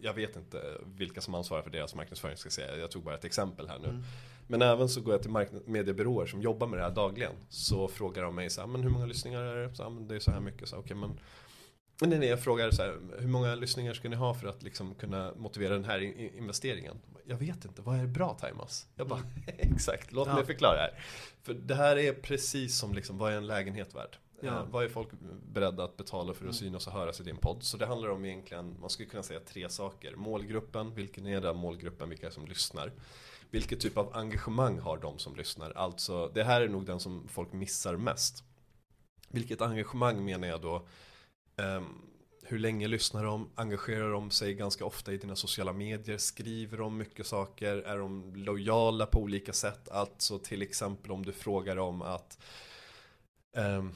[0.00, 0.62] jag vet inte
[0.96, 3.78] vilka som ansvarar för deras marknadsföring ska jag säga, jag tog bara ett exempel här
[3.78, 4.02] nu.
[4.46, 7.32] Men även så går jag till mediebyråer som jobbar med det här dagligen.
[7.48, 9.74] Så frågar de mig så här, men hur många lyssningar är det?
[9.74, 10.68] Så, här, men det är så här mycket.
[10.68, 11.18] Så, men men
[12.08, 14.94] nej, nej, jag frågar så här, hur många lyssningar ska ni ha för att liksom
[14.94, 16.00] kunna motivera den här
[16.36, 16.96] investeringen?
[17.24, 18.86] Jag vet inte, vad är bra Timas?
[18.96, 20.34] Jag bara, exakt, låt Ja.
[20.34, 20.98] mig förklara här.
[21.42, 24.16] För det här är precis som liksom, vad är en lägenhet värd?
[24.40, 24.48] Ja.
[24.48, 25.08] Eh, vad är folk
[25.52, 27.62] beredda att betala för att synas och höras i din podd?
[27.62, 30.16] Så det handlar om egentligen, man skulle kunna säga tre saker.
[30.16, 32.92] Målgruppen, vilken är den målgruppen, vilka som lyssnar?
[33.50, 35.70] Vilket typ av engagemang har de som lyssnar?
[35.70, 38.44] Alltså, det här är nog den som folk missar mest.
[39.28, 40.86] Vilket engagemang menar jag då?
[41.56, 41.84] Ehm,
[42.42, 43.50] hur länge lyssnar de?
[43.54, 46.18] Engagerar de sig ganska ofta i dina sociala medier?
[46.18, 47.76] Skriver de mycket saker?
[47.76, 49.88] Är de lojala på olika sätt?
[49.88, 52.38] Alltså till exempel om du frågar dem att
[53.56, 53.92] ehm,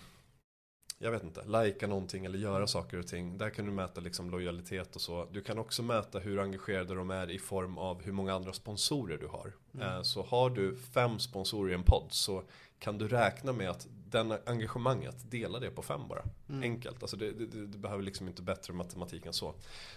[0.98, 3.38] jag vet inte, lajka någonting eller göra saker och ting.
[3.38, 5.26] Där kan du mäta liksom lojalitet och så.
[5.32, 9.18] Du kan också mäta hur engagerade de är i form av hur många andra sponsorer
[9.18, 9.52] du har.
[9.80, 12.42] Eh, Så har du fem sponsorer i en podd så
[12.78, 16.22] kan du räkna med att den engagemanget, dela det på fem bara.
[16.62, 19.54] Enkelt, alltså det, det, det behöver liksom inte bättre matematik än så.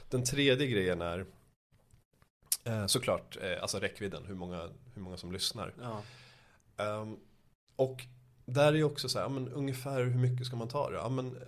[0.10, 1.26] Den tredje grejen är
[2.64, 5.74] eh, såklart eh, alltså räckvidden, hur många, hur många som lyssnar.
[5.82, 6.02] Ja.
[6.84, 7.18] Ehm,
[7.76, 8.04] och
[8.46, 10.96] där är ju också så här, ja, men ungefär hur mycket ska man ta det?
[10.96, 11.42] Ja, men, eh,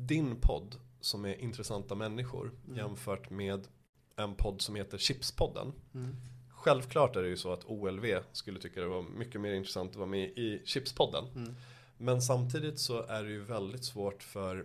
[0.00, 3.68] din podd som är intressanta människor jämfört med
[4.16, 5.72] en podd som heter Chipspodden.
[5.94, 6.16] Mm.
[6.50, 9.96] Självklart är det ju så att OLV skulle tycka det var mycket mer intressant att
[9.96, 11.24] vara med i Chipspodden.
[11.34, 11.54] Mm.
[12.04, 14.64] Men samtidigt så är det ju väldigt svårt för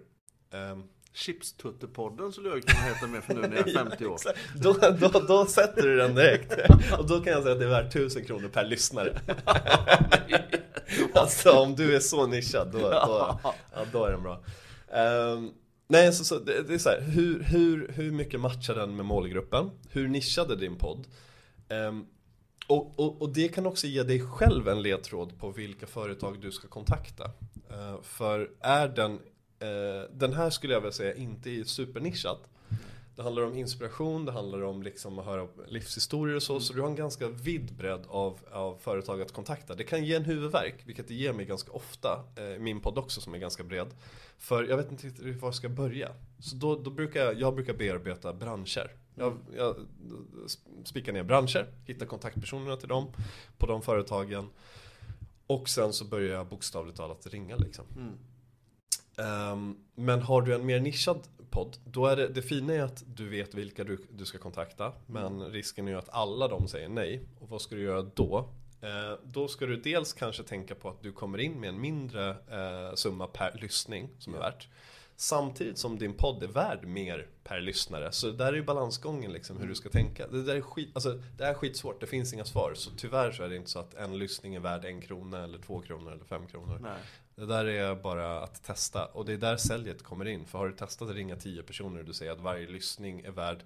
[0.51, 0.83] ehm,
[1.13, 4.13] Chipstuttepodden skulle jag kunna heta med för nu när jag är 50 år.
[4.13, 4.39] Exakt.
[4.55, 6.53] Då, då, då sätter du den direkt.
[6.99, 9.19] Och då kan jag säga att det är värt 1000 kronor per lyssnare.
[11.13, 13.55] Alltså om du är så nischad, då, då, ja,
[13.91, 14.43] då är den bra.
[14.93, 15.51] Ehm,
[15.87, 19.05] nej, så, så det, det är så här, hur, hur, hur mycket matchar den med
[19.05, 19.71] målgruppen?
[19.89, 21.07] Hur nischad är din podd?
[21.69, 22.05] Ehm,
[22.69, 26.51] och, och, och det kan också ge dig själv en ledtråd på vilka företag du
[26.51, 27.31] ska kontakta.
[27.71, 32.37] Uh, för är den, uh, den här skulle jag vilja säga inte är supernischad.
[33.15, 36.59] Det handlar om inspiration, det handlar om liksom att höra livshistorier och så.
[36.59, 39.75] Så du har en ganska vid bredd av, av företag att kontakta.
[39.75, 42.23] Det kan ge en huvudvärk, vilket det ger mig ganska ofta.
[42.35, 43.87] eh, I min podd också som är ganska bred.
[44.37, 46.09] För jag vet inte riktigt var jag ska börja.
[46.39, 48.91] Så då, då brukar jag, jag brukar bearbeta branscher.
[49.19, 49.75] Jag, jag
[50.83, 53.07] spikar ner branscher, hittar kontaktpersonerna till dem
[53.57, 54.49] på de företagen.
[55.47, 57.85] Och sen så börjar jag bokstavligt talat ringa liksom.
[57.95, 58.17] Mm.
[59.17, 63.03] Ehm, men har du en mer nischad podd, då är det, det fina är att
[63.07, 64.93] du vet vilka du, du ska kontakta.
[65.05, 67.21] Men risken är ju att alla de säger nej.
[67.39, 68.49] Och vad ska du göra då?
[68.81, 72.29] Eh, då ska du dels kanske tänka på att du kommer in med en mindre
[72.29, 74.67] eh, summa per lyssning som är värt.
[75.21, 78.11] Samtidigt som din podd är värd mer per lyssnare.
[78.11, 80.27] Så där är ju balansgången liksom hur du ska tänka.
[80.27, 82.73] Det där är skit, alltså, det är skitsvårt, det finns inga svar.
[82.75, 85.57] Så tyvärr så är det inte så att en lyssning är värd en krona eller
[85.57, 86.79] två kronor eller fem kronor.
[86.81, 86.97] Nej.
[87.35, 90.45] Det där är bara att testa och det är där säljet kommer in.
[90.45, 93.31] För har du testat att ringa 10 personer och du säger att varje lyssning är
[93.31, 93.59] värd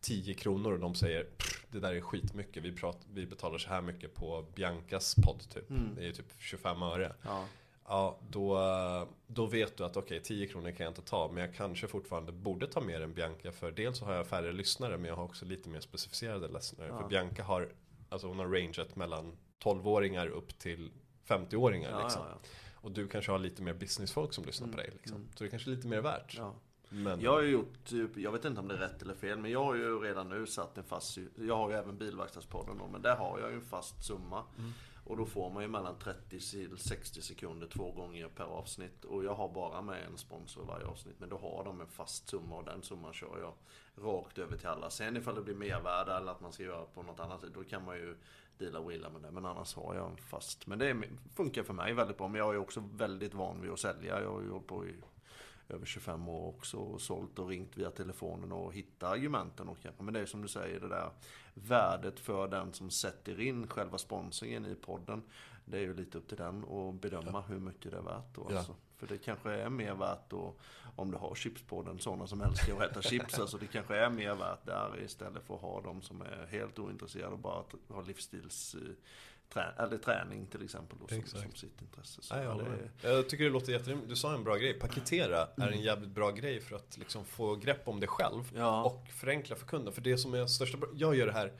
[0.00, 3.68] 10 kronor och de säger "Pff, det där är skitmycket, vi, prat, vi betalar så
[3.68, 5.64] här mycket på Biancas podd typ.
[5.96, 7.12] Det är typ 25 öre.
[7.22, 7.44] Ja.
[7.88, 8.58] Ja, då,
[9.26, 12.32] då vet du att okej, 10 kronor kan jag inte ta, men jag kanske fortfarande
[12.32, 13.52] borde ta mer än Bianca.
[13.52, 16.88] För dels så har jag färre lyssnare, men jag har också lite mer specificerade lyssnare.
[16.88, 16.98] Ja.
[16.98, 17.68] För Bianca har,
[18.08, 20.90] alltså hon har rangeat mellan 12-åringar upp till
[21.26, 22.22] 50-åringar Ja, liksom.
[22.30, 22.38] ja.
[22.74, 24.90] Och du kanske har lite mer businessfolk som lyssnar på dig.
[24.92, 25.28] Liksom.
[25.34, 26.40] Så det kanske är lite mer värt.
[26.88, 29.38] Men, Jag har ju gjort, typ, jag vet inte om det är rätt eller fel,
[29.38, 32.86] men jag har ju redan nu satt en fast, jag har ju även Bilverkstadspodden då,
[32.86, 34.42] men där har jag ju en fast summa.
[35.04, 39.04] Och då får man ju mellan 30 till 60 sekunder två gånger per avsnitt.
[39.04, 41.86] Och jag har bara med en sponsor i varje avsnitt, men då har de en
[41.86, 43.54] fast summa och den summan kör jag
[44.04, 44.90] rakt över till alla.
[44.90, 47.64] Sen ifall det blir mervärde eller att man ska göra på något annat sätt, då
[47.64, 48.16] kan man ju
[48.58, 49.30] deala och wheela med det.
[49.30, 50.66] Men annars har jag en fast.
[50.66, 51.02] Men det
[51.34, 52.28] funkar för mig väldigt bra.
[52.28, 54.22] Men jag är också väldigt van vid att sälja.
[54.22, 54.94] Jag har ju hållit på i
[55.68, 59.78] över 25 år också och sålt och ringt via telefonen och hittat argumenten och.
[59.98, 61.10] Men det är som du säger det där
[61.54, 65.22] värdet för den som sätter in själva sponsringen i podden.
[65.64, 68.46] Det är ju lite upp till den att bedöma hur mycket det är värt då
[68.50, 68.56] Ja.
[68.56, 68.74] alltså.
[68.96, 70.54] För det kanske är mer värt då
[70.96, 73.38] om du har chipspodden, sådana som älskar att äta chips.
[73.38, 76.78] Alltså det kanske är mer värt där istället för att ha de som är helt
[76.78, 78.76] ointresserade och bara att ha livsstils
[79.52, 81.42] trä, eller träning till exempel då, som, Exakt.
[81.42, 82.22] som sitt intresse.
[82.22, 82.58] Så, Nej, jag,
[83.02, 84.08] det jag tycker det låter jätterimligt.
[84.08, 84.74] Du sa en bra grej.
[84.74, 88.52] Paketera är en jävligt bra grej för att liksom få grepp om det själv.
[88.56, 88.84] Ja.
[88.84, 89.92] Och förenkla för kunden.
[89.92, 91.52] För det som är största Jag gör det här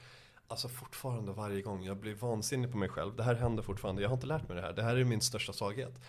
[0.48, 1.84] Alltså fortfarande varje gång.
[1.84, 3.16] Jag blir vansinnig på mig själv.
[3.16, 4.02] Det här händer fortfarande.
[4.02, 4.72] Jag har inte lärt mig det här.
[4.72, 6.00] Det här är min största svaghet.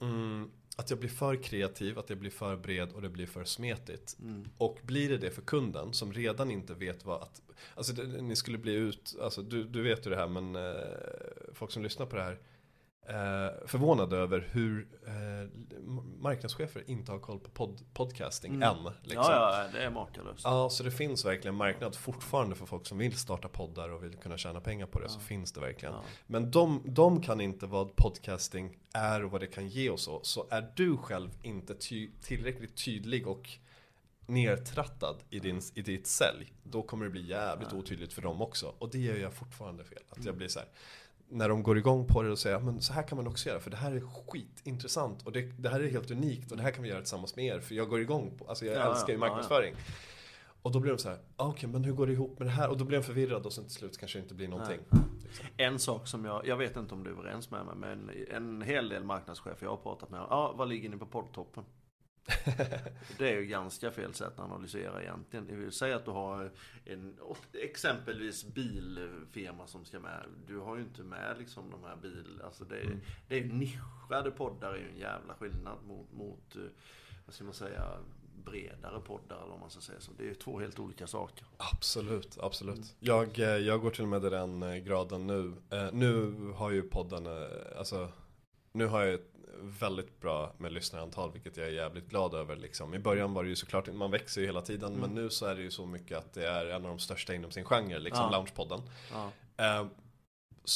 [0.00, 3.44] Mm, att jag blir för kreativ, att jag blir för bred och det blir för
[3.44, 4.16] smetigt.
[4.20, 4.48] mm.
[4.58, 7.40] Och blir det det för kunden som redan inte vet vad att...
[7.74, 9.16] Alltså det, ni skulle bli ut...
[9.22, 10.72] Alltså du, du vet ju det här men eh,
[11.52, 12.38] folk som lyssnar på det här
[13.08, 15.48] eh, förvånade över hur eh,
[16.20, 18.68] marknadschefer inte har koll på pod, podcasting Mm.
[18.68, 18.84] än.
[19.02, 19.22] Liksom.
[19.24, 20.40] Ja, ja, det är makalöst.
[20.44, 24.16] Ja, så det finns verkligen marknad fortfarande för folk som vill starta poddar och vill
[24.16, 25.08] kunna tjäna pengar på det.
[25.08, 25.94] Så finns det verkligen.
[25.94, 26.02] Ja.
[26.26, 30.20] Men de, de kan inte vad podcasting är och vad det kan ge och så.
[30.22, 33.50] Så är du själv inte ty, tillräckligt tydlig och
[34.26, 36.52] nertrattad i, din, i ditt sälj.
[36.62, 38.74] Då kommer det bli jävligt otydligt för dem också.
[38.78, 40.02] Och det gör jag fortfarande fel.
[40.10, 40.68] Att jag blir så här.
[41.28, 43.60] När de går igång på det och säger men så här kan man också göra
[43.60, 46.70] för det här är skitintressant och det, det här är helt unikt och det här
[46.70, 49.08] kan vi göra tillsammans med er för jag går igång på, alltså jag Ja, älskar
[49.08, 49.28] ju ja, ja.
[49.28, 49.74] marknadsföring.
[50.62, 52.52] Och då blir de så här, ah, okej men hur går det ihop med det
[52.52, 52.68] här?
[52.68, 54.80] Och då blir de förvirrade och sen till slut kanske det inte blir någonting.
[55.56, 58.62] En sak som jag, jag vet inte om du är överens med mig, men en
[58.62, 61.64] hel del marknadschefer jag har pratat med, ja, vad ligger ni på poddtoppen?
[63.18, 65.46] Det är ju ganska fel sätt att analysera egentligen.
[65.46, 66.50] Det vill säga att du har
[66.84, 67.16] en,
[67.52, 70.24] exempelvis bilfirma som ska med.
[70.46, 72.98] Du har ju inte med liksom de här bil, alltså det är,
[73.28, 76.62] det är nischade poddar är ju en jävla skillnad mot, mot, eh,
[77.26, 77.98] vad ska man säga,
[78.44, 80.00] bredare poddar eller vad man ska säga.
[80.00, 81.46] Så det är ju två helt olika saker.
[81.56, 82.96] Absolut, absolut.
[83.00, 85.52] Jag, eh, jag går till och med i den eh, graden nu.
[85.92, 87.26] Nu har ju podden,
[87.78, 88.08] alltså
[88.72, 92.94] nu har jag ett väldigt bra med lyssnarantal vilket jag är jävligt glad över liksom.
[92.94, 95.54] I början var det ju såklart, man växer ju hela tiden men nu så är
[95.54, 98.24] det ju så mycket att det är en av de största inom sin genre, liksom
[98.24, 98.30] Ja.
[98.30, 98.80] Loungepodden.
[99.12, 99.30] Ja.
[99.64, 99.86] Eh,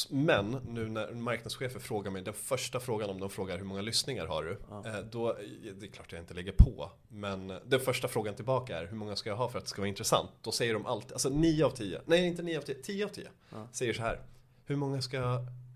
[0.09, 4.25] Men nu när marknadschefer frågar mig, den första frågan om de frågar hur många lyssningar
[4.25, 4.51] har du?
[4.89, 5.33] Eh, Då,
[5.79, 6.91] det är klart jag inte lägger på.
[7.07, 9.81] Men den första frågan tillbaka är hur många ska jag ha för att det ska
[9.81, 10.29] vara intressant?
[10.41, 13.09] Då säger de alltid, alltså 9 av 10, nej inte 9 av 10, 10 av
[13.09, 13.27] 10
[13.71, 14.19] säger så här.
[14.65, 15.17] Hur många ska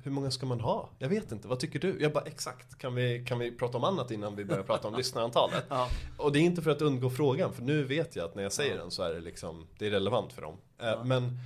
[0.03, 0.89] hur många ska man ha?
[0.99, 1.97] Jag vet inte, vad tycker du?
[2.01, 4.95] Jag bara exakt, kan vi, kan vi prata om annat innan vi börjar prata om
[4.97, 5.65] lyssnarantalet?
[5.69, 5.89] Ja.
[6.17, 8.51] Och det är inte för att undgå frågan, för nu vet jag att när jag
[8.51, 10.57] säger den så är det liksom, det är relevant för dem.
[10.81, 11.37] Eh, Men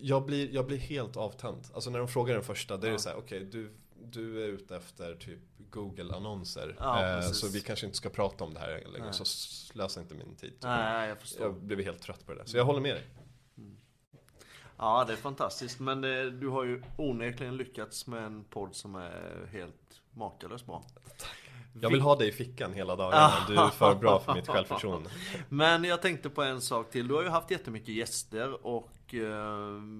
[0.00, 1.64] jag blir, jag blir helt avtänd.
[1.74, 3.72] Alltså när de frågar den första, då är det så här, okej du,
[4.04, 5.38] du är ute efter typ
[5.70, 6.76] Google-annonser.
[6.78, 9.12] Ja, eh, så vi kanske inte ska prata om det här längre, Nej.
[9.14, 10.52] så slösa inte min tid.
[10.62, 11.46] Nej, jag förstår.
[11.46, 12.44] Jag blev helt trött på det där.
[12.46, 13.04] Så jag håller med dig.
[14.82, 15.80] Ja, det är fantastiskt.
[15.80, 20.84] Men det, du har ju onekligen lyckats med en podd som är helt makalöst bra.
[21.80, 23.32] Jag vill ha dig i fickan hela dagarna.
[23.48, 25.10] Du är för bra för mitt självförtroende.
[25.48, 27.08] Men jag tänkte på en sak till.
[27.08, 29.20] Du har ju haft jättemycket gäster och eh,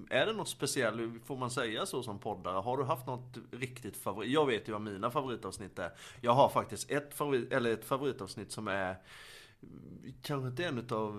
[0.09, 2.57] är det något speciellt, får man säga så som poddare?
[2.57, 4.31] Har du haft något riktigt favorit?
[4.31, 5.91] Jag vet ju vad mina favoritavsnitt är.
[6.21, 8.97] Jag har faktiskt ett, favorit, eller ett favoritavsnitt som är
[10.21, 11.13] Kanske inte en av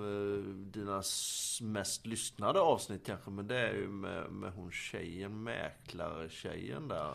[0.56, 6.88] dina s- mest lyssnade avsnitt kanske, men det är ju med, med hon tjejen, mäklartjejen
[6.88, 7.14] där.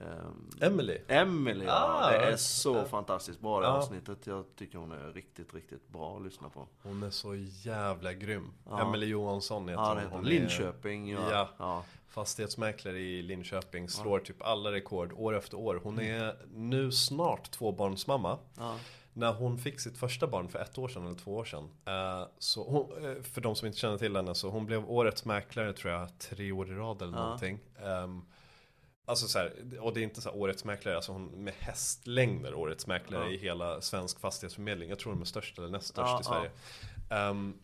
[0.00, 0.98] Ehm, Emily.
[1.08, 1.72] Emily, ja.
[2.02, 2.36] Ah, det är ja.
[2.36, 3.72] så fantastiskt bra det Ja.
[3.72, 4.26] avsnittet.
[4.26, 6.66] Jag tycker hon är riktigt, riktigt bra att lyssna på.
[6.82, 8.52] Hon är så jävla grym.
[8.66, 8.88] Ja.
[8.88, 9.98] Emily Johansson heter Ja, hon.
[10.02, 10.10] hon.
[10.12, 10.26] hon.
[10.26, 11.30] är Linköping, ja.
[11.30, 11.48] Ja.
[11.58, 11.84] ja.
[12.08, 13.88] Fastighetsmäklare i Linköping.
[13.88, 15.80] Slår typ alla rekord år efter år.
[15.82, 18.38] Hon är nu snart tvåbarnsmamma.
[18.58, 18.76] Ja.
[19.18, 21.68] När hon fick sitt första barn för ett år sedan eller två år sedan.
[21.86, 25.24] eh, så hon, eh, för de som inte känner till henne, så hon blev årets
[25.24, 27.24] mäklare tror jag tre år i rad eller Ja.
[27.24, 27.58] någonting.
[27.82, 28.22] Ehm,
[29.08, 32.54] Alltså så här, och det är inte så här årets mäklare, alltså hon med hästlängder
[32.54, 33.30] årets mäklare Ja.
[33.30, 34.88] i hela svensk fastighetsförmedling.
[34.88, 36.50] Jag tror de är störst eller näst störst Ja, i Sverige.
[37.10, 37.58] Ehm,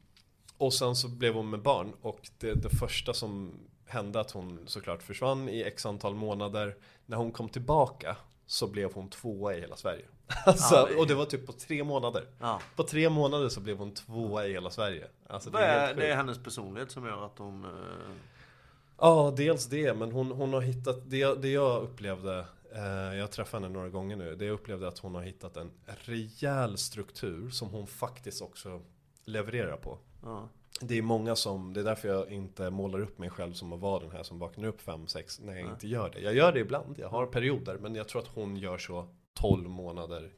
[0.58, 3.52] och sen så blev hon med barn och det, det första som
[3.86, 6.76] hände att hon såklart försvann i x antal månader.
[7.06, 8.16] När hon kom tillbaka
[8.46, 10.04] så blev hon tvåa i hela Sverige.
[10.46, 12.26] Alltså, Ja, det är- Och det var typ på tre månader.
[12.40, 12.60] Ja.
[12.76, 15.06] På tre månader så blev hon tvåa i hela Sverige.
[15.26, 17.64] Alltså, det Vad är det är hennes personlighet som gör att hon...
[17.64, 17.70] eh,
[18.98, 22.44] Ja, dels det, men hon, hon har hittat, det, det jag upplevde,
[22.74, 25.70] eh, jag träffade henne några gånger nu, det jag upplevde att hon har hittat en
[25.86, 28.80] rejäl struktur som hon faktiskt också
[29.24, 29.98] levererar på.
[30.22, 30.48] ja.
[30.80, 33.80] Det är många som, det är därför jag inte målar upp mig själv som att
[33.80, 36.20] vara den här som vaknar upp 5-6 när jag inte gör det.
[36.20, 39.68] Jag gör det ibland, jag har perioder, men jag tror att hon gör så 12
[39.68, 40.32] månader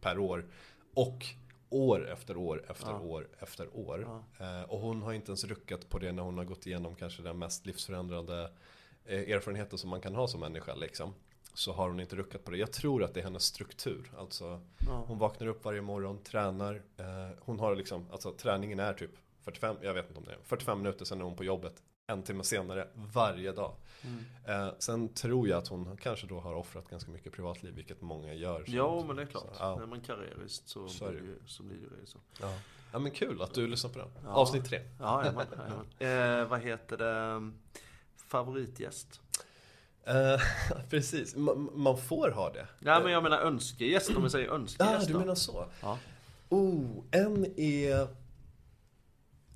[0.00, 0.46] per år.
[0.94, 1.24] Och
[1.70, 3.00] år efter år efter Ja.
[3.00, 4.22] år efter år.
[4.40, 7.22] Eh, och hon har inte ens ruckat på det när hon har gått igenom kanske
[7.22, 8.50] den mest livsförändrande
[9.04, 11.14] eh, erfarenheten som man kan ha som människa liksom.
[11.54, 12.56] Så har hon inte ruckat på det.
[12.56, 14.12] Jag tror att det är hennes struktur.
[14.18, 15.04] Alltså, Ja.
[15.06, 16.82] hon vaknar upp varje morgon, tränar.
[16.96, 19.10] Eh, hon har liksom, alltså träningen är typ
[19.44, 21.82] 45, jag vet inte om det är 45 minuter sen är hon på jobbet.
[22.10, 23.72] En timme senare, varje dag.
[24.02, 24.24] Mm.
[24.44, 28.34] Eh, sen tror jag att hon kanske då har offrat ganska mycket privatliv, vilket många
[28.34, 28.64] gör.
[28.66, 29.42] Ja, men det är klart.
[29.52, 29.82] Så, ja.
[29.82, 32.18] Är man karriärist så, Så är blir det ju, så blir det ju så.
[32.40, 32.54] Ja.
[32.92, 34.08] ja men kul att du lyssnar på den.
[34.24, 34.30] Ja.
[34.30, 34.80] Avsnitt tre.
[35.00, 35.46] Ja, jajamän,
[35.98, 36.40] jajamän.
[36.42, 37.50] eh, Vad heter det?
[38.26, 39.20] Favoritgäst?
[40.04, 40.40] Eh,
[40.90, 42.66] precis, man, man får ha det.
[42.78, 45.18] Ja, men jag menar önskegäst, om vi säger Ja, önskegäst du då.
[45.18, 45.66] menar så.
[45.82, 45.98] Ja.
[46.48, 48.08] Oh, en är...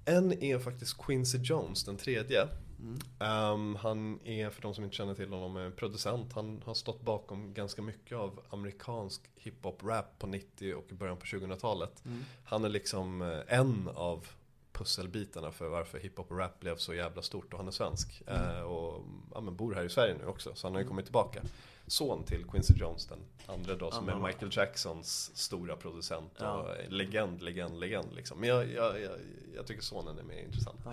[0.04, 2.48] En är faktiskt Quincy Jones, den tredje.
[2.78, 2.98] Mm.
[3.18, 6.32] Ehm, han är, för de som inte känner till honom, en producent.
[6.32, 11.24] Han har stått bakom ganska mycket av amerikansk hiphop-rap på 90 och i början på
[11.24, 12.04] 2000-talet.
[12.04, 12.24] Mm.
[12.44, 14.26] Han är liksom eh, en av
[14.72, 18.22] pusselbitarna för varför hiphop och rap blev så jävla stort och han är svensk.
[18.26, 18.56] Mm.
[18.56, 19.04] Eh, och
[19.34, 21.42] ja, bor här i Sverige nu också, så han har ju kommit tillbaka.
[21.86, 24.26] Son till Quincy Jones, den andra då, som är.
[24.26, 26.74] Michael Jacksons stora producent och Ja.
[26.88, 28.40] legend, legend, legend liksom.
[28.40, 29.18] Men jag, jag, jag,
[29.54, 30.80] jag tycker sonen är mer intressant.
[30.84, 30.92] Ja.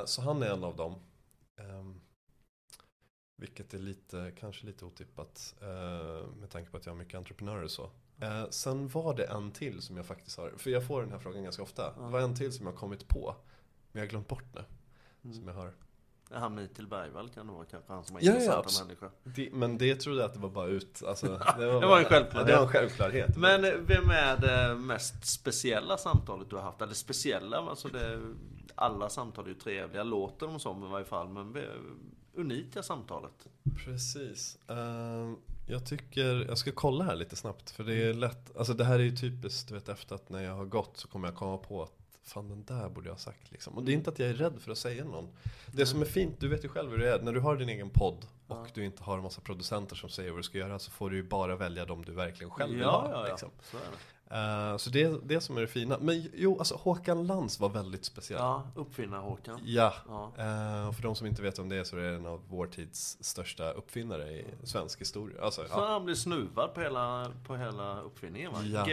[0.00, 0.94] Eh, så han är en av dem.
[1.56, 2.00] Ehm,
[3.36, 7.62] vilket är lite, kanske lite otippat eh, med tanke på att jag har mycket entreprenörer
[7.64, 7.90] och så.
[8.20, 11.18] Eh, sen var det en till som jag faktiskt har, för jag får den här
[11.18, 11.92] frågan ganska ofta.
[11.92, 13.36] Det var en till som jag kommit på,
[13.92, 14.64] men jag har glömt bort nu.
[15.24, 15.36] Mm.
[15.36, 15.72] Som jag har.
[16.34, 19.10] Han Mikael Bergvall kan det vara kanske han som är Ja, ja, intressanta abs- människa.
[19.24, 21.26] Det, men det trodde jag att det var bara ut, alltså,
[21.58, 22.46] det var, Det var en självklarhet.
[22.48, 23.36] Det var en självklarhet.
[23.36, 26.82] Men eh, vem är det mest speciella samtalet du har haft?
[26.82, 28.20] Eller speciella, alltså det,
[28.74, 31.28] alla samtal är ju trevliga, låter de som i varje fall.
[31.28, 31.56] Men
[32.34, 33.46] unika samtalet.
[33.84, 34.58] Precis.
[34.68, 35.36] Ehm,
[35.66, 37.70] jag tycker, jag ska kolla här lite snabbt.
[37.70, 40.42] För det är lätt, alltså det här är ju typiskt, du vet efter att när
[40.42, 41.92] jag har gått så kommer jag komma på att
[42.24, 43.74] Fan den där borde jag ha sagt liksom.
[43.74, 45.28] Och det är inte att jag är rädd för att säga någon.
[45.72, 47.22] Det som är fint, du vet ju själv hur det är.
[47.22, 50.30] När du har din egen podd och du inte har en massa producenter som säger
[50.30, 52.84] vad du ska göra så får du ju bara välja de du verkligen själv vill
[52.84, 53.04] ha.
[53.04, 53.30] ja, ja, ja.
[53.30, 53.50] Liksom.
[53.62, 53.82] Så det.
[54.36, 55.98] Eh, så det är det som är det fina.
[56.00, 58.40] Men jo, alltså Håkan Lans var väldigt speciell.
[58.40, 59.60] Ja, uppfinnar-Håkan.
[59.64, 60.32] Ja, Ja.
[60.38, 62.42] Eh, och för de som inte vet om det är så är det en av
[62.48, 65.42] vår tids största uppfinnare i svensk historia.
[65.42, 65.86] Alltså, Så ja.
[65.88, 68.58] han blir snuvad på hela, på hela uppfinningen va?
[68.62, 68.84] Ja.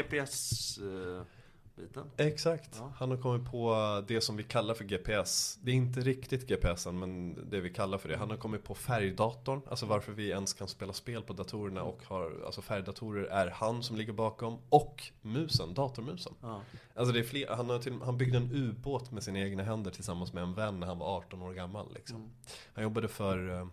[1.80, 2.12] GPS-biten.
[2.18, 2.76] Exakt.
[2.80, 2.92] Ja.
[2.96, 3.76] Han har kommit på
[4.08, 5.60] det som vi kallar för GPS.
[5.62, 8.18] Det är inte riktigt GPSen men det vi kallar för det.
[8.18, 9.62] Han har kommit på färgdatorn.
[9.70, 13.84] Alltså varför vi ens kan spela spel på datorerna och har, alltså färgdatorer är han
[13.84, 14.58] som ligger bakom.
[14.70, 16.34] Och musen, datormusen.
[16.42, 16.62] Ja.
[16.96, 19.92] Alltså det är fler, han, har till, han byggde en ubåt med sina egna händer
[19.92, 21.94] tillsammans med en vän när han var 18 år gammal.
[21.94, 22.16] Liksom.
[22.18, 22.30] Mm.
[22.74, 23.68] Han jobbade för eh,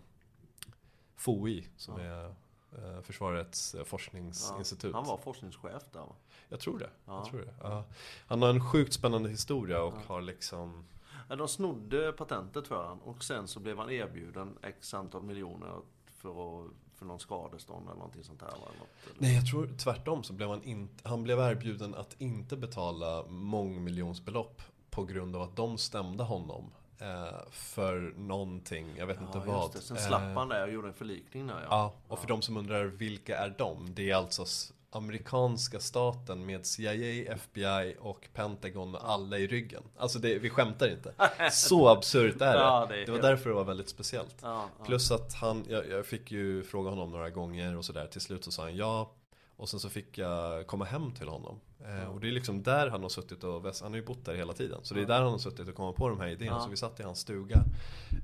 [1.16, 2.04] FOI som Ja.
[2.04, 4.94] är eh, Försvarets eh, forskningsinstitut.
[4.94, 6.14] Han var forskningschef där va?
[6.48, 6.90] Jag tror det.
[7.06, 7.16] Ja.
[7.18, 7.54] Jag tror det.
[7.62, 7.84] Ja.
[8.26, 10.02] Han har en sjukt spännande historia och Ja.
[10.14, 10.84] har liksom
[11.28, 15.72] Ja, de snodde patentet för han och sen så blev han erbjuden x antal miljoner
[16.16, 18.48] för, att, för någon skadestånd eller någonting sånt här.
[18.50, 18.56] va?
[18.56, 22.56] Något, eller- Nej jag tror tvärtom så blev han inte Han blev erbjuden att inte
[22.56, 26.64] betala mångmiljonsbelopp På grund av att de stämde honom
[26.98, 29.80] eh, För någonting, jag vet inte Ja, vad just det.
[29.80, 31.66] Sen Eh, slapp han det och gjorde en förlikning där ja.
[31.70, 33.94] Ja, och för de som undrar vilka är de?
[33.94, 34.44] Det är alltså
[34.90, 39.82] amerikanska staten med CIA, FBI och Pentagon och alla i ryggen.
[39.96, 41.14] Alltså det, vi skämtar inte.
[41.52, 42.58] Så absurt är det.
[42.58, 44.36] Ja, det är det var därför det var väldigt speciellt.
[44.42, 44.84] Ja, ja.
[44.84, 48.06] Plus att han, jag, jag fick ju fråga honom några gånger och sådär.
[48.06, 49.12] Till slut så sa han ja.
[49.56, 51.60] Och sen så fick jag komma hem till honom.
[51.84, 54.34] Eh, och det är liksom där han har suttit och han har ju bott där
[54.34, 54.80] hela tiden.
[54.82, 56.60] Så det är där han har suttit och kommit på de här idéerna.
[56.60, 57.64] Så vi satt i hans stuga.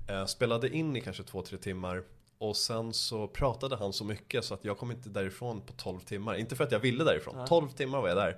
[0.08, 2.02] Eh, spelade in i kanske två, tre timmar.
[2.42, 6.00] Och sen så pratade han så mycket så att jag kom inte därifrån på 12
[6.00, 6.34] timmar.
[6.34, 7.34] Inte för att jag ville därifrån.
[7.38, 7.46] Ja.
[7.46, 8.36] 12 timmar var jag där.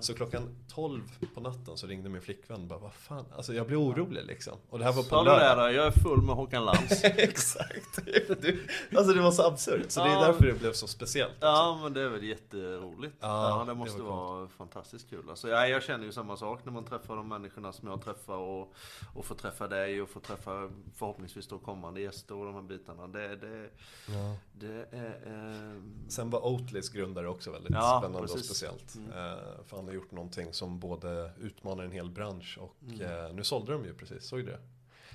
[0.00, 0.42] Så klockan
[0.74, 1.02] 12
[1.34, 3.24] på natten så ringde min flickvän och bara vad fan.
[3.36, 4.58] Alltså jag blev orolig liksom.
[4.70, 5.58] Och det här var på du lördag.
[5.58, 7.04] det där, jag är full med Håkan Lans.
[7.04, 7.98] Exakt.
[8.40, 8.66] Du,
[8.96, 9.90] alltså det var så absurt.
[9.90, 11.32] Så det är därför det blev så speciellt.
[11.32, 11.46] också.
[11.46, 13.16] Ja men det är väl jätteroligt.
[13.20, 15.30] Ja, det det måste var vara fantastiskt kul.
[15.30, 18.36] Alltså, ja, jag känner ju samma sak när man träffar de människorna som jag träffar
[18.36, 18.74] och,
[19.14, 23.06] och får träffa dig och får träffa förhoppningsvis då kommande gäster och de här bitarna.
[23.06, 23.68] Det, det, det,
[24.12, 24.36] Ja.
[24.52, 25.20] det är...
[25.26, 28.46] Eh, Sen var Oatlys grundare också väldigt Ja, spännande och precis.
[28.46, 28.94] speciellt.
[28.94, 29.10] Mm.
[29.10, 33.26] Eh, för han har gjort någonting som både utmanar en hel bransch och Mm.
[33.26, 34.58] eh, nu sålde de ju precis, såg du det?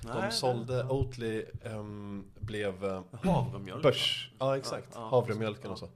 [0.04, 3.82] nej, De sålde, det- Oatly ehm, blev eh, Havremjölk.
[3.82, 5.70] börs, ja exakt, Ja, ja, havremjölken ja.
[5.72, 5.88] och så.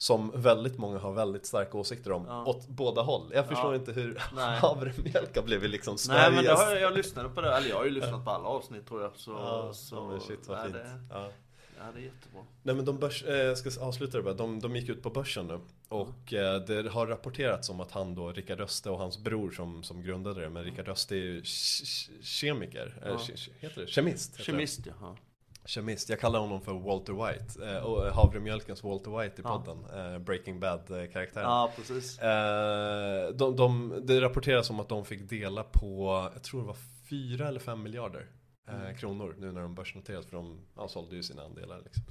[0.00, 2.44] Som väldigt många har väldigt starka åsikter om, Ja.
[2.44, 3.30] åt båda håll.
[3.34, 3.78] Jag förstår Ja.
[3.78, 4.18] inte hur
[4.60, 6.60] havremjölk har blivit liksom Nej men det Sveriges...
[6.60, 9.02] har jag, jag lyssnade på det, eller jag har ju lyssnat på alla avsnitt tror
[9.02, 9.16] jag.
[9.16, 10.76] Så, Ja, så, men shit vad nej, fint.
[11.10, 11.30] Det,
[11.78, 11.84] Ja.
[11.86, 12.40] ja, det är jättebra.
[12.62, 15.10] Nej men de börs, eh, jag ska avsluta det bara, de, de gick ut på
[15.10, 19.18] börsen nu Och eh, det har rapporterats om att han då, Rickard Öste och hans
[19.18, 23.16] bror som, som grundade det Men Rickard Öste är ju ke- ke- kemiker, eh, Ja.
[23.16, 23.86] ke- heter det?
[23.86, 24.32] Kemist?
[24.32, 24.44] heter det.
[24.52, 24.92] Kemist ja.
[25.00, 25.16] ja.
[25.64, 29.62] Kemist, jag kallar honom för Walter White eh, Och havremjölkens Walter White i Ja.
[29.64, 32.18] podden eh, Breaking Bad eh, Ja precis.
[32.18, 36.76] Eh, de, de, det rapporteras om att de fick dela på, jag tror det var
[37.10, 38.26] fyra eller fem miljarder
[38.68, 38.96] eh, Mm.
[38.96, 42.02] kronor nu när de börsnoterades för de ja, sålde ju sina andelar liksom.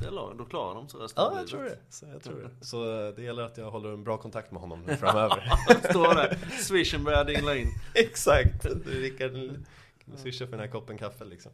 [0.00, 1.50] Det då klarar de sig resten av Ja, jag livet.
[1.50, 1.78] tror det.
[1.88, 2.66] Så, jag tror det.
[2.66, 5.52] så eh, det gäller att jag håller en bra kontakt med honom nu framöver.
[5.90, 6.36] Står det.
[6.62, 7.68] Swishen börjar dingla in.
[7.94, 8.62] Exakt!
[8.62, 9.64] Du, Rickard, kan
[10.04, 11.52] du swisha för den här koppen kaffe liksom?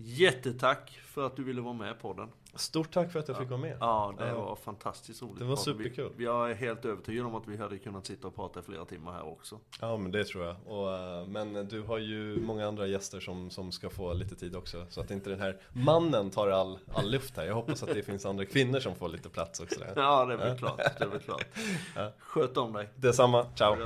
[0.00, 2.28] Jättetack för att du ville vara med på den.
[2.54, 3.76] Stort tack för att jag fick vara med.
[3.80, 4.34] Ja, det Ja.
[4.34, 5.38] var fantastiskt roligt.
[5.38, 6.12] Det var superkul.
[6.16, 8.84] Vi, jag är helt övertygad om att vi hade kunnat sitta och prata i flera
[8.84, 9.58] timmar här också.
[9.80, 10.56] Ja men det tror jag.
[10.66, 14.56] Och, eh, men du har ju många andra gäster som, som ska få lite tid
[14.56, 14.86] också.
[14.90, 17.44] Så att inte den här mannen tar all, all luft här.
[17.44, 19.80] Jag hoppas att det finns andra kvinnor som får lite plats också.
[19.80, 19.92] Där.
[19.96, 20.76] Ja, det är väl klart.
[20.98, 21.44] Det är väl klart.
[22.18, 22.88] Sköt om dig.
[22.96, 23.76] Detsamma, ciao!